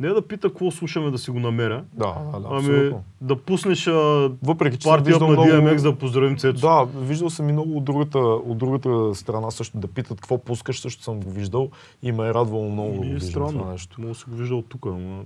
[0.00, 3.04] Не е да пита какво слушаме да си го намеря, Да, да, да, ами абсолютно.
[3.20, 3.92] да пуснеш а,
[4.42, 5.48] Въпреки, че партията на много...
[5.48, 6.60] DMX да поздравим Цецо.
[6.60, 10.80] Да, виждал съм и много от другата, от другата страна също да питат какво пускаш,
[10.80, 11.70] също съм го виждал
[12.02, 13.70] и ме е радвало много да го Ми е това странно.
[13.70, 14.00] нещо.
[14.00, 15.22] Мога да си го виждал тук, ама...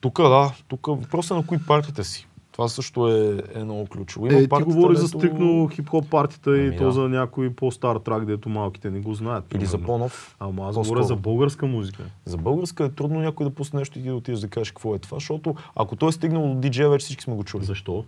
[0.00, 2.26] Тук, да, тук въпросът е на кои партиите си.
[2.56, 4.26] Това също е, е много ключово.
[4.26, 6.92] Има Е, ти говори за стрикно хип-хоп партията и Ами то да.
[6.92, 9.54] за някой по-стар трак, дето малките не го знаят.
[9.54, 9.86] Или за примерно.
[9.86, 10.36] по-нов.
[10.40, 12.02] Ама аз говоря за българска музика.
[12.24, 14.98] За българска е трудно някой да пусне нещо и да отидеш да кажеш какво е
[14.98, 17.64] това, защото ако той е стигнал до диджея, вече всички сме го чули.
[17.64, 18.04] Защо?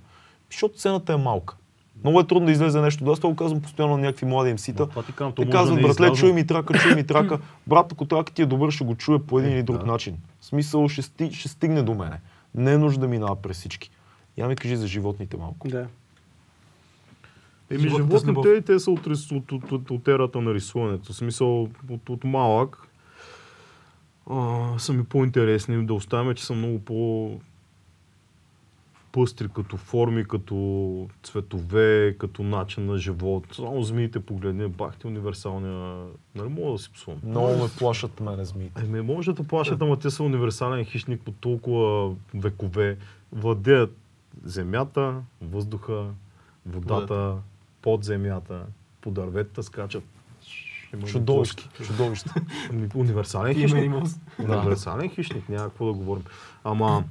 [0.50, 1.56] Защото цената е малка.
[2.04, 3.10] Много е трудно да излезе нещо.
[3.10, 4.50] Аз това го казвам постоянно на някакви млади
[5.02, 7.38] ти казвам, то Те да казват, е братле, чуй ми трака, чуй ми трака.
[7.66, 9.86] Брат, ако трака ти е добър, ще го чуе по един или друг да.
[9.86, 10.16] начин.
[10.40, 12.20] В смисъл, ще, ще стигне до мене.
[12.54, 13.90] Не е нужда да минава през всички.
[14.39, 15.69] Я ми кажи за животните малко.
[15.69, 15.86] Да.
[17.70, 21.12] Еми, животните те са от, от, от, от, от ерата на рисуването.
[21.12, 22.89] В смисъл, от, от малък
[24.31, 25.86] а, са ми по-интересни.
[25.86, 27.31] Да оставяме, че са много по
[29.12, 33.44] пъстри като форми, като цветове, като начин на живот.
[33.52, 36.06] Само змиите погледни, бах ти универсалния...
[36.35, 37.20] Нали мога да си псувам?
[37.24, 38.82] Много ме плашат мене змиите.
[38.85, 42.97] Еми, може да плашат, ама те са универсален хищник по толкова векове.
[43.32, 43.97] Владеят
[44.44, 46.06] земята, въздуха,
[46.66, 47.36] водата,
[47.82, 48.62] под земята,
[49.00, 50.05] по дърветата скачат.
[51.26, 51.68] Плоски?
[52.70, 53.92] Ами, Универсален хищник.
[54.38, 56.24] Универсален хищник, няма какво да говорим.
[56.64, 57.05] Ама,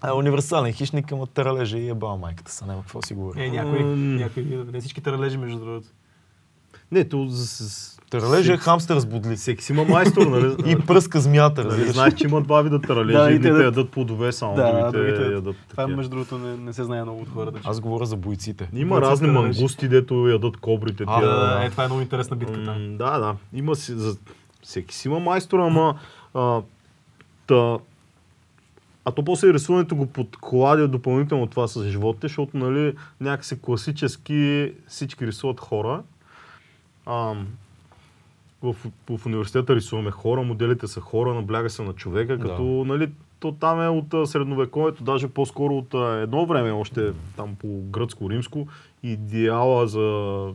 [0.00, 3.44] А, универсален хищник, ама тералежа и еба майката са, няма какво си говори.
[3.44, 5.88] Е, някой, някой, не всички таралежи, между другото.
[6.92, 9.36] Не, то с, Тералежа е хамстер с бодли.
[9.36, 10.54] всеки си има майстор, нали?
[10.66, 13.12] И пръска змията, Нали, знаеш, че има два вида таралежи.
[13.12, 16.72] Да, Да, Едните ядат- ядат плодове само, Да, другите, ядат Това, между другото, не, не
[16.72, 17.60] се знае много от хората.
[17.64, 18.68] Аз говоря за бойците.
[18.72, 19.48] Има Бойците разни таралежи.
[19.50, 21.04] мангусти, дето ядат кобрите.
[21.06, 22.82] А, тия- Да, да, е, това е много интересна битка там.
[22.82, 23.34] М, Да, да.
[23.52, 24.16] Има си, за...
[24.62, 25.94] Всеки си има майстора, ама...
[26.34, 26.60] А,
[27.46, 27.78] та...
[29.04, 35.26] а то после рисуването го подкладя допълнително това с животите, защото нали, някакси класически всички
[35.26, 36.02] рисуват хора.
[37.06, 37.34] А,
[38.62, 38.76] в,
[39.10, 42.42] в университета рисуваме хора, моделите са хора, набляга се на човека, Да.
[42.44, 43.10] като нали,
[43.40, 48.66] то там е от средновековието, даже по-скоро от едно време, още там по гръцко-римско,
[49.02, 50.48] идеала за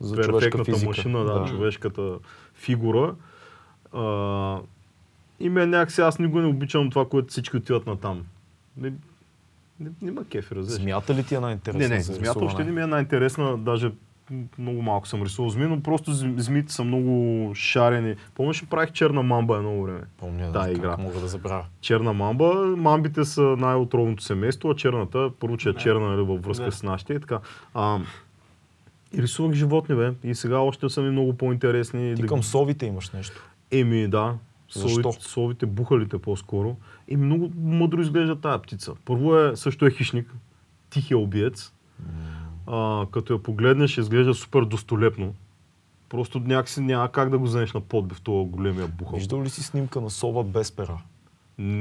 [0.00, 1.44] За перфектната машина, да, Да.
[1.46, 2.18] човешката
[2.54, 3.14] фигура.
[3.92, 4.58] А,
[5.40, 8.22] и мен някакси аз никога не обичам това, което всички отиват на там.
[8.76, 8.92] Не,
[9.80, 10.80] не, не ма кефи, разбираш.
[10.82, 11.88] Змията ли ти е най-интересна?
[11.88, 13.92] Не, не, змията още не ми е най-интересна, даже
[14.58, 17.14] много малко съм рисувал зми, но просто зм- змиите са много
[17.54, 18.14] шарени.
[18.34, 20.00] Помниш, ли правих черна мамба едно време.
[20.18, 20.90] Помня, Да, игра.
[20.90, 21.64] как мога да забравя.
[21.80, 26.64] Черна мамба, мамбите са най-отровното семейство, а черната, първо, че е черна нали, във връзка
[26.64, 26.72] Да.
[26.72, 27.38] с нашите и така.
[27.74, 27.98] А,
[29.12, 30.12] и рисувах животни, бе.
[30.24, 32.14] И сега още са ми много по-интересни.
[32.14, 33.48] Ти да към совите имаш нещо.
[33.70, 34.34] Еми, да.
[34.72, 35.02] Защо?
[35.02, 36.76] Совите, совите, бухалите по-скоро.
[37.08, 38.92] И много мъдро изглежда тая птица.
[39.04, 40.34] Първо е, също е хищник,
[40.90, 41.72] тихия убиец.
[42.66, 45.34] А, като я погледнеш, изглежда супер достолепно.
[46.08, 49.18] Просто някакси няма как да го вземеш на подбив, това големия бухал.
[49.18, 50.98] Виждал ли си снимка на сова без пера?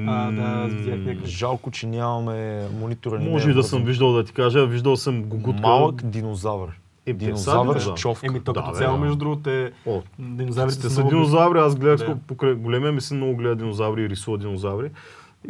[0.08, 1.28] А, да, аз видях някъде.
[1.28, 3.20] Жалко, че нямаме монитора.
[3.20, 5.62] ни Може и е да съм виждал да ти кажа, виждал съм гугутка.
[5.62, 6.80] Малък динозавър.
[7.06, 7.80] Е, Динозавър да.
[7.82, 8.28] с човка.
[8.28, 9.04] Еми, то Да, като бе, цяло, да.
[9.04, 9.72] между другото, е...
[9.86, 12.16] О, Динозаврите Те са са динозаври, аз гледах Да.
[12.16, 12.22] да.
[12.28, 14.92] покрай големия ми син много гледа динозаври и рисува динозаври.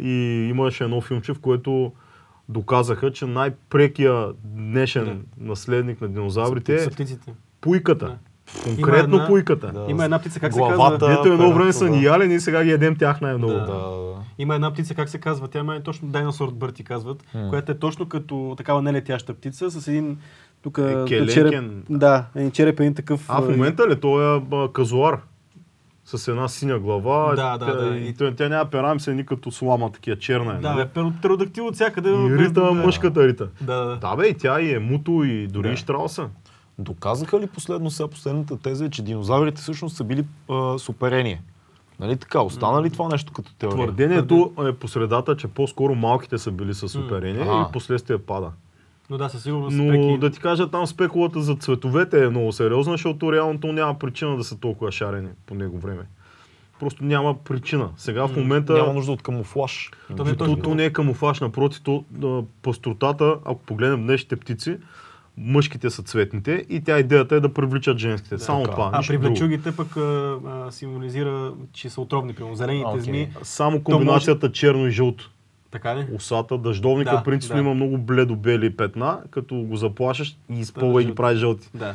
[0.00, 1.92] И имаше едно филмче, в което
[2.48, 7.16] доказаха, че най-прекия днешен наследник на динозаврите Са е
[7.60, 8.06] пуйката.
[8.06, 8.18] Да.
[8.64, 9.66] Конкретно една- пуйката.
[9.68, 9.86] Да.
[9.88, 11.20] Има една птица, как се Главата- казва?
[11.20, 11.90] Ето едно време са да.
[11.90, 13.52] ни ялени и сега ги едем тях най-много.
[13.52, 13.58] Да.
[13.58, 14.14] Да, да.
[14.38, 15.48] Има една птица, как се казва?
[15.48, 17.48] Тя има точно Dinosaur Bird, ти казват, М.
[17.48, 20.18] която е точно като такава нелетяща птица с един
[20.62, 21.28] тук Е, келенкен.
[21.28, 21.64] череп.
[21.90, 23.24] Да, един череп, един такъв.
[23.28, 24.40] А в а, момента ли той е
[24.72, 25.18] казуар?
[26.14, 27.34] С една синя глава.
[27.36, 30.16] Да, да, тя, да, И, и- тя, тя няма пера, се едни като слама, такива
[30.18, 30.58] черна е.
[30.58, 31.12] Да, нали?
[31.12, 32.10] птеродактил от всякъде.
[32.10, 33.48] и Рита, да- мъжката Рита.
[33.60, 33.96] Да, да, да.
[33.96, 35.72] Да бе, и тя и е муто и дори Да.
[35.72, 36.28] и Штрауса.
[36.78, 41.42] Доказаха ли последно сега последната теза, е, че динозаврите всъщност са били а, с оперение?
[42.00, 42.40] Нали така?
[42.40, 43.76] Остана ли това нещо като теория?
[43.78, 47.66] Твърдението е по средата, че по-скоро малките са били с оперение Ага.
[47.68, 48.50] и последствие пада.
[49.10, 49.76] Но да, със сигурност.
[49.76, 53.72] Но преки- да ти кажа, там спекулата за цветовете е много сериозна, защото реално то
[53.72, 56.02] няма причина да са толкова шарени по него време.
[56.80, 57.90] Просто няма причина.
[57.96, 58.72] Сега в момента...
[58.72, 59.90] Няма нужда от камуфлаж.
[60.16, 64.76] То не е то, не е камуфлаж, напротив, то, а, пастротата, ако погледнем днешните птици,
[65.38, 68.38] мъжките са цветните и тя идеята е да привличат женските.
[68.38, 68.74] Само Така.
[68.74, 68.90] това.
[68.92, 69.28] А при друго.
[69.28, 72.34] влечугите пък а, а, символизира, че са отровни.
[72.34, 73.00] Примерно зелените Окей.
[73.00, 73.30] зми.
[73.42, 75.30] Само комбинацията черно и жълто.
[75.74, 76.06] Така ли?
[76.12, 77.60] Усата, дъждовника Да, принципно да.
[77.60, 81.68] има много бледо-бели петна, като го заплашаш и изпълва и ги прави жълти.
[81.74, 81.94] Да.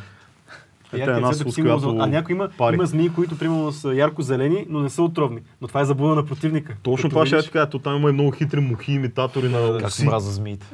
[0.87, 2.75] Ето Яркият една е сус, която А някои има, пари.
[2.75, 5.39] има змии, които примерно са ярко зелени, но не са отровни.
[5.61, 6.75] Но това е заблуда на противника.
[6.83, 7.69] Точно това ще я ти кажа.
[7.69, 10.05] То там има и много хитри мухи, имитатори на Как оси.
[10.05, 10.65] мраза змиите.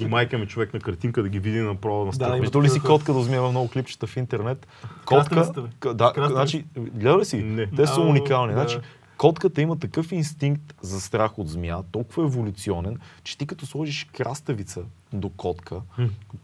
[0.00, 2.30] И майка ми човек на картинка да ги види направо на Да, страна.
[2.30, 4.66] има Виждал ли си котка да измива много клипчета в интернет?
[5.04, 5.52] Котка,
[5.94, 7.36] да, значи, гледал ли си?
[7.36, 7.66] Не.
[7.66, 8.52] Те са уникални.
[8.54, 8.58] да.
[8.58, 8.78] Значи,
[9.18, 14.82] Котката има такъв инстинкт за страх от змия, толкова еволюционен, че ти като сложиш краставица
[15.12, 15.76] до котка,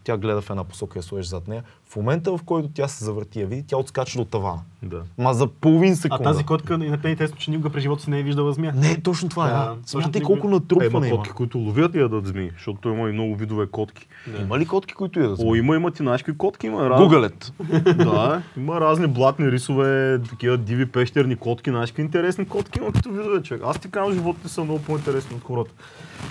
[0.03, 2.87] тя гледа в една посока и я сложиш зад нея, в момента в който тя
[2.87, 4.59] се завърти, я види, тя отскача до тавана.
[4.83, 5.01] Да.
[5.17, 6.23] Ма за половин А секунда.
[6.23, 8.73] тази котка и на тези тест, че никога през живота си не е виждала змия.
[8.73, 9.49] Не, точно това е.
[9.49, 11.17] Да, Да, Смятай никога- колко Е, има натрупване има.
[11.17, 14.07] котки, които ловят и ядат змии, защото има и много видове котки.
[14.41, 15.39] Има ли котки, които ядат?
[15.39, 16.89] О, има, има ти знаеш какви котки има.
[16.89, 17.01] Раз...
[17.01, 17.53] Гугалет.
[17.95, 23.11] Да, има разни блатни рисове, такива диви пещерни котки, знаеш какви интересни котки има като
[23.11, 23.61] видове, човек.
[23.65, 25.71] Аз ти казвам, животните са много по-интересни от хората.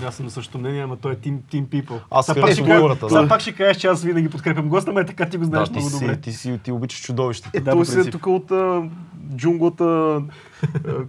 [0.05, 1.99] Аз съм на същото мнение, ама той е Team, team People.
[2.11, 3.29] Аз Сега пак ще хората, Сега да.
[3.29, 5.73] пак ще кажеш, че аз винаги подкрепям госта, ме така ти го Да, знаеш ти
[5.73, 6.17] много си, добре.
[6.17, 7.51] ти, си, ти обичаш чудовището.
[7.55, 8.83] Е, Да, той си е тук от а,
[9.37, 10.23] джунглата, а,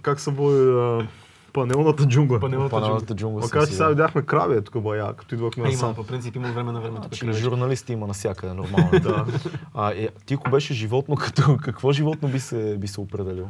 [0.02, 1.08] как се води, а,
[1.54, 2.40] панелната джунгла.
[2.40, 2.82] Панелната джунгла.
[2.82, 3.90] Паналната джунгла Макар че сега да.
[3.90, 5.96] видяхме крави, е тук бая, като идвахме А, има, насам.
[5.96, 7.16] по принцип има време на време тук.
[7.16, 8.90] Значи, журналисти има навсякъде, нормално.
[8.94, 9.00] е.
[9.00, 9.26] Да.
[9.74, 13.48] А, е, ти ако беше животно, като какво животно би се, би се определил?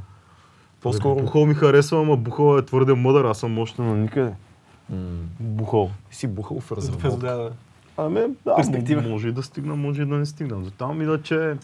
[0.82, 1.16] По-скоро...
[1.16, 4.32] Бухол ми харесва, ама Бухол е твърде мъдър, аз съм мощен на никъде.
[4.90, 5.91] М, Бухол.
[6.12, 7.52] си бухал в разработка.
[7.98, 9.02] Ами, да, Перспектива.
[9.02, 10.64] може и да стигна, може и да не стигна.
[10.64, 11.57] За там иначе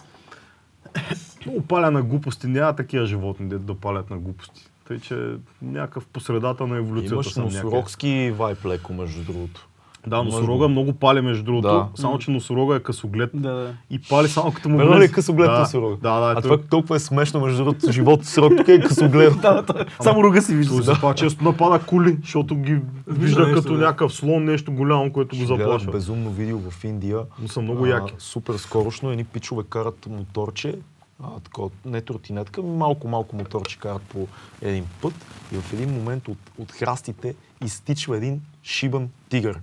[1.45, 2.47] много паля на глупости.
[2.47, 4.69] Няма такива животни, де да палят на глупости.
[4.87, 9.67] Тъй, че някакъв по средата на еволюцията Имаш съм носорогски вайп леко, между другото.
[10.07, 11.87] Да, носорога много пали между другото, Да.
[11.95, 13.73] само че носорога е късоглед Да, да.
[13.89, 15.13] и пали само като му Верно ли е влезе.
[15.13, 15.99] късоглед да, носорог?
[16.01, 19.33] Да, да, А той- това толкова е смешно, между другото, живот срок тук е късоглед.
[20.01, 20.73] Само рога си вижда.
[20.73, 23.79] Той затова често напада кули, защото ги вижда нещо, като да.
[23.79, 25.91] някакъв слон, нещо голямо, което го заплашва.
[25.91, 27.19] безумно видео в Индия.
[27.41, 28.13] Но са много яки.
[28.17, 30.75] Супер скорошно, едни пичове карат моторче,
[31.23, 34.27] а, такова, не тротинетка, ами малко-малко моторче карат по
[34.61, 35.13] един път
[35.51, 39.59] и в един момент от, от храстите изтичва един шибан тигър.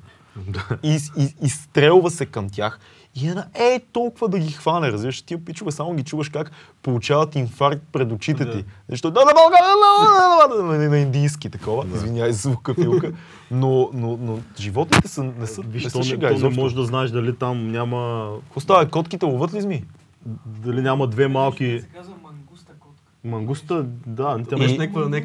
[0.83, 2.79] И, и, изстрелва се към тях
[3.15, 6.51] и една е толкова да ги хване, разбираш, тия пичове само ги чуваш как
[6.83, 8.53] получават инфаркт пред очите Да.
[8.53, 8.65] ти.
[8.89, 13.13] Защото да, да, България, да, да, да, да, на индийски такова, извинявай за звука филка,
[13.51, 17.11] но, но, но животните са, не са, Виж, не са шега не може да знаеш
[17.11, 18.89] дали там няма Какво става?
[18.89, 19.85] Котките ловат ли зми?
[20.47, 23.03] дали няма две малки Се казва мангуста котка.
[23.25, 25.23] мангуста, да, тя беше някаква-.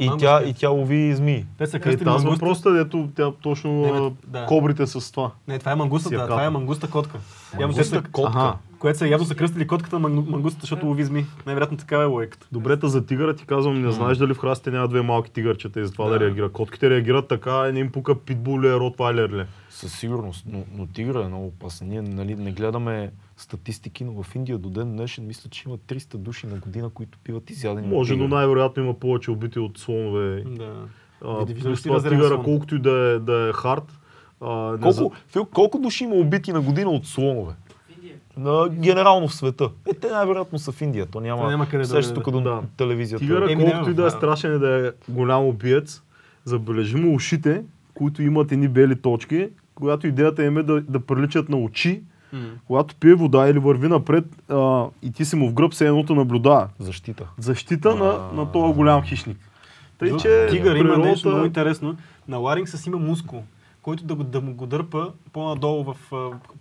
[0.00, 1.44] И Мангус тя, и тя лови змии.
[1.58, 2.30] Те са е, кръстили тази мангуста.
[2.36, 4.46] въпроса, дето тя точно Не, бе, да.
[4.46, 5.30] кобрите с това.
[5.48, 7.18] Не, това е мангустата, Си я това е мангуста котка.
[7.60, 8.38] Мангуста са, котка.
[8.38, 8.54] Аха.
[8.78, 11.26] което са явно са кръстили котката на мангу- мангустата, защото лови зми.
[11.46, 12.46] Най-вероятно такава е логиката.
[12.52, 15.80] Добре, та за тигъра ти казвам, не знаеш дали в храстите няма две малки тигърчета
[15.80, 16.20] и затова да, Да.
[16.20, 16.48] реагира.
[16.48, 19.44] Котките реагират така, не им пука питбул ли, ротвайлер ли.
[19.70, 21.88] Със сигурност, но, но тигра е много опасен.
[21.88, 26.16] Ние нали, не гледаме статистики, но в Индия до ден днешен мисля, че има 300
[26.16, 30.44] души на година, които пиват изядени Може, но най-вероятно има повече убити от слонове.
[30.46, 30.74] Да.
[31.24, 33.98] А, Види- плюс това тигъра, колкото и да е, да е хард,
[34.40, 37.54] а, не Колко, Фил, колко души има убити на година от слонове?
[38.36, 39.70] На, генерално в света.
[39.90, 41.06] Е, те най-вероятно са в Индия.
[41.06, 42.62] То няма, няма къде да сеща бъде, тук до да.
[42.76, 43.24] телевизията.
[43.24, 44.10] Тигъра, Еми, колкото и да е да.
[44.10, 46.02] страшен и да е голям убиец,
[46.44, 47.62] забележи му ушите,
[47.94, 52.02] които имат едни бели точки, когато идеята им е да, да приличат на очи,
[52.66, 56.14] когато пие вода или върви напред а, и ти си му в гръб, се едното
[56.14, 56.68] наблюдава.
[56.78, 57.26] Защита.
[57.38, 59.38] Защита на, на този голям хищник.
[59.98, 61.96] Тъй, че Тигър има природата- нещо много интересно.
[62.28, 63.42] На Ларингса си има мускул,
[63.82, 65.96] който да, го, да му го дърпа по-надолу в,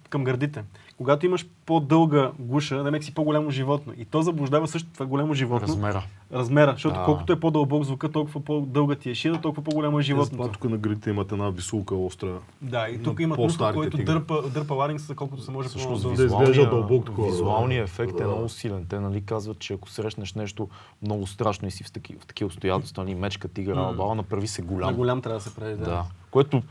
[0.10, 0.64] към гърдите.
[0.98, 3.94] Когато имаш по-дълга гуша, да си по-голямо животно.
[3.98, 5.68] И то заблуждава също това голямо животно.
[5.68, 6.04] Размера.
[6.34, 7.06] Размера, защото Да.
[7.06, 10.52] колкото е по-дълбок звука, толкова по-дълга ти е шия, толкова по-голямо е животното.
[10.52, 12.40] тук на градите имат една висулка остра.
[12.62, 14.06] Да, и тук на има мускул, който тигри.
[14.06, 16.16] дърпа, дърпа ларингса, колкото се може Всъщност по-надолу.
[16.30, 17.28] Да изглежда дълбоко такова.
[17.28, 18.28] визуалният ефект е Да.
[18.28, 18.86] много силен.
[18.86, 20.70] Те нали, казват, че ако срещнеш нещо
[21.02, 23.82] много страшно и си в такива, в такива обстоятелства, нали, мечка, тигър, М.
[23.82, 24.96] албала, направи се На голям.
[24.96, 25.86] голям трябва да се прави, да.
[25.86, 26.04] Да.
[26.38, 26.62] Което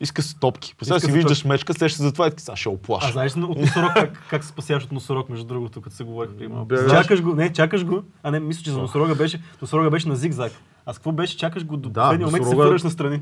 [0.00, 0.74] иска се топки.
[0.78, 3.12] Представя си се виждаш мечка, сещаш за това и сега ще А оплаша.
[3.12, 6.48] знаеш от носорог как, как се спасяваш от носорог, между другото, като се говорих преди
[6.48, 6.74] малко?
[6.90, 10.16] Чакаш го, не, чакаш го, а не, мисля, че за носорога беше, носорога беше на
[10.16, 10.52] зигзаг.
[10.86, 11.36] А с какво беше?
[11.36, 13.20] Чакаш го до Да, последния момент и се носорога- фърляш настрани.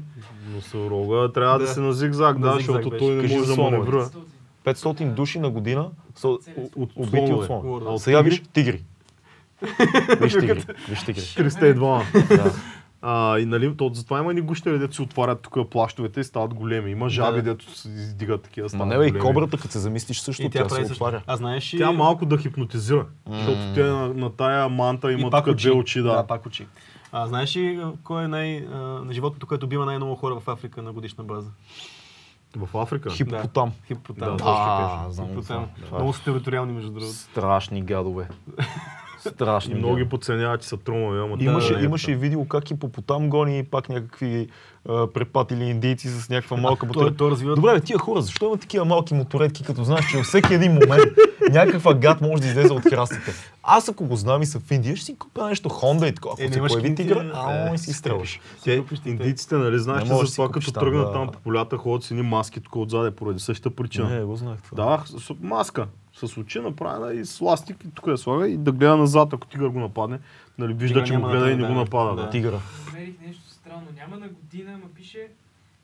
[0.54, 1.70] Носорога трябва да, Да.
[1.70, 2.98] си на зигзаг, На да, зигзаг защото беше.
[3.00, 4.10] той не може за да маневрира.
[4.64, 6.42] 500 души на година са От-
[6.76, 7.82] от убити от слон.
[7.86, 8.30] А Сега тигри?
[8.30, 8.84] виж тигри.
[10.20, 10.64] Виж тигри.
[10.88, 11.20] Виж тигри.
[11.20, 12.52] 302.
[13.02, 13.08] Да.
[13.32, 16.54] А, и нали, то, затова има ни гущери, дето си отварят тук плащовете и стават
[16.54, 16.90] големи.
[16.90, 17.42] Има жаби, Да.
[17.42, 18.64] дето се издигат такива.
[18.64, 19.24] Ма стават не бе, и големи.
[19.24, 20.92] кобрата, като се замислиш също, И тя, тя се също.
[20.94, 21.22] отваря.
[21.26, 21.74] А знаеш.
[21.78, 26.02] Тя малко да хипнотизира, защото тя на, на тая манта има и тук две очи.
[26.02, 26.12] Да.
[26.12, 26.66] да, пак очи.
[27.12, 30.82] А знаеш ли кой е най, а, на животното, което убива най-много хора в Африка
[30.82, 31.50] на годишна база?
[32.56, 33.10] В Африка.
[33.10, 33.72] Хипопотам.
[33.86, 34.28] Хипотам.
[34.28, 35.10] Да, точно а, така.
[35.10, 35.44] знам Хипотам.
[35.74, 35.86] това.
[35.86, 36.00] Това е.
[36.00, 37.12] Много са териториални, между другото.
[37.12, 38.28] Страшни гадове.
[39.20, 42.68] Страшни И много ги подценяват, че са тромави, ама Имаше, да, имаше и видео как
[42.68, 44.48] хипопотам гони пак някакви
[44.88, 47.16] а, препатили индийци с някаква малка Той, моторетка.
[47.16, 47.54] той развива...
[47.54, 50.72] Добре, бе, тия хора, защо имат такива малки моторетки, като знаеш, че във всеки един
[50.72, 51.12] момент
[51.50, 53.32] някаква гад може да излезе от храстите?
[53.62, 56.34] Аз ако го знам и съм в Индия, ще си купя нещо Honda и такова.
[56.34, 58.40] Ако Е, се появи тигра, е, ау, е, и си стрелваш.
[58.64, 62.22] Те, индийците, нали, знаеш, че за това като тръгнат там по полята, ходят с едни
[62.22, 64.08] маски тук отзаде поради същата причина.
[64.08, 64.84] Не, го знаех това.
[64.84, 65.04] Да,
[65.42, 65.86] маска.
[66.18, 69.46] С очи направена и с ластик и тук я слага и да гледа назад, ако
[69.46, 70.18] тигър го нападне.
[70.58, 72.10] Нали, вижда, Тигър че го няма да гледа и не го напада.
[72.10, 72.22] Да.
[72.22, 72.30] Да.
[72.30, 72.60] Тигъра.
[72.86, 73.86] Намерих нещо странно.
[73.96, 75.28] Няма на година, ма пише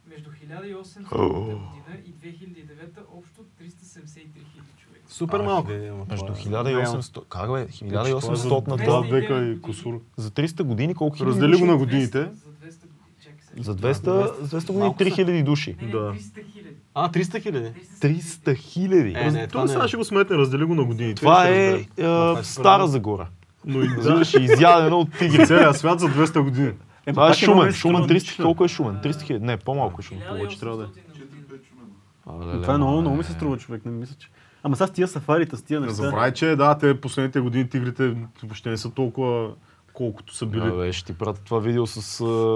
[0.09, 1.29] между 1800 О.
[1.35, 1.65] година
[2.07, 2.69] и 2009
[3.11, 5.05] общо 373 хиляди човека.
[5.09, 5.69] Супер малко.
[6.11, 7.25] Между това е- 1800...
[7.25, 7.67] Как бе?
[7.69, 9.17] Това е за 1800 на Двеста два и това.
[9.19, 10.01] века и девет кусур.
[10.17, 12.19] За 300 години колко хиляди Раздели го на 200 годините.
[12.19, 13.65] За 200 години.
[13.65, 15.05] За 200, за 200 години Малко са.
[15.05, 15.77] 3000 души.
[15.81, 15.99] Не, не, Да.
[15.99, 16.77] 300 хиляди.
[16.95, 17.71] А, 300 хиляди.
[18.01, 19.15] 300 хиляди.
[19.17, 19.89] Е, не, това Това не сега е.
[19.89, 21.15] ще го сметне, раздели го на годините.
[21.17, 22.87] Това ще е е Стара.
[22.87, 23.27] Загора.
[23.65, 25.47] Но и да, Разбираш, изядена от тигри.
[25.47, 26.73] целият свят за 200 години.
[27.07, 27.73] Е, Това е Шумен.
[27.73, 28.43] Шумен трябва да 300.
[28.43, 28.97] Колко е Шумен?
[28.97, 29.45] 300 хиляди.
[29.45, 30.23] Не, по-малко е Шумен.
[30.29, 30.87] повече трябва да е.
[30.87, 31.25] 800 на
[32.33, 32.47] година.
[32.47, 34.29] А, леле, Това е много, много ми се струва човек, не мисля, че...
[34.63, 36.03] Ама сега с тия сафарита, с тия Не неща...
[36.03, 39.51] забравяй, че да, те последните години тигрите въобще не са толкова
[39.95, 40.61] колкото са били.
[40.61, 41.97] Да, бе, ще ти пратя това видео с...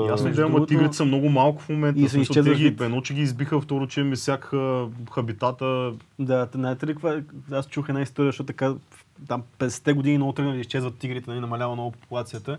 [0.09, 2.01] Ясно, да, ама тигрите са много малко в момента.
[2.01, 5.93] И са те ги, едно, че ги избиха, второ, че ми сякаха хабитата.
[6.19, 7.23] Да, те знаете ли каква е?
[7.53, 8.75] Аз чух една история, защото така
[9.29, 12.59] там 50-те години много тръгнали да изчезват тигрите, нали, намалява много популацията.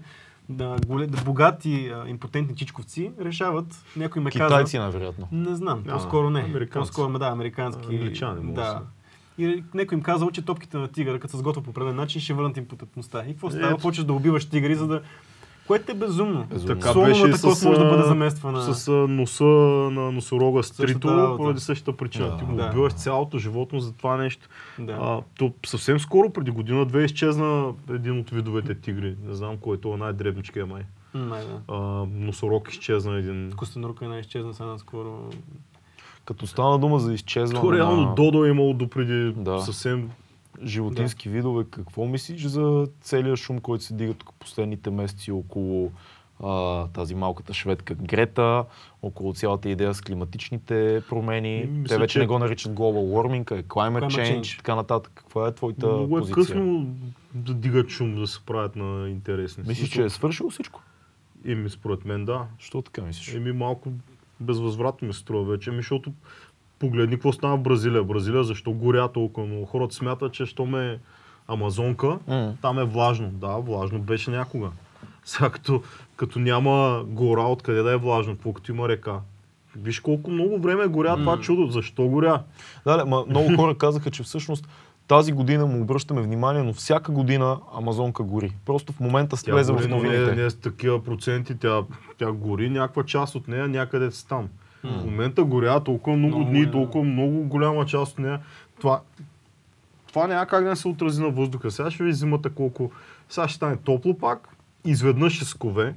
[0.50, 4.46] Да, голе, да богати а, импотентни чичковци решават, някой ме каза...
[4.46, 5.28] Китайци, най-вероятно.
[5.32, 6.68] Не знам, по-скоро не.
[6.74, 7.96] По-скоро, да, американски.
[7.96, 8.66] Англичани, да да.
[8.66, 8.80] са.
[9.40, 12.34] И някой им казал, че топките на тигъра, като се сготвят по определен начин, ще
[12.34, 13.24] върнат импотентността.
[13.28, 13.68] И какво става?
[13.68, 13.82] Ето.
[13.82, 15.02] Почваш да убиваш тигри, за да...
[15.68, 16.46] Което е безумно.
[16.50, 16.76] Безумно.
[16.76, 18.74] Така Слоновата беше с, може да бъде замествана.
[18.74, 22.28] С носа на носорога стрито, поради същата причина.
[22.28, 22.38] Да.
[22.38, 22.68] Ти го Да.
[22.68, 24.50] убиваш цялото животно за това нещо.
[24.80, 24.98] Да.
[25.02, 29.16] А, то съвсем скоро, преди година-две, изчезна един от видовете тигри.
[29.28, 30.82] Не знам кой е, това е най-дребничкия май.
[31.14, 31.76] Май, да.
[31.76, 33.52] А, носорог изчезна един.
[33.58, 35.30] Костенурка е най-изчезна сега наскоро.
[36.30, 39.60] Като стана дума за изчезване То реално на Додо е имало допреди Да.
[39.60, 40.10] съвсем
[40.64, 45.92] животински видове, какво мислиш за целият шум, който се дига тук последните месеци около
[46.44, 48.66] а, тази малката шведка Грета,
[49.02, 51.64] около цялата идея с климатичните промени.
[51.64, 52.80] М, мисля, Те вече че- не го наричат global
[53.14, 54.58] warming, а е climate, Climate change, change.
[54.58, 55.12] така нататък.
[55.16, 56.36] Каква е твоята много е позиция?
[56.38, 56.88] късно
[57.34, 59.64] да дигат шум, да се правят на интересни.
[59.68, 60.82] Мислиш, че е свършило всичко?
[61.46, 62.46] Еми, според мен, да.
[62.58, 63.34] Що така мислиш?
[63.34, 63.92] Еми, малко
[64.40, 66.12] безвъзвратно ми се струва вече, защото
[66.80, 68.04] погледни какво стана в Бразилия.
[68.04, 69.66] Бразилия защо горя толкова много?
[69.66, 71.00] Хората смятат, че що ме
[71.48, 72.54] Амазонка, М.
[72.62, 73.30] там е влажно.
[73.30, 74.72] Да, влажно беше някога.
[75.26, 75.82] Сега като,
[76.16, 79.20] като няма гора, откъде да е влажно, какво като има река.
[79.76, 81.68] Виж колко много време горя това чудо.
[81.68, 82.44] Защо горя?
[82.86, 84.68] Да, ма, много хора казаха, че всъщност
[85.10, 88.56] тази година му обръщаме внимание, но всяка година Амазонка гори.
[88.66, 90.26] Просто в момента Тя влезе в но новините.
[90.26, 91.84] не, не е с такива проценти, тя,
[92.18, 94.50] тя гори някаква част от нея, някъде си там.
[94.84, 96.72] В момента горя толкова много, Много дни, е, да.
[96.72, 98.40] толкова много голяма част от нея.
[98.80, 99.02] Това,
[100.08, 101.72] това няма как да не се отрази на въздуха.
[101.72, 102.92] Сега ще ви зимата колко...
[103.30, 104.50] Сега ще стане топло пак,
[104.86, 105.96] изведнъж ще скове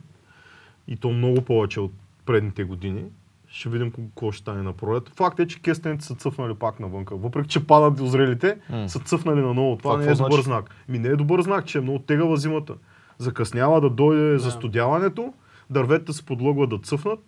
[0.88, 1.92] и то много повече от
[2.26, 3.04] предните години.
[3.52, 5.08] Ще видим какво ще стане на пролет.
[5.08, 7.16] Факт е, че кестените са цъфнали пак навънка.
[7.16, 8.88] Въпреки, че падат озрелите, М.
[8.88, 9.76] са цъфнали наново.
[9.76, 10.42] Това, Това не е добър значи?
[10.42, 10.70] знак.
[10.88, 12.74] Ми не е добър знак, че е много тегава зимата.
[13.18, 15.32] Закъснява да дойде застудяването,
[15.70, 17.18] дърветата се подлъгват да цъфнат.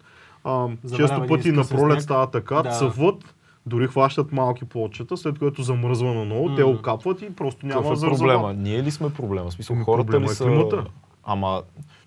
[0.45, 2.71] А, често пъти на пролет става така, Да.
[2.71, 3.35] цъфват,
[3.67, 6.71] дори хващат малки плочета, след което замръзва наново, те М.
[6.71, 8.53] окапват и просто няма Какъв за е проблема?
[8.53, 9.49] Ние ли сме проблема?
[9.49, 10.45] В смисъл, Ами, хората проблема ли е са...
[10.45, 10.85] климата.
[11.25, 11.63] Ама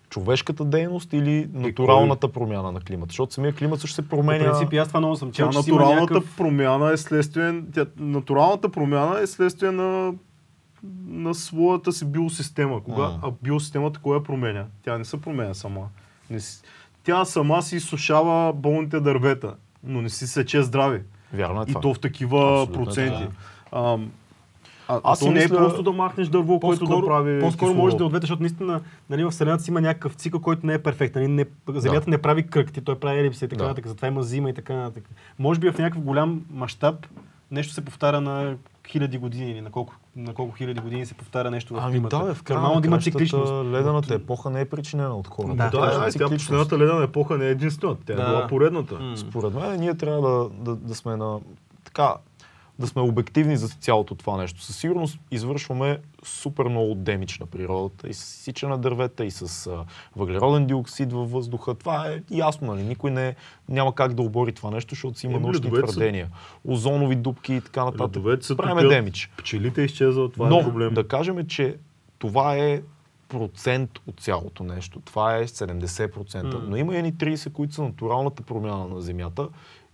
[0.09, 3.11] човешката дейност или натуралната промяна на климата?
[3.11, 4.43] Защото самия климат също се По променя.
[4.45, 6.35] принцип, и аз това много съм чел, натуралната някакъв...
[6.38, 10.13] промяна е следствие, тя, натуралната промяна е следствие на,
[11.07, 12.84] на своята си биосистема.
[12.84, 13.19] Кога, М.
[13.23, 14.65] а биосистемата кога я променя?
[14.84, 15.81] Тя не се променя сама.
[16.29, 16.61] Не си,
[17.03, 21.01] тя сама си изсушава болните дървета, но не си сече здрави.
[21.34, 21.81] Вярно е И това.
[21.81, 23.27] то в такива Абсолютно е проценти.
[23.71, 24.11] Ам,
[24.88, 27.51] а, Аз то си не е мисля- просто да махнеш дърво, което да прави по-скоро
[27.59, 27.76] кислород.
[27.77, 30.73] може да е ответе, защото наистина нали, в Вселената си има някакъв цикъл, който не
[30.73, 31.22] е перфектен.
[31.23, 33.64] Нали, не, Земята не прави кръгти, той прави елипси и така Да.
[33.64, 33.88] нататък.
[33.88, 35.03] Затова има зима и така нататък.
[35.39, 37.07] Може би в някакъв голям мащаб
[37.51, 38.55] нещо се повтаря на
[38.88, 42.19] хиляди години или на колко, на колко хиляди години се повтаря нещо в Ами климата.
[42.19, 43.51] да, бе, в края Нормално на да има цикличност.
[43.65, 45.55] ледената епоха не е причинена от хората.
[45.55, 46.38] Да, Да, е да, тя цикличност.
[46.39, 48.01] последната ледена епоха не е единствената.
[48.05, 48.26] Тя е Да.
[48.26, 49.14] била поредната.
[49.18, 51.39] Според мен ние трябва да, да, да сме на
[51.84, 52.14] така
[52.80, 54.62] да сме обективни за цялото това нещо.
[54.62, 59.68] Със сигурност извършваме супер много демидж на природата и с изсичане на дървета, и с
[59.68, 59.86] а,
[60.16, 61.74] въглероден диоксид във въздуха.
[61.74, 62.84] Това е ясно, нали?
[62.84, 63.36] Никой не,
[63.70, 66.30] няма как да обори това нещо, защото си има Еми, научни са- твърдения.
[66.66, 68.24] Озонови дупки и така нататък.
[68.58, 69.30] Правиме демидж.
[69.38, 70.94] Пчелите изчезват, това Но е проблем.
[70.94, 71.76] да кажем, че
[72.20, 72.82] това е
[73.30, 75.02] процент от цялото нещо.
[75.06, 76.44] Това е 70%.
[76.44, 76.60] М.
[76.68, 79.48] Но има едни 30, които са натуралната промяна на Земята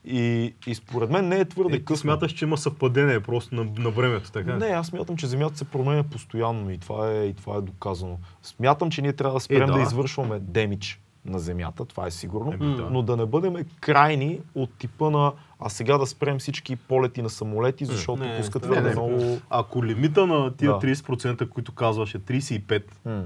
[0.06, 1.98] И, и според мен не е твърде Е, късно.
[1.98, 4.56] смяташ, че има съвпадение просто на, на времето, така?
[4.56, 8.18] Не, аз смятам, че Земята се променя постоянно и това е, и това е доказано.
[8.42, 9.74] Смятам, че ние трябва да спрем Е, да.
[9.74, 9.82] да.
[9.82, 12.90] извършваме демидж на Земята, това е сигурно, Еми, да.
[12.92, 17.30] но да не бъдем крайни от типа на а сега да спрем всички полети на
[17.30, 19.40] самолети, защото Не, пускат твърде много...
[19.50, 20.80] Ако лимита на тия Да.
[20.80, 23.24] 30%, които казваш е 35%, М.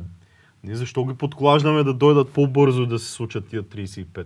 [0.63, 4.25] ние защо ги подклаждаме да дойдат по-бързо да се случат тия 35%?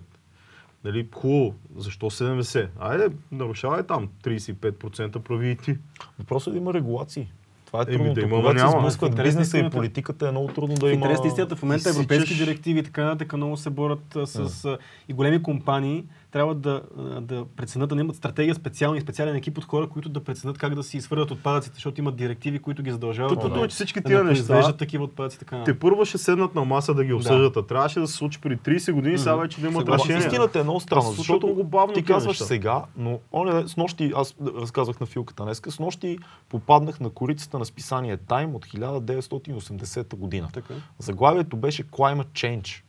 [0.83, 2.67] Нали, хубаво, защо 70?
[2.79, 5.77] Айде, нарушавай там 35%, прави и ти.
[6.19, 7.27] Въпросът е да има регулации.
[7.65, 8.13] Това е Еми, трудното.
[8.13, 8.79] да има, Когато ама се няма.
[8.79, 10.93] сблъскват на бизнеса и политиката е много трудно да има...
[10.93, 14.65] интерес на истината в момента европейски директиви и така нататък много се борят с...
[14.65, 14.77] а,
[15.09, 16.81] И големи компании трябва да,
[17.21, 20.83] да преценят, да имат стратегия специални, специален екип от хора, които да преценят как да
[20.83, 24.09] си изхвърлят отпадъците, защото имат директиви, които ги задължават Тъпото да, е, че всички да
[24.09, 25.39] тия не неща, такива отпадъци.
[25.39, 25.63] Така.
[25.63, 27.57] те първо ще седнат на маса да ги обсъждат.
[27.57, 30.05] А трябваше да се случи преди 30 години, сега вече да имат Съгласен.
[30.05, 30.27] решение.
[30.27, 32.45] Истината е много странна, Да защото много бавно ти казваш неща.
[32.45, 36.17] сега, но оня, с нощи, аз разказвах на филката днеска, с нощи
[36.49, 40.49] попаднах на корицата на списание Time от 1980 година.
[40.53, 40.73] Така.
[40.99, 42.81] Заглавието беше Climate Change.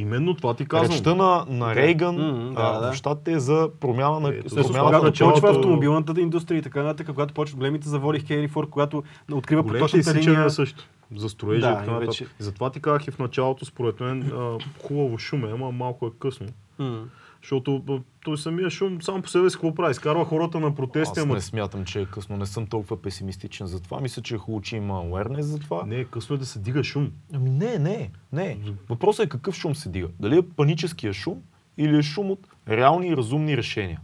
[0.00, 0.90] Именно това ти казвам.
[0.90, 2.92] Речта на, на Рейган Мгм, да, а, да.
[2.92, 6.82] в щатите е за промяна на, Ето, промяна Когато началото- почва автомобилната индустрия и така
[6.82, 9.02] нататък, когато почват големите заводи Хейри Форд, когато
[9.32, 10.50] открива поточната линия.
[10.50, 10.84] също.
[11.16, 14.58] За строежи Да, и така вече- затова ти казах и в началото, според мен, а,
[14.82, 16.46] хубаво шум е, ама малко е късно.
[16.78, 17.00] М.
[17.42, 19.90] Защото той самия шум сам по себе си какво прави?
[19.90, 22.36] Изкарва хората на протести, Аз ама не смятам, че е късно.
[22.36, 24.00] Не съм толкова песимистичен за това.
[24.00, 25.84] Мисля, че е хубаво, че има awareness за това.
[25.86, 27.12] не, късно е да се дига шум.
[27.32, 28.58] Ами не, не, не.
[28.88, 30.08] Въпросът е какъв шум се дига.
[30.20, 31.42] Дали е паническия шум
[31.78, 34.00] или е шум от реални и разумни решения.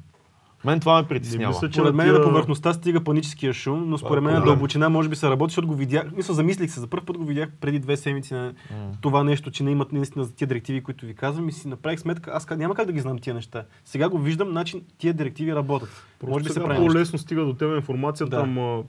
[0.66, 1.48] Мен това ме притеснява.
[1.48, 4.88] мисля, че Според на мен на повърхността стига паническия шум, но според мен на дълбочина
[4.88, 6.12] може би се работи, защото го видях.
[6.16, 6.80] Мисля, замислих се.
[6.80, 8.54] За първ път го видях преди две седмици на
[9.00, 12.00] това нещо, че не имат наистина за тия директиви, които ви казвам и си направих
[12.00, 12.30] сметка.
[12.34, 13.64] Аз няма как да ги знам тия неща.
[13.84, 15.88] Сега го виждам, начин тия директиви работят.
[16.18, 16.76] Просто може би се прави.
[16.86, 18.42] по-лесно стига до тебе информацията, Да.
[18.42, 18.82] ама...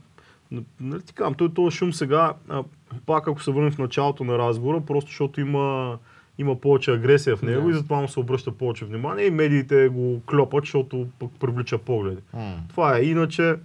[0.81, 2.63] Нали ти казвам, той този шум сега, а,
[3.05, 5.97] пак ако се върнем в началото на разговора, просто защото има,
[6.37, 7.69] има повече агресия в него Да.
[7.71, 12.21] и затова му се обръща повече внимание и медиите го клепат, защото пък привлича погледи.
[12.33, 12.55] М.
[12.69, 13.01] Това е.
[13.01, 13.55] Иначе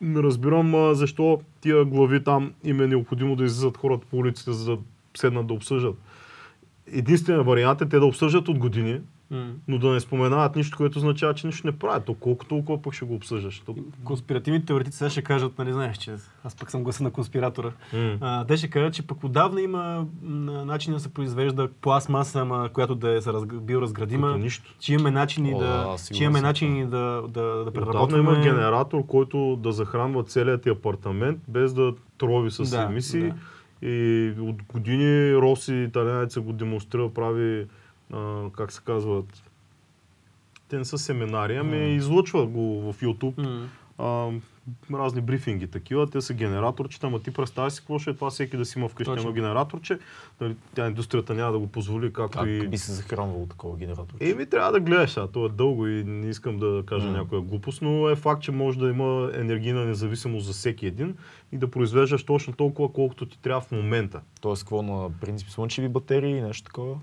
[0.00, 4.52] не разбирам а, защо тия глави там им е необходимо да излизат хората по улиците,
[4.52, 4.82] за да
[5.16, 5.94] седнат да обсъждат.
[6.92, 9.00] Единственият вариант е те да обсъждат от години,
[9.68, 12.04] Но да не споменават нищо, което означава, че нищо не правят.
[12.04, 13.60] То колко толкова пък ще го обсъждаш.
[13.60, 13.74] То...
[14.04, 16.14] Конспиративните теоретици сега ще кажат, нали знаеш, че
[16.44, 17.72] аз пък съм гласа на конспиратора.
[18.20, 20.06] А, те ще кажат, че пък отдавна има
[20.64, 23.20] начин да се произвежда пластмаса, ама, която да е
[23.60, 24.38] биоразградима.
[24.80, 28.22] Че имаме начини О, да, да, че имаме начини да, да, да Отдавна преработваме.
[28.22, 33.22] има генератор, който да захранва целият ти апартамент, без да трови с Да, емисии.
[33.22, 33.34] да.
[33.82, 37.66] И от години Роси, италянеца го демонстрира, прави,
[38.12, 39.42] а, как се казват,
[40.68, 43.38] те не са семинари, ами излъчва го в YouTube.
[43.38, 43.68] М.
[43.98, 44.30] а,
[44.92, 48.56] разни брифинги такива, те са генераторчета, ама ти представя си какво ще е това всеки
[48.56, 49.98] да си има вкъщи едно генераторче,
[50.40, 52.68] дали, тя индустрията няма да го позволи, както Как и...
[52.68, 54.14] би се захранвало такова генератор?
[54.20, 57.12] Еми, трябва да гледаш, а то е дълго и не искам да кажа М.
[57.12, 61.16] някоя глупост, но е факт, че може да има енергийна независимост за всеки един
[61.52, 64.20] и да произвеждаш точно толкова, колкото ти трябва в момента.
[64.40, 66.96] Тоест, какво на принцип слънчеви батерии и нещо такова?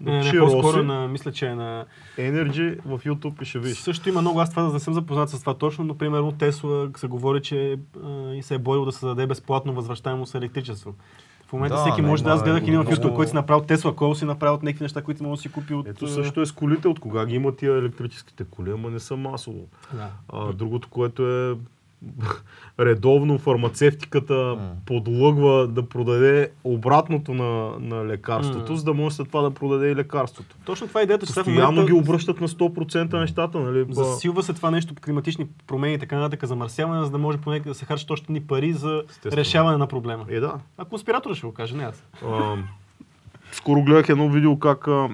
[0.00, 1.84] Не, не, по-скоро на, мисля, че е на...
[2.18, 3.78] Energy в YouTube и ще видиш.
[3.78, 7.06] Също има много, аз това не съм запознат с това точно, но примерно Тесла се
[7.06, 10.94] говори, че а, и се е борил да се даде безплатно възвръщаемо с електричество.
[11.48, 12.30] В момента Да, всеки не, може да...
[12.30, 15.02] Аз гледах един в YouTube, който си направил Тесла кол, си направил от някакви неща,
[15.02, 15.88] които може да си купи от...
[15.88, 19.16] Ето също е с колите, от кога ги има тия електрическите коли, ама не са
[19.16, 19.66] масово.
[19.92, 20.10] Да.
[20.28, 21.56] А, другото, което е
[22.80, 24.70] редовно фармацевтиката М.
[24.86, 28.78] подлъгва да продаде обратното на, на лекарството, М.
[28.78, 30.56] за да може след това да продаде и лекарството.
[30.64, 33.86] Точно това е идеята, че Постоянно момента ги обръщат на 100% нещата, нали?
[33.90, 37.74] Засилва се това нещо, климатични промени и така нататък, замърсяване, за да може поне да
[37.74, 39.36] се харчат още ни пари за Естествено.
[39.36, 40.24] решаване на проблема.
[40.28, 40.54] Е, да.
[40.78, 42.04] А конспиратора ще го каже, не аз.
[42.26, 42.56] А,
[43.52, 45.08] скоро гледах едно видео как а,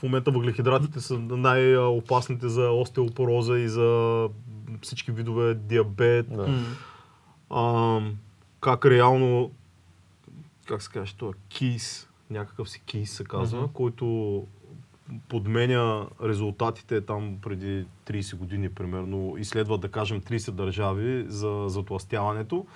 [0.00, 4.28] в момента въглехидратите са най-опасните за остеопороза и за
[4.82, 6.26] всички видове диабет.
[6.36, 6.48] Да.
[7.50, 8.00] А,
[8.60, 9.50] как реално,
[10.68, 13.72] как се каже, това кейс, някакъв си кейс се казва, Мгм.
[13.72, 14.46] който
[15.28, 22.66] подменя резултатите там преди 30 години, примерно, изследва, да кажем, 30 държави за затластяването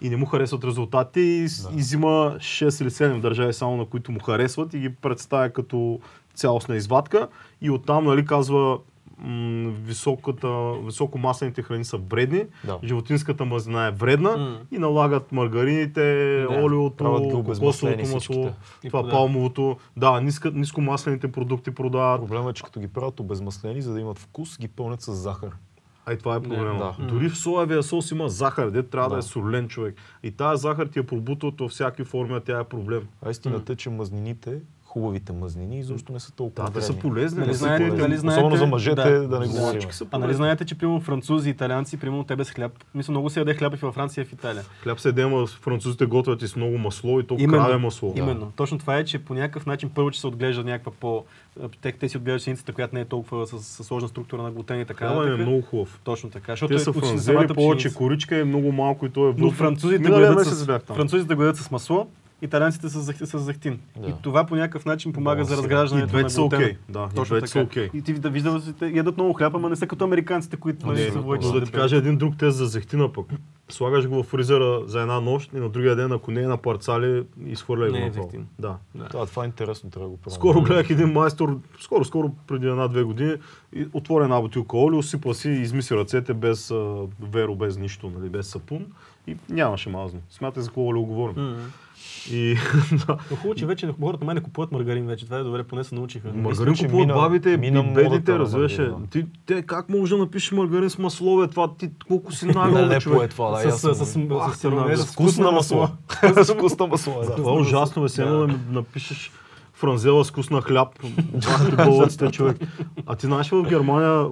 [0.00, 1.40] и не му харесват резултатите и.
[1.40, 1.68] Да.
[1.74, 6.00] и взима 6 или 7 държави само на които му харесват и ги представя като
[6.38, 7.28] цялостна извадка
[7.60, 8.78] и оттам, нали, казва
[9.18, 10.48] м- високата,
[10.84, 12.78] високомаслените храни са вредни, Да.
[12.84, 14.58] животинската мазнина е вредна М.
[14.70, 16.00] и налагат маргарините,
[16.42, 17.04] Да, олиото,
[17.34, 18.50] кокосовото масло,
[18.84, 19.10] това да.
[19.10, 19.76] палмовото.
[19.96, 22.20] Да, ниска, нискомаслените продукти продават.
[22.20, 25.50] Проблемът е, че като ги правят обезмаслени, за да имат вкус, ги пълнят с захар.
[26.06, 26.94] А и това е проблема.
[26.98, 27.06] да.
[27.06, 29.18] Дори в соевия сос има захар, де трябва да, Да.
[29.18, 29.94] е солен човек.
[30.22, 33.02] И тази захар ти е пробутват във всякакви форми, а тя е проблем.
[33.22, 34.58] А истината е, че мазнините,
[34.88, 37.38] хубавите мазнини, изобщо не са толкова Да, те са полезни.
[37.38, 38.02] Нали не са знаете, полезни.
[38.02, 39.82] нали знаете, Особено за мъжете, да, да, не да, говорим.
[39.90, 43.30] Са А нали знаете, че примерно французи и италианци, примерно те без хляб, мисля много
[43.30, 44.62] се яде хляб и във Франция и в Италия.
[44.82, 47.64] Хляб се дема, французите готвят и с много масло и то Именно.
[47.64, 48.14] краве масло.
[48.16, 48.52] Именно.
[48.56, 51.24] Точно това е, че по някакъв начин първо, че се отглежда някаква по...
[51.80, 54.80] Те, те си отглеждат пшеницата, която не е толкова с, с сложна структура на глутен
[54.80, 55.06] и така.
[55.08, 55.46] Хляба е нататък.
[55.46, 56.00] много хубав.
[56.04, 56.52] Точно така.
[56.52, 59.50] Защото Те са е франзели, самата повече коричка е много малко и то е Но
[59.50, 60.16] французите го
[60.94, 62.08] французите ядат с масло,
[62.42, 63.80] италианците с, с захтин.
[63.96, 64.08] Да.
[64.08, 65.60] И това по някакъв начин помага за Балансирано.
[65.60, 66.46] И разграждането на глутена.
[66.62, 66.76] окей.
[66.88, 67.60] Да, и Точно са така.
[67.64, 67.90] окей.
[67.94, 68.62] И ти да виждаш,
[68.92, 71.48] ядат много хляб, ама не са като американците, които Не, са войче.
[71.48, 73.26] да ти кажа един друг тест за зехтина пък.
[73.68, 76.56] Слагаш го в фризера за една нощ и на другия ден, ако не е на
[76.56, 78.46] парцали, изхвърляй го Не е зехтин.
[78.58, 78.76] Да.
[78.94, 80.34] Да, това е интересно, трябва да го правим.
[80.34, 83.34] Скоро гледах един майстор, скоро, скоро преди една-две години,
[83.74, 86.72] и отвори една бутилка олио, сипа си и измисли ръцете без
[87.22, 88.86] веро, без нищо, нали, без сапун
[89.26, 90.20] и нямаше мазно.
[90.30, 91.34] Смятай за какво олио говорим.
[91.44, 91.56] М.
[92.32, 92.54] И
[93.06, 95.24] да, Но хубаво, че вече хората май не купуват маргарин вече.
[95.24, 96.32] Това е добре, поне се научиха.
[96.34, 98.78] маргарин че купуват мина- бабите мина и на разбираш.
[99.10, 101.48] Ти, те как може да напишеш маргарин с масло, бе?
[101.48, 103.22] Това ти колко си нагъл, бе, Нелепо човек.
[103.22, 105.88] е това, да, с, с, с, с, Ах, с, вкус на масло.
[106.36, 107.34] С вкус на масло, да.
[107.34, 108.08] Това е ужасно, бе.
[108.08, 109.32] Сега да напишеш
[109.74, 110.88] франзела с вкус на хляб.
[111.84, 112.56] Болъците, човек.
[113.06, 114.26] А ти знаеш, в Германия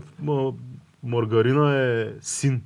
[1.03, 2.63] маргарина е син.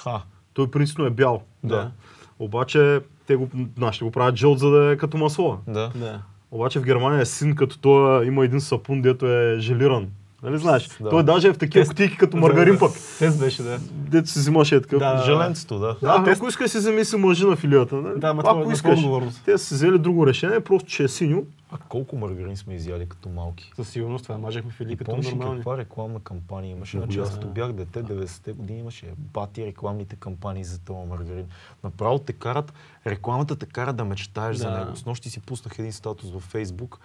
[0.00, 0.22] Ха,
[0.54, 1.42] Той принципно е бял.
[1.64, 1.90] Да.
[2.38, 3.48] Обаче те го,
[3.78, 5.58] нашите го правят жълт, за да е като масло.
[5.68, 5.90] да.
[5.94, 6.20] Да.
[6.50, 10.06] Обаче в Германия е син, като той има един сапун, дето е желиран.
[10.42, 10.88] Нали знаеш?
[11.00, 11.10] Да.
[11.10, 12.92] Той даже е в такива кутийки като маргарин пък.
[13.18, 13.78] Тест беше, да.
[13.90, 14.98] Дето си взимаше е такъв.
[14.98, 15.22] Да.
[15.26, 15.96] Желенцето, да.
[16.02, 16.40] Да, тест.
[16.40, 17.96] ако искаш си вземи си мъжи на филията.
[17.96, 18.20] Нали?
[18.20, 19.00] Да, ма това е ако на искаш.
[19.44, 21.42] Те са си взели друго решение, просто че е синьо.
[21.76, 23.72] А колко маргарин сме изяли като малки?
[23.76, 25.58] Със сигурност това мажехме И фили като нормални.
[25.58, 26.98] каква рекламна кампания имаше?
[26.98, 31.46] Значи аз като бях дете, 90-те години имаше бати рекламните кампании за този маргарин.
[31.84, 32.72] Направо те карат,
[33.06, 34.78] рекламата те кара да мечтаеш за Да.
[34.78, 34.96] него.
[34.96, 37.00] С нощи си пуснах един статус във Фейсбук,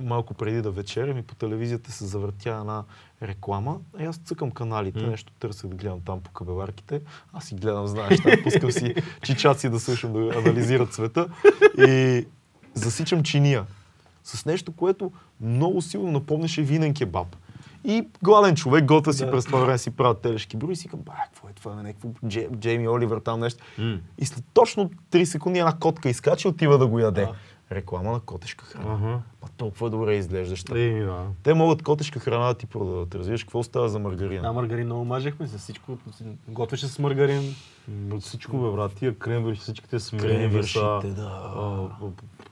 [0.00, 2.84] малко преди да вечерям и по телевизията се завъртя една
[3.22, 3.78] реклама.
[4.00, 5.06] И аз цъкам каналите, М.
[5.06, 7.00] нещо търся да гледам там по кабеларките.
[7.32, 11.28] Аз си гледам, знаеш, там пускам си чичаци да слушам, да анализират света.
[11.78, 12.26] И
[12.74, 13.64] засичам чиния
[14.24, 17.36] с нещо, което много силно напомняше винен кебаб.
[17.84, 19.30] И гладен човек, гота си Да.
[19.30, 22.08] през това време си правят телешки брои и си казвам, ба, какво е това, някакво
[22.24, 23.64] Дже, Джейми Оливер там нещо.
[24.18, 27.28] И след точно 3 секунди една котка изкача и отива да го яде.
[27.72, 28.94] Реклама на котешка храна.
[28.94, 29.06] Ага.
[29.42, 30.78] Ма толкова добре изглеждаща.
[30.78, 31.26] Ей, да.
[31.42, 33.14] Те могат котешка храна да ти продадат.
[33.14, 34.42] Разбираш какво става за маргарина?
[34.42, 35.98] Да, маргарин много мажехме за всичко.
[36.48, 37.54] Готвеше с маргарин.
[38.12, 38.92] От всичко, бе, брат.
[38.92, 41.52] Тия кремвери, всичките смирени Кремвиршите, да.
[41.56, 41.88] А,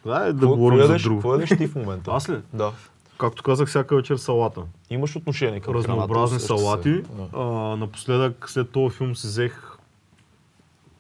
[0.07, 1.17] Да, е да Какво- говорим какво за друго.
[1.19, 2.11] Какво ядеш ти в момента?
[2.15, 2.37] Аз ли?
[2.53, 2.73] Да.
[3.19, 4.63] Както казах, всяка вечер салата.
[4.91, 6.93] Имаш отношение към Разнообразни салати.
[6.93, 7.29] Да.
[7.33, 7.43] А,
[7.77, 9.77] напоследък, след този филм си взех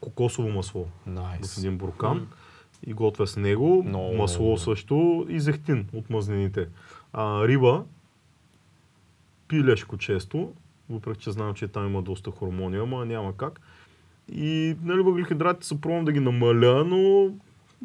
[0.01, 1.59] кокосово масло в Найс.
[1.59, 2.27] един буркан
[2.87, 3.85] и готвя с него.
[3.87, 4.59] Много, масло много.
[4.59, 6.69] също и зехтин от мазнините.
[7.13, 7.85] А, риба,
[9.49, 10.53] пилешко често,
[10.91, 13.61] въпреки че знам, че там има доста хормони, ама няма как.
[14.29, 17.31] И нали, въглехидратите се пробвам да ги намаля, но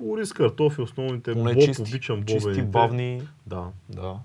[0.03, 1.33] ориз, картофи, основните.
[1.33, 2.63] Поне боб, чисти, обичам чисти, бобените.
[2.63, 3.63] бавни, Да.
[3.89, 4.15] да.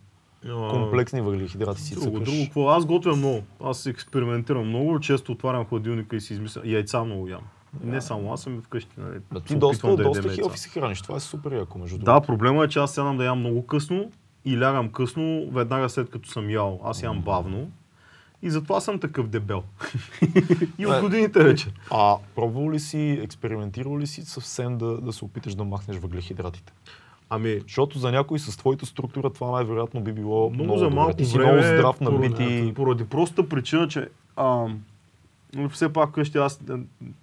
[0.48, 2.68] А, Комплексни въглехидрати си Друго, друго, какво?
[2.68, 3.42] Аз готвя много.
[3.64, 5.00] Аз експериментирам много.
[5.00, 6.62] Често отварям хладилника и си измисля.
[6.64, 7.40] Яйца много ям.
[7.84, 8.90] Не само аз съм вкъщи.
[8.98, 11.02] Нали, Да, ти доста, да доста хелфи се храниш.
[11.02, 12.26] Това е супер яко, между Да, другото.
[12.26, 14.10] проблема е, че аз сядам да ям много късно
[14.44, 16.80] и лягам късно, веднага след като съм ял.
[16.84, 17.70] Аз ям бавно.
[18.42, 19.62] И затова съм такъв дебел.
[20.78, 21.00] и от Е.
[21.00, 21.72] годините вече.
[21.90, 26.72] А пробвал ли си, експериментирал ли си съвсем да, да се опиташ да махнеш въглехидратите?
[27.30, 30.96] Ами, Защото за някой с твоята структура това най-вероятно би било много, много за добре.
[30.96, 32.74] малко Ти си време, много здрав, поради, набит и...
[32.74, 34.66] поради простата причина, че а,
[35.54, 36.72] нали, все пак вкъщи аз е,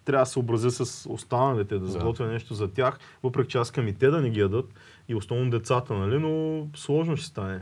[0.06, 1.92] трябва да се образя с останалите, да Да.
[1.92, 4.74] сготвя нещо за тях, въпреки че аз искам и те да не ги ядат,
[5.08, 7.62] и основно децата, нали, но сложно ще стане.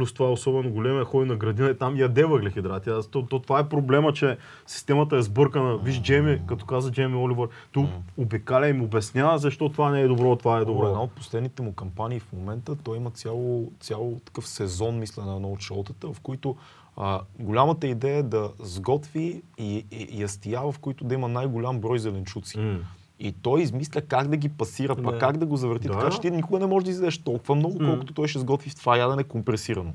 [0.00, 2.90] Плюс това особено големия ходи на градина и там яде въглехидрати.
[2.90, 4.36] Аз, то, то, това е проблема, че
[4.66, 5.76] системата е сбъркана.
[5.76, 7.86] Виж Джейми, като каза Джейми Оливър, тук
[8.16, 11.02] обикаля и му обяснява защо това не е добро, това е Добре, една добро.
[11.02, 15.60] от последните му кампании в момента, той има цяло, цяло такъв сезон, мисля, на от
[15.60, 16.56] шоутата, в които
[16.96, 21.80] а, голямата идея е да сготви и, и, и ястия, в които да има най-голям
[21.80, 22.58] брой зеленчуци.
[22.58, 22.78] М.
[23.20, 25.18] И той измисля как да ги пасира, па Да.
[25.18, 25.98] как да го завърти, Да.
[25.98, 28.76] така че ти никога не можеш да изядеш толкова много, колкото той ще сготви в
[28.76, 29.92] това ядене компресирано.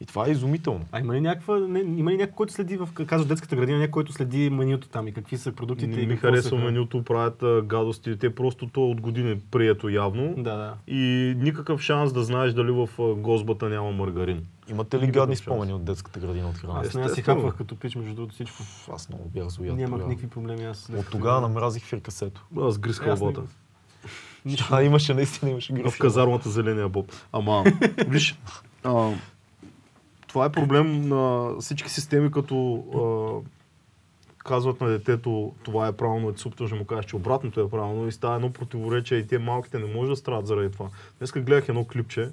[0.00, 0.84] И това е изумително.
[0.92, 3.90] А има ли някаква, не, има ли някой, който следи в, казваш детската градина, някой,
[3.92, 5.86] който следи менюто там и какви са продуктите?
[5.88, 8.18] Не и ми харесва са- менюто, правят а, гадости.
[8.18, 10.34] Те просто то от години е прието явно.
[10.34, 10.74] Да, да.
[10.88, 11.02] И
[11.36, 14.46] никакъв шанс да знаеш дали в а, гозбата няма маргарин.
[14.68, 15.42] Имате ли Никакъв гадни шанс.
[15.42, 16.80] спомени от детската градина от храна?
[16.80, 18.56] Аз не аз си хапвах като пич, между другото всичко.
[18.92, 19.76] Аз много бях злоят.
[19.76, 20.64] Нямах никакви проблеми.
[20.64, 22.46] Аз От тогава намразих фиркасето.
[22.58, 23.40] Аз гриз Аз не хълбата.
[23.40, 23.46] го-
[24.70, 25.98] А, имаше, наистина имаше В гриф.
[25.98, 27.12] казармата зеления боб.
[27.32, 27.64] Ама,
[28.08, 28.38] виж,
[30.38, 33.02] това е проблем на всички системи, като а,
[34.38, 37.70] казват на детето това е правилно, ти се опитваш да му кажеш, че обратното е
[37.70, 40.88] правилно и става едно противоречие и те малките не може да страдат заради това.
[41.18, 42.30] Днеска гледах едно клипче,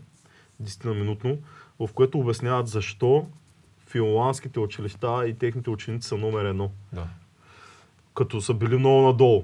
[0.63, 1.37] 10 на минутно,
[1.79, 3.27] в което обясняват защо
[3.87, 7.07] финландските училища и техните ученици са номер едно Да.
[8.15, 9.43] като са били много надолу.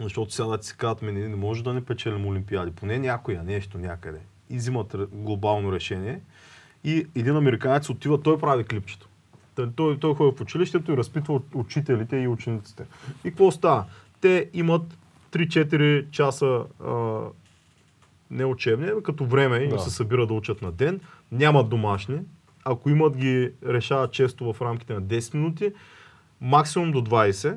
[0.00, 3.42] Защото сега да ти си казват, ми не, може да не печелим олимпиади, поне някоя,
[3.42, 4.18] нещо някъде.
[4.50, 6.20] И взимат глобално решение.
[6.84, 9.08] И един американец отива, той прави клипчето.
[9.76, 12.84] Той, той, ходи в училището и разпитва учителите и учениците.
[13.24, 13.84] И какво става?
[14.20, 14.82] Те имат
[15.32, 17.18] 3-4 часа а,
[18.30, 19.78] не учебни, ами като време им Да.
[19.78, 21.00] се събира да учат на ден,
[21.32, 22.18] нямат домашни,
[22.64, 25.72] ако имат ги решават често в рамките на 10 минути,
[26.40, 27.56] максимум до 20.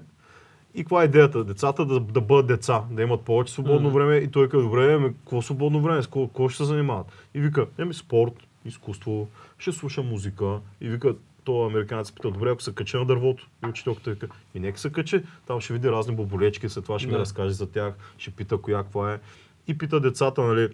[0.75, 1.43] И каква е идеята?
[1.43, 3.97] Децата да, да бъдат деца, да имат повече свободно Мгм.
[3.97, 7.05] време и той казва, добре, ами, какво свободно време, с какво, какво ще се занимават?
[7.33, 8.33] И вика, еми спорт,
[8.65, 9.27] изкуство,
[9.57, 10.59] ще слуша музика.
[10.81, 13.47] И вика, то американец пита, добре, ако се качи на дървото.
[13.65, 17.07] И учителката вика, и нека се качи, там ще види разни боболечки, след това ще
[17.07, 17.19] ми Да.
[17.19, 19.19] разкаже за тях, ще пита коя каква е.
[19.67, 20.69] И пита децата, нали,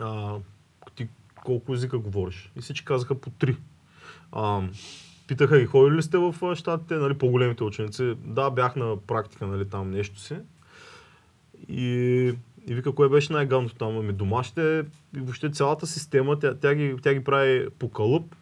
[0.00, 0.36] а,
[0.94, 1.08] ти
[1.44, 2.52] колко езика говориш?
[2.56, 3.56] И всички казаха по три.
[4.32, 4.62] А,
[5.26, 8.14] питаха ги, ходили ли сте в щатите, нали, по-големите ученици?
[8.24, 10.36] Да, бях на практика, нали, там нещо си.
[11.68, 12.34] И,
[12.66, 13.98] и вика, кое беше най-гадното там?
[13.98, 14.84] Ами домашните,
[15.16, 18.34] и въобще цялата система, тя, тя, ги, тя ги прави по кълъп.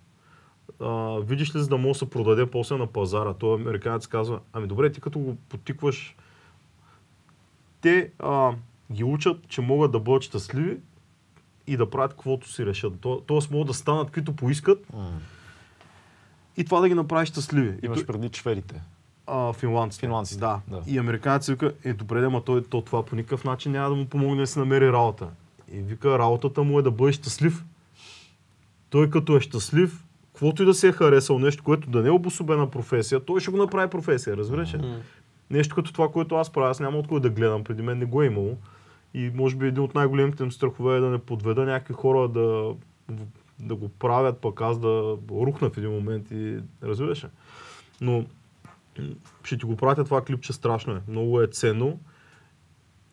[0.80, 3.34] А, видиш ли, за да може да се продаде после на пазара.
[3.34, 6.16] Той американец казва, ами добре, ти като го потикваш,
[7.80, 8.52] те а,
[8.92, 10.78] ги учат, че могат да бъдат щастливи
[11.66, 13.00] и да правят каквото си решат.
[13.00, 15.20] То, тоест могат да станат каквито поискат М.
[16.56, 17.78] и това да ги направи щастливи.
[17.82, 18.82] Имаш преди шведите.
[19.30, 20.00] А, финландците.
[20.00, 20.60] Финландците, Да.
[20.68, 20.82] да.
[20.86, 24.06] И американците вика, е добре, ама той то, това по никакъв начин няма да му
[24.06, 25.28] помогне да си намери работа.
[25.72, 27.64] И вика, работата му е да бъде щастлив.
[28.90, 32.12] Той като е щастлив, каквото и да се е харесал нещо, което да не е
[32.12, 34.78] обособена професия, той ще го направи професия, разбираш ли?
[34.78, 34.96] М.
[35.50, 38.04] Нещо като това, което аз правя, аз няма от кой да гледам, преди мен не
[38.04, 38.56] го е имало.
[39.14, 42.74] И може би един от най-големите ми страхове е да не подведа някакви хора да,
[43.58, 47.28] да го правят, пък аз да рухна в един момент и разбираш ли?
[48.00, 48.24] Но
[49.42, 51.00] ще ти го пратя това клипче, страшно е.
[51.08, 51.98] Много е ценно.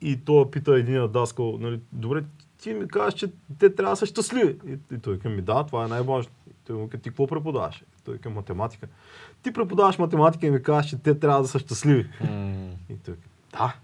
[0.02, 2.24] И той пита един даскал, нали, добре,
[2.62, 3.28] ти ми казваш, че
[3.60, 4.58] те трябва да са щастливи.
[4.68, 6.32] И, и той казва, ми да, това е най-важно.
[6.68, 7.82] Той му ти какво преподаваш?
[7.82, 8.88] И той казва, математика.
[9.44, 12.10] Ти преподаваш математика и ми казваш, че те трябва да са щастливи.
[12.22, 12.70] М.
[12.90, 13.16] И той
[13.52, 13.76] да.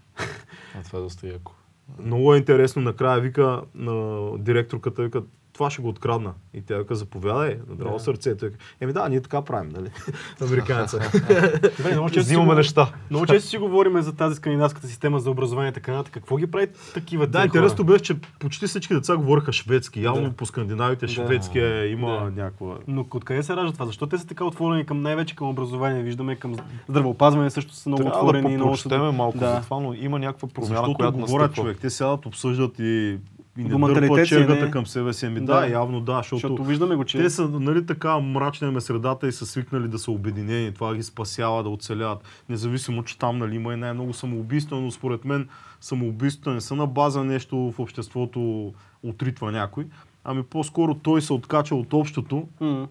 [0.74, 1.52] А това е доста яко.
[1.98, 5.22] Много е интересно, накрая вика на директорката, вика,
[5.54, 6.32] това ще го открадна.
[6.54, 8.00] И тя вика, заповядай, на драго Да.
[8.00, 8.36] сърце.
[8.36, 9.90] Той вика, еми да, ние така правим, нали?
[12.12, 12.92] Си Взимаме неща.
[13.10, 16.12] Много често си говорим за тази скандинавската система за образование и така нататък.
[16.14, 20.02] Какво ги прави такива да, интересно беше, че почти всички деца говореха шведски.
[20.02, 20.36] Явно Да.
[20.36, 21.12] по скандинавите Да.
[21.12, 22.42] шведски е, има Да.
[22.42, 22.74] някаква...
[22.86, 23.86] Но откъде се ражда това?
[23.86, 26.02] Защо те са така отворени към най-вече към образование?
[26.02, 26.56] Виждаме към
[26.88, 28.54] здравеопазване също са много Трябва да отворени.
[28.54, 29.54] и много малко да.
[29.54, 33.18] за това, но има някаква промяна, която говорят човек, те сядат, обсъждат и,
[33.58, 34.70] и не си, чергата не?
[34.70, 35.26] към себе си.
[35.26, 35.66] Ами да, Да.
[35.66, 37.18] явно да, защото, Защото виждаме го, че...
[37.18, 40.74] Те са нали, така мрачна им е средата и са свикнали да са обединени.
[40.74, 42.24] Това ги спасява да оцеляват.
[42.48, 45.48] Независимо, че там нали, има и най-много самоубийства, но според мен
[45.80, 48.72] самоубийствата не са на база нещо в обществото
[49.02, 49.86] отритва някой.
[50.24, 52.88] Ами по-скоро той се откача от общото М.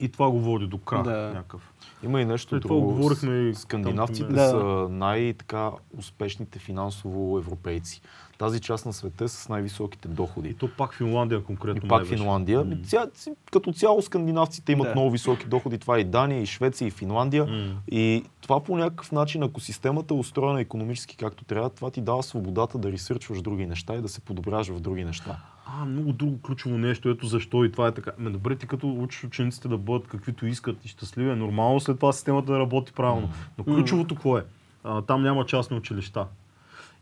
[0.00, 1.10] и това го води до крах Да.
[1.34, 1.72] някакъв.
[2.04, 2.86] Има и нещо това друго.
[2.86, 4.48] говорихме и Скандинавците да.
[4.48, 4.56] са
[4.90, 8.00] най-така успешните финансово европейци.
[8.38, 10.48] Тази част на света е с най-високите доходи.
[10.48, 11.82] И то пак Финландия конкретно.
[11.84, 12.06] И пак.
[12.06, 12.64] Финландия.
[12.64, 12.76] М.
[12.84, 13.06] Ця,
[13.52, 14.92] като цяло скандинавците имат Да.
[14.94, 15.78] много високи доходи.
[15.78, 17.46] Това е и Дания, и Швеция, и Финландия.
[17.46, 17.74] М.
[17.90, 22.22] И това по някакъв начин, ако системата е устроена економически както трябва, това ти дава
[22.22, 25.38] свободата да ресърчваш други неща и да се подобряваш в други неща.
[25.72, 28.10] А, много друго ключово нещо, ето защо и това е така.
[28.18, 31.96] Ме, добре, ти като учиш учениците да бъдат каквито искат и щастливи, е нормално след
[31.96, 33.30] това системата да работи правилно.
[33.58, 34.44] Но ключовото какво е?
[34.84, 36.26] А, там няма частни училища.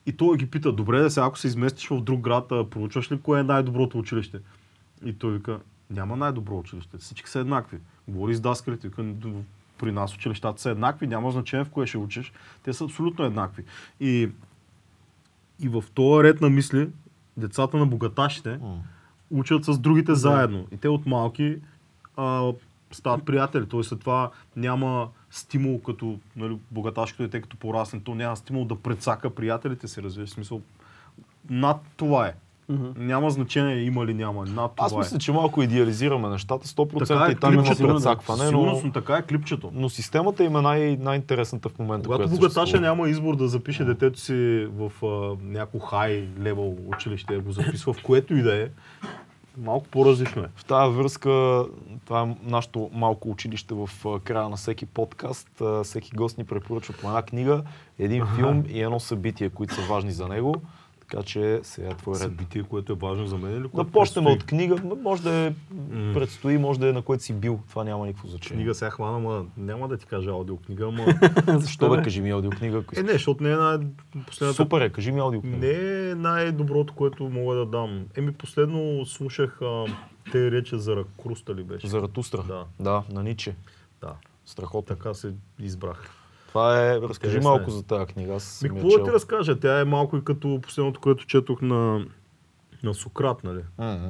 [0.06, 3.12] И той ги пита, добре да сега, ако се изместиш в друг град, а, проучваш
[3.12, 4.38] ли кое е най-доброто училище?
[5.04, 7.78] И той вика, няма най-добро училище, всички са еднакви.
[8.08, 9.04] Говори с даскалите, вика,
[9.78, 12.32] при нас училищата са еднакви, няма значение в кое ще учиш,
[12.62, 13.64] те са абсолютно еднакви.
[14.00, 14.30] И,
[15.60, 16.88] и в този ред на мисли,
[17.38, 18.58] децата на богаташите,
[19.30, 20.66] учат с другите заедно.
[20.72, 21.56] И те от малки
[22.16, 22.52] а,
[22.92, 23.66] стават приятели.
[23.66, 28.76] Той след това няма стимул като нали, богаташкото дете, като порасне, то няма стимул да
[28.76, 30.28] прецака приятелите си, разбираш.
[30.28, 30.62] В смисъл,
[31.50, 32.34] над това е.
[32.96, 34.44] Няма значение има ли няма.
[34.44, 35.18] Над това Аз мисля, е.
[35.18, 36.66] че малко идеализираме нещата.
[36.66, 37.88] 100% Така е и там има клипчето.
[37.88, 39.70] прецакване, Сигурност, но, така е клипчето.
[39.74, 42.06] но системата им е най- най-интересната в момента.
[42.06, 47.34] Когато която богаташа няма избор да запише детето си в а, някакво хай левел училище,
[47.34, 48.68] да го записва в което и да е,
[49.58, 50.48] малко по-различно е.
[50.56, 51.64] В тази връзка,
[52.04, 53.90] това е нашето малко училище в
[54.20, 55.48] края на всеки подкаст.
[55.82, 57.62] Всеки гост ни препоръчва по една книга,
[57.98, 60.54] един филм и едно събитие, които са важни за него.
[61.10, 62.20] Така че сега е твой ред.
[62.20, 64.76] Събитие, което е важно за мен или Да почнем от книга.
[65.02, 65.52] Може да е
[66.14, 67.60] предстои, може да е на което си бил.
[67.68, 68.62] Това няма никакво значение.
[68.62, 71.04] Книга сега хвана, ма няма да ти кажа аудиокнига, ама...
[71.60, 73.78] Защо бе, кажи ми аудиокнига, ако е, не, защото не е най...
[74.26, 74.56] Последната...
[74.56, 75.56] Супер е, кажи ми аудиокнига.
[75.56, 78.04] Не е най-доброто, което мога да дам.
[78.16, 79.84] Еми, последно слушах а,
[80.32, 81.86] те рече за Ракруста ли беше?
[81.86, 82.42] Заратустра.
[82.42, 82.64] Да.
[82.80, 83.56] да, на Ниче.
[84.00, 84.14] Да,
[84.44, 84.96] Страхотно.
[84.96, 86.17] така се избрах.
[86.48, 87.74] Това е, разкажи Интересна малко е.
[87.74, 88.34] за тази книга.
[88.34, 89.60] Аз Ми, какво да ти разкажа?
[89.60, 92.06] Тя е малко и като последното, което четох на,
[92.82, 93.60] на Сократ, нали?
[93.78, 94.06] Мгм.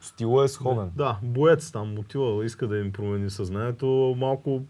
[0.00, 0.90] Стила е сходен.
[0.96, 4.14] Да, боец там, мотива, иска да им промени съзнанието.
[4.18, 4.62] Малко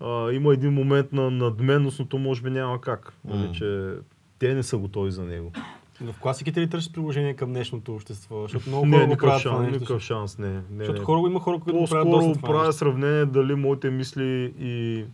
[0.00, 3.12] а, има един момент на надменност, но то може би няма как.
[3.24, 3.94] Нали, че
[4.38, 5.52] те не са готови за него.
[6.00, 8.42] В класиките ли търсиш приложение към днешното общество?
[8.42, 9.80] Защото много Не, хора го никакъв правят това шанс, нещо.
[9.80, 10.48] никакъв шанс, не.
[10.48, 11.04] не, Защото не.
[11.04, 12.78] хора, има хора, които го правят доста По-скоро това правя нещо.
[12.78, 15.04] сравнение дали моите мисли и,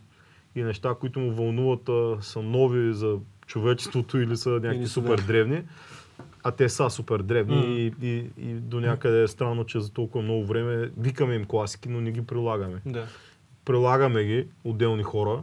[0.59, 3.17] и неща, които му вълнуват, а, са нови за
[3.47, 5.63] човечеството или са някакви супер древни.
[6.45, 7.65] А те са супер древни М.
[7.65, 11.89] и, и, и до някъде е странно, че за толкова много време викаме им класики,
[11.89, 12.81] но не ги прилагаме.
[12.87, 13.07] Да.
[13.65, 15.43] Прилагаме ги отделни хора,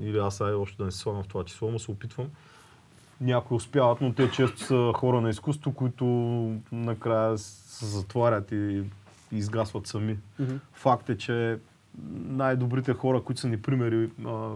[0.00, 2.26] или аз ай още да не се слагам в това число, но се опитвам.
[3.20, 6.04] Някои успяват, но те често са хора на изкуство, които
[6.72, 8.82] накрая се затварят и,
[9.32, 10.18] и изгасват сами.
[10.38, 10.54] Мгм.
[10.72, 11.58] Факт е, че
[12.12, 14.50] най-добрите хора, които са ни примери, а,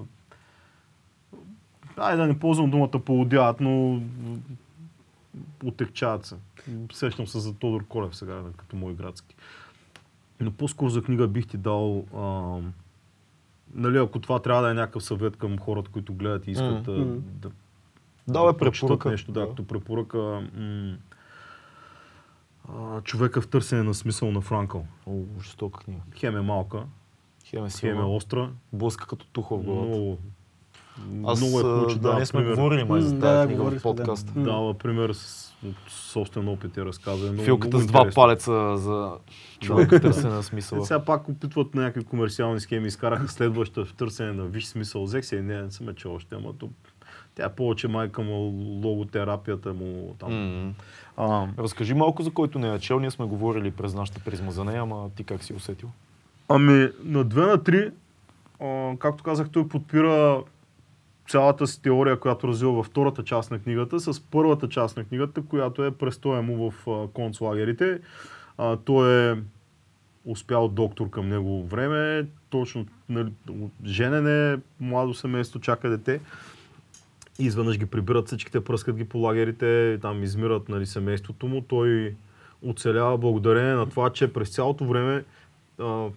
[1.96, 4.02] айде да не ползвам думата полудяват, но
[5.64, 6.36] отекчават се.
[6.92, 9.36] Сещам се за Тодор Колев сега, като мой градски.
[10.40, 12.58] Но по-скоро за книга бих ти дал, а,
[13.74, 17.18] нали, ако това трябва да е някакъв съвет към хората, които гледат и искат Мгм.
[17.32, 17.50] да,
[18.28, 19.10] Да, бе, прочетат препоръка.
[19.10, 20.96] нещо, да, като препоръка м-
[22.70, 24.86] а, човека в търсене на смисъл на Франкъл.
[25.06, 25.12] О,
[25.42, 26.00] жестока книга.
[26.14, 26.84] Хем е малка,
[27.52, 28.08] Хем е хем е силна.
[28.08, 29.88] остра, Блъска като туха в главата.
[29.88, 30.18] много,
[31.24, 32.54] Аз, много е хубаво, че да, ние сме пример.
[32.54, 33.80] говорили май за тази да, книга в да.
[33.80, 34.32] подкаста.
[34.36, 34.42] М.
[34.44, 37.26] Дава пример с, от собствен опит и разказа.
[37.26, 39.12] Е много, Филката много с два палеца за
[39.60, 40.86] човек в търсене на Е, смисъла.
[40.86, 45.02] сега пак опитват на някакви комерциални схеми, изкараха следваща в търсене на виж смисъл.
[45.02, 46.68] Взех се, не, не съм я чел още, ама то,
[47.34, 48.34] тя е повече майка му
[48.84, 50.32] логотерапията му там.
[50.64, 50.72] М.
[51.16, 53.00] А, Разкажи малко за който не е чел.
[53.00, 55.88] Ние сме говорили през нашата призма за нея, ама ти как си усетил?
[56.48, 57.92] Ами, на 2 на 3,
[58.60, 60.42] а, както казах, той подпира
[61.28, 65.42] цялата си теория, която развива във втората част на книгата, с първата част на книгата,
[65.42, 68.00] която е престоя му в концлагерите.
[68.58, 69.36] А, той е
[70.24, 73.32] успял доктор към него време, точно нали,
[73.84, 76.20] женене, младо семейство, чака дете.
[77.38, 81.60] И изведнъж ги прибират всичките, пръскат ги по лагерите, там измират нали, семейството му.
[81.60, 82.14] Той
[82.62, 85.24] оцелява благодарение на това, че през цялото време
[85.78, 86.08] а,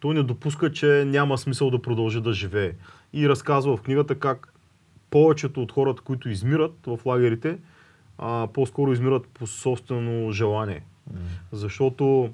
[0.00, 2.72] той не допуска, че няма смисъл да продължи да живее.
[3.12, 4.52] И разказва в книгата как
[5.10, 7.58] повечето от хората, които измират в лагерите,
[8.18, 10.82] а, по-скоро измират по собствено желание.
[11.52, 12.30] Защото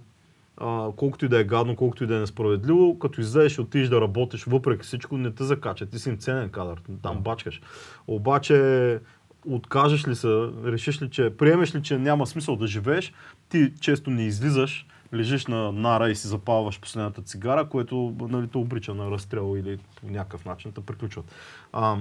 [0.56, 3.88] а, колкото и да е гадно, колкото и да е несправедливо, като излезеш и отидеш
[3.88, 5.90] да работиш, въпреки всичко не те закачат.
[5.90, 7.60] Ти си им ценен кадър, там бачкаш.
[8.06, 8.98] Обаче
[9.46, 13.12] откажеш ли се, решиш ли, че приемеш ли, че няма смисъл да живееш,
[13.48, 18.58] ти често не излизаш, лежиш на нара и си запалваш последната цигара, което нали, те
[18.58, 21.24] обрича на разстрел или по някакъв начин те приключват.
[21.72, 21.96] А,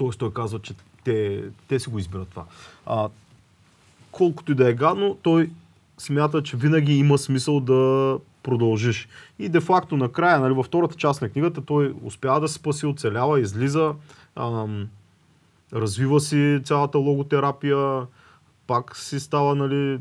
[0.00, 0.74] Тоест той казва, че
[1.04, 2.44] те, те си го избират това.
[2.86, 3.08] А,
[4.12, 5.50] колкото и да е гадно, той
[5.98, 9.08] смята, че винаги има смисъл да продължиш.
[9.38, 13.40] И де-факто накрая, нали, във втората част на книгата, той успява да се спаси, оцелява,
[13.40, 13.94] излиза,
[14.36, 14.88] ам,
[15.72, 18.06] развива си цялата логотерапия,
[18.66, 19.98] пак си става нали,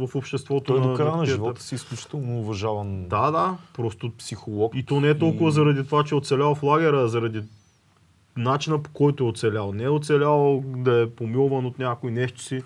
[0.00, 4.10] в обществото Той на до края на тези- живота си изключително уважаван Да, да, просто
[4.10, 4.74] психолог.
[4.74, 7.42] и то не е толкова И- заради това, че е оцелял в лагера, а заради
[8.36, 9.72] начина по който е оцелял.
[9.72, 12.62] Не е оцелял да е помилван от някой нещо си,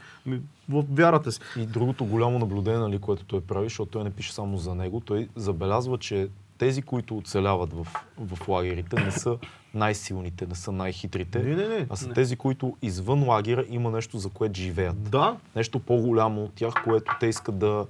[0.68, 1.40] в вярата си.
[1.58, 5.00] И другото голямо наблюдение, нали, което той прави, защото той не пише само за него,
[5.00, 6.28] той забелязва, че
[6.58, 7.86] тези, които оцеляват в,
[8.18, 9.36] в лагерите, не са
[9.74, 11.86] най-силните, не са най-хитрите, Не, не, не.
[11.90, 12.14] а са Не.
[12.14, 15.10] тези, които извън лагера има нещо, за което живеят.
[15.10, 17.86] Да, Нещо по-голямо от тях, което те искат да,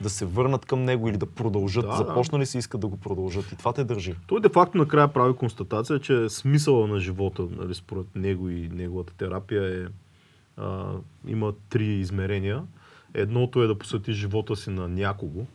[0.00, 1.84] да се върнат към него или да продължат.
[1.84, 1.96] Да, да.
[1.96, 4.14] Започнали се искат да го продължат и това те държи.
[4.26, 9.84] Той де-факто накрая прави констатация, че смисъла на живота, нали, според него и неговата терапия
[9.84, 9.86] е,
[10.56, 10.92] а,
[11.26, 12.62] има три измерения.
[13.14, 15.46] Едното е да посветиш живота си на някого.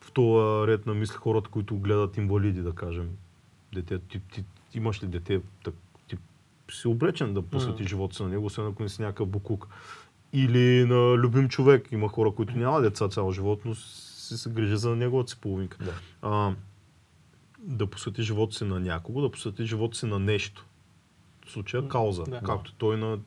[0.00, 3.08] В този ред на мисли хората, които гледат инвалиди, да кажем.
[3.74, 4.44] Дете, ти, ти,
[4.74, 5.74] имаш ли дете, так,
[6.08, 6.16] ти
[6.70, 9.68] си обречен да посветиш живота си на него, освен ако не си някакъв букук.
[10.32, 11.92] Или на любим човек.
[11.92, 15.78] Има хора, които няма деца цял живот, но си се грижи за неговата си половинка.
[15.84, 15.92] Да.
[16.22, 16.54] А,
[17.58, 20.66] да посвети живота си на някого, да посвети живота си на нещо.
[21.46, 22.22] В случая кауза.
[22.22, 22.40] Да.
[22.40, 23.18] Както той на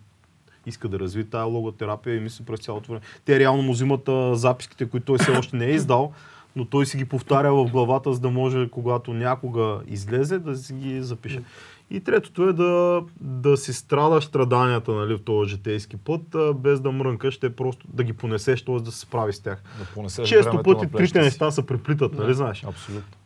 [0.66, 3.06] иска да разви тая логотерапия и мисли през цялото време.
[3.26, 6.14] Те реално му взимат а, записките, които той все още не е издал,
[6.58, 10.74] но той си ги повтаря в главата, за да може, когато някога излезе, да си
[10.74, 11.42] ги запише.
[11.90, 16.22] И третото е да, да си страдаш страданията нали, в този житейски път,
[16.56, 18.76] без да мрънкаш, те просто да ги понесеш, т.е.
[18.76, 19.62] да се справиш с тях.
[19.80, 22.64] Да Често пъти трите неща се преплитат, нали знаеш?
[22.64, 23.18] Абсолютно.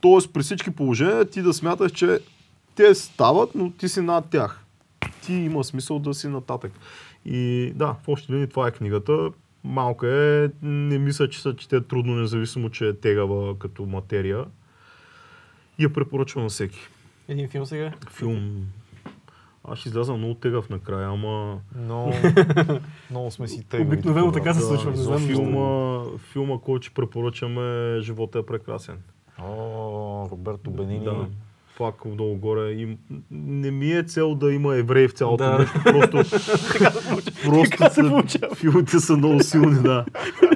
[0.00, 2.18] Тоест при всички положения ти да смяташ, че
[2.74, 4.64] те стават, но ти си над тях.
[5.22, 6.72] Ти има смисъл да си нататък.
[7.24, 9.30] И да, в общи линии това е книгата.
[9.64, 14.44] Малка е, не мисля, че се чете трудно, независимо, че е тегава като материя.
[15.78, 16.78] И я препоръчвам на всеки.
[17.28, 17.92] Един филм сега.
[18.10, 18.66] Филм.
[19.64, 21.60] Аз ще изляза много тегав накрая, ама...
[21.76, 22.12] Но
[23.10, 23.88] много сме си тегави.
[23.88, 28.98] Обикновено така се случва, за знам филма, филма, който ще препоръчаме, Живота е прекрасен.
[29.38, 31.04] О, Роберто Бенини.
[31.04, 31.26] Да.
[31.78, 32.70] Пак долу горе.
[32.70, 32.98] И
[33.30, 35.58] не ми е цел да има евреи в цялото Да.
[35.58, 35.80] нещо.
[35.84, 36.26] Просто,
[37.44, 37.90] просто
[38.28, 40.04] са, филмите са много силни, да.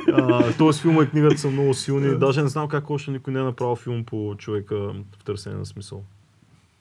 [0.09, 2.19] А, Тоест филма и книгата са много силни.
[2.19, 4.77] Даже не знам как още никой не е направил филм по човека
[5.13, 6.03] в търсене на смисъл.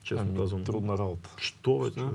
[0.04, 0.64] Честно Ами, казвам.
[0.64, 1.30] трудна работа.
[1.38, 2.12] Що бе, човек?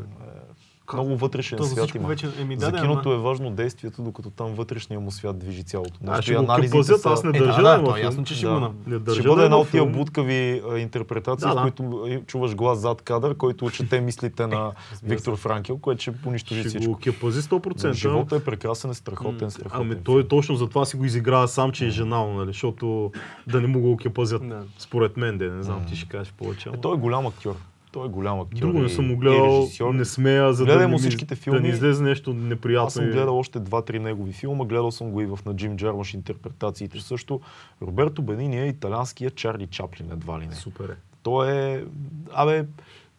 [0.93, 2.09] Много вътрешен То свят има.
[2.09, 2.29] вече...
[2.41, 5.65] Еми, да, За да, киното ама- е важно действието, докато там вътрешния му свят движи
[5.65, 5.91] цялото.
[6.03, 6.23] Нещо.
[6.23, 8.47] ще го къпазят, са- аз не Е, държа да, да да, е ясно, че ще
[8.47, 8.53] Да.
[8.55, 8.69] го на...
[8.69, 9.83] Не Ще държа бъде да една от тия
[10.65, 11.63] а, интерпретации, Да, в да.
[11.63, 14.73] които а, чуваш глас зад кадър, който чете мислите на
[15.03, 16.93] Виктор Франкел, което ще унищожи Ще всичко.
[16.93, 17.93] го кепази 100%.
[17.93, 19.81] Живота е прекрасен, е страхотен, страхотен.
[19.83, 22.47] Ами той точно за това си го изиграва сам, че е жена, му, нали?
[22.47, 23.13] защото
[23.47, 24.49] да не му го кепазят.
[24.49, 24.63] Да.
[24.79, 26.69] Според мен, де, не знам, ти ще кажеш повече.
[26.69, 27.55] Е, той е голям актьор.
[27.93, 28.59] Той е голям актьор.
[28.59, 31.61] Друго не съм и гледал, не смея, за да, Гледай не му всичките да филми.
[31.61, 32.87] не излезе нещо неприятно.
[32.87, 35.77] Аз съм и- гледал още два-три негови филма, гледал съм го и в на Джим
[35.77, 37.41] Джармаш интерпретациите също.
[37.83, 40.55] Роберто Бенини е италианския Чарли Чаплин, едва ли не.
[40.55, 40.97] Супер е.
[41.23, 41.85] Той е...
[42.33, 42.65] Абе,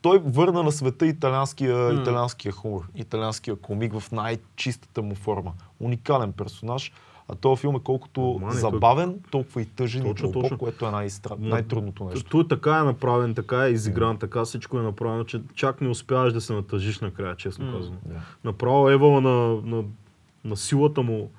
[0.02, 5.54] той върна на света италианския, италианския хумор, италианския комик в най-чистата му форма.
[5.80, 6.92] Уникален персонаж.
[7.32, 10.58] А този филм е колкото Нормален, той- забавен, толкова и тъжен Точно, и дълбок, точно.
[10.58, 11.36] което е най-стра...
[11.40, 12.30] Най-трудното нещо.
[12.30, 16.34] Той така е направен, така е изигран, така всичко е направено, че чак не успяваш
[16.34, 17.98] да се натъжиш накрая, честно казвам.
[18.06, 18.16] Да.
[18.44, 19.32] Направо Евала на,
[19.66, 19.84] на,
[20.46, 21.32] на силата му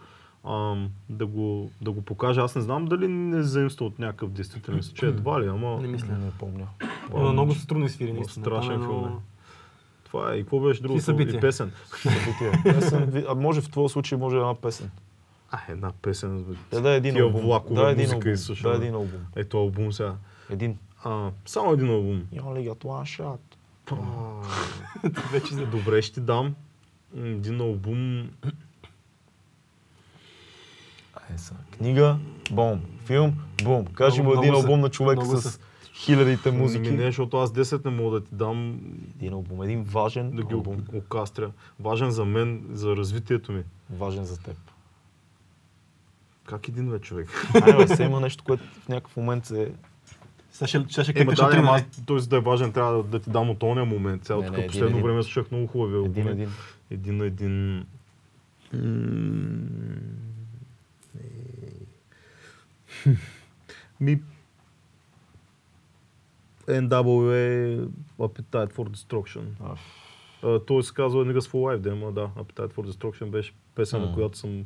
[0.46, 2.40] ам, да, го, да го покаже.
[2.40, 6.14] Аз не знам дали не заимства от някакъв действителен че едва ли, ама Не мисля.
[6.14, 6.66] Не помня.
[7.10, 8.44] Има много са трудни свири, Много наистина.
[8.46, 9.00] страшен Там е филм е.
[9.00, 9.22] много-
[10.04, 10.36] това е.
[10.36, 11.02] И какво беше другото?
[11.02, 11.38] събития.
[11.38, 11.72] И песен.
[11.86, 12.62] Събитие.
[12.64, 14.90] Песен, а може в твоя случай може една песен.
[15.52, 16.44] А, една песен.
[16.70, 16.80] бе.
[16.80, 17.40] Да, един Тия албум.
[17.40, 18.32] влакове да, един музика албум.
[18.32, 18.76] изслушваме.
[18.78, 19.20] Да, един албум.
[19.36, 20.14] Ето албум сега.
[20.50, 20.78] Един.
[21.04, 22.22] А, само един албум.
[22.34, 23.38] Got one shot.
[25.32, 25.66] Вече за...
[25.66, 26.54] Добре, ще ти дам
[27.16, 28.30] един албум.
[31.34, 31.54] Е, са.
[31.70, 32.18] Книга,
[32.50, 32.80] бум.
[33.04, 33.32] Филм,
[33.64, 33.86] бум.
[33.86, 35.60] Кажи му един албум на човек с
[35.94, 36.90] хилядите музики.
[36.90, 38.80] Не, защото аз 10 не мога да ти дам
[39.16, 40.84] Един албум, един важен да ги албум.
[40.94, 41.50] окастря.
[41.80, 43.62] Важен за мен, за развитието ми.
[43.90, 44.56] Важен за теб.
[46.46, 47.28] Как един бе човек?
[47.52, 49.72] Бе, все има нещо, което в някакъв момент се...
[50.50, 53.18] Сега ще, сега ще кликнеш да, аз, той за да е важен, трябва да, да
[53.18, 54.24] ти дам от ония момент.
[54.24, 55.02] Сега Не, не, последно един.
[55.02, 56.30] време слушах много хубави албуми.
[56.30, 56.50] Един, един.
[56.90, 57.78] Един на един.
[63.06, 63.12] Е.
[64.00, 64.20] Ми...
[66.68, 67.88] NWA
[68.18, 69.44] Appetite for Destruction.
[69.64, 69.76] А,
[70.42, 74.00] А, той се казва Niggas for Life, да, ама да, Appetite for Destruction беше песен,
[74.00, 74.64] на която съм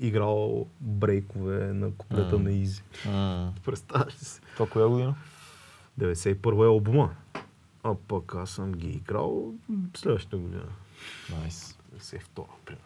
[0.00, 2.82] играл брейкове на куплета на Изи.
[3.06, 3.52] м.
[3.64, 4.40] Представяш си?
[4.54, 5.14] Това коя година?
[6.00, 7.10] 91 е албума.
[7.82, 9.52] А пък аз съм ги играл
[9.96, 10.66] следващата година.
[11.30, 11.78] Найс.
[11.96, 12.84] 92, примерно.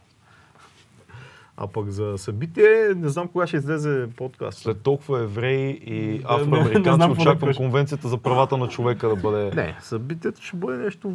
[1.61, 4.59] А пък за събитие, не знам кога ще излезе подкаст.
[4.59, 9.51] След толкова евреи и афроамериканци очаквам конвенцията за правата на човека да бъде...
[9.55, 11.13] Не, събитието ще бъде нещо,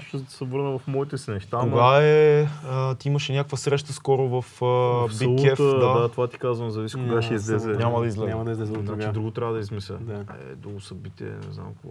[0.00, 1.56] ще се върна в моите си неща.
[1.60, 2.48] ама Кога е...
[2.64, 6.00] А, ти имаше някаква среща скоро в, а, в Big Салута, Kef, да.
[6.00, 7.70] да, това ти казвам, зависи кога ще излезе.
[7.70, 8.28] Няма да излезе.
[8.28, 9.98] Няма да излезе от Значи друго трябва да измисля.
[10.00, 10.24] Да.
[10.50, 11.88] Е, друго събитие, не знам какво.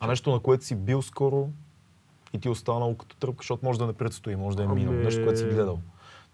[0.00, 1.48] А нещо, на което си бил скоро
[2.32, 4.74] и ти е останало като тръпка, защото може да не предстои, може да е Ами-
[4.80, 4.96] минало.
[4.96, 5.80] Нещо, което си гледал.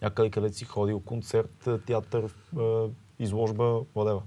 [0.03, 2.35] някъде където си ходил, концерт, театър,
[3.19, 4.21] изложба, whatever.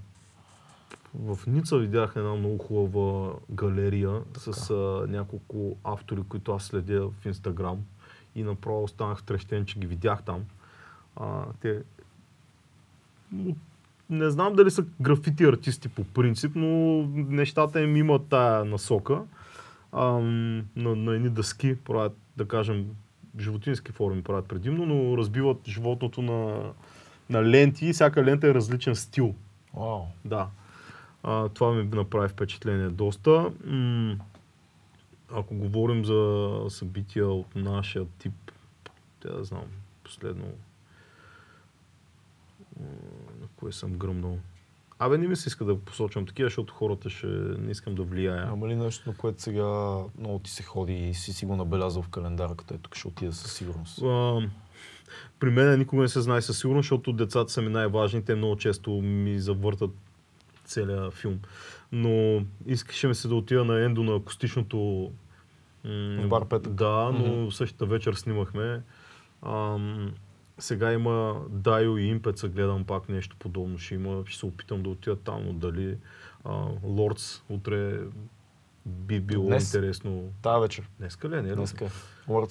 [1.14, 7.26] В Ница видях една много хубава галерия с а, няколко автори, които аз следя в
[7.26, 7.78] Инстаграм
[8.34, 10.44] и направо останах втрещен, че ги видях там.
[11.16, 11.82] А, те
[14.10, 16.68] не знам дали са графити артисти по принцип, но
[17.14, 19.22] нещата им имат тая насока.
[19.92, 22.86] Ам, на, на едни дъски правят, да кажем,
[23.38, 26.70] животински форми правят предимно, но разбиват животното на,
[27.30, 29.34] на ленти и всяка лента е различен стил.
[29.74, 30.02] Вау.
[30.24, 30.48] Да.
[31.22, 33.52] А, това ми направи впечатление доста.
[33.64, 34.16] М-
[35.32, 38.52] ако говорим за събития от нашия тип,
[39.20, 39.64] те да знам,
[40.04, 40.46] последно
[43.40, 44.38] на кое съм гръмнал.
[44.98, 48.48] Абе, не ми се иска да посочвам такива, защото хората ще не искам да влияя.
[48.50, 52.02] Ама ли нещо, на което сега много ти се ходи и си си го набелязал
[52.02, 54.02] в календара, като е тук ще отида със сигурност?
[54.02, 54.48] А,
[55.38, 58.24] при мен никога не се знае със сигурност, защото децата са ми най-важни.
[58.24, 59.90] Те много често ми завъртат
[60.70, 61.38] целият филм.
[61.92, 65.10] Но искаше ми се да отида на ендо на акустичното
[65.84, 66.72] м, бар Петък.
[66.72, 67.50] Да, но Мгм.
[67.50, 68.82] същата вечер снимахме.
[69.42, 70.12] Ам,
[70.58, 73.78] сега има Дайо и Импеца, гледам пак нещо подобно.
[73.78, 75.96] Ще има, ще се опитам да отида там, но дали
[76.44, 77.98] а, Лордс утре
[78.86, 79.74] би било Днес?
[79.74, 80.22] интересно.
[80.42, 80.88] Тая вечер.
[80.98, 81.42] Днеска ли е?
[81.42, 81.88] Не, Днеска.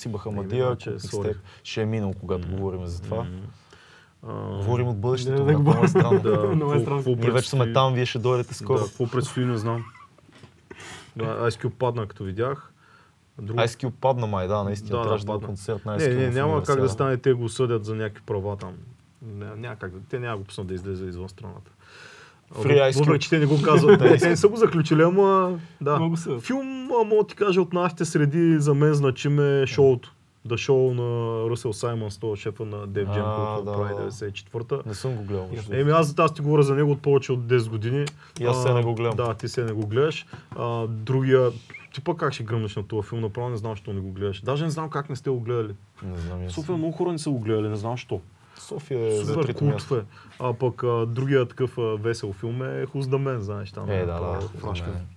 [0.07, 1.23] Бахамадия, Еми, значи, Купник sorry.
[1.23, 1.37] Степ.
[1.63, 3.23] Ще е минал, когато говорим за това.
[3.23, 3.41] М.
[4.23, 6.19] Говорим от бъдещето, Да, много е странно.
[6.19, 7.03] Да, Много е странно.
[7.05, 8.79] Ние вече сме там, вие ще дойдете скоро.
[8.79, 9.85] Да, какво предстои, не знам.
[11.15, 12.73] Да, Ice Cube падна, като видях.
[13.41, 13.59] Друго...
[13.59, 14.97] Ice Cube падна май, да, наистина.
[14.97, 17.33] Да, трябваше да, да концерт на Ice Не, Cube не, няма как да стане, те
[17.33, 18.73] го съдят за някакви права там.
[19.21, 21.71] Не, няма как те няма го пуснат да излезе извън страната.
[22.55, 22.99] Free Ice Cube.
[22.99, 23.99] Въпреки, че те не го казват.
[24.01, 25.95] те, те не са го заключили, ама да.
[25.95, 26.39] Много са.
[26.39, 30.13] Филм, мога да ти кажа, от нашите среди за мен значим е шоуто.
[30.45, 34.11] Да шоу на Русел Саймън, с този шефа на Дев А, Джемко, да, прави да.
[34.11, 34.79] 94-та.
[34.85, 35.49] Не съм го гледал.
[35.71, 38.05] Еми аз тази ти говоря за него от повече от 10 години.
[38.39, 39.15] И аз се не го гледам.
[39.15, 40.25] Да, ти се не го гледаш.
[40.57, 41.51] А, другия,
[41.93, 44.41] ти пък как ще гръмнеш на този филм, направо не знам, защо не го гледаш.
[44.41, 45.73] Даже не знам как не сте го гледали.
[46.03, 46.45] Не знам.
[46.45, 46.53] аз.
[46.53, 48.21] София много хора не са го гледали, не знам защо.
[48.59, 50.01] София е Супер култов е.
[50.39, 53.89] А пък а, другия такъв а, весел филм е Хуздамен, знаеш там.
[53.89, 54.75] Е, да, направо да.
[54.75, 55.07] за мен.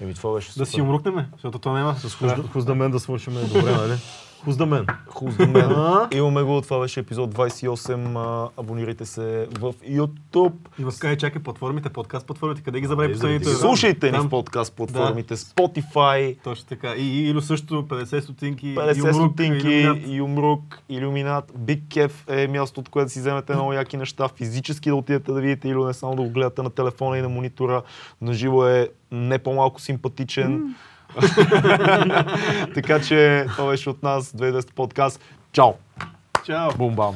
[0.00, 1.94] Еми това беше Да си умрукнеме, защото то няма.
[1.94, 3.92] С Хузда- Хуздамен да свършим е добре, нали?
[4.44, 4.86] Хуздамен.
[5.06, 5.70] Хуздамен.
[6.14, 8.16] Имаме го, това беше епизод 28.
[8.16, 10.52] а, Абонирайте се в YouTube.
[10.78, 13.48] И в Sky чакай платформите, подкаст платформите, къде ги забрави последните?
[13.48, 16.94] Слушайте ни в подкаст платформите Spotify, Точно така.
[16.94, 20.12] И, и, или също 50 стотинки, 50 юмрук, стотинки.
[20.12, 24.88] Юмрук, Илюминат, Big Kef е място, от което да си вземете много яки неща, физически
[24.88, 27.82] да отидете да видите или не само да го гледате на телефона и на монитора.
[28.20, 30.74] Наживо е не по-малко симпатичен.
[32.74, 35.20] така че това беше от нас 2010 подкаст.
[35.52, 35.72] Чао!
[36.44, 36.70] Чао!
[36.70, 37.14] Бум-бам!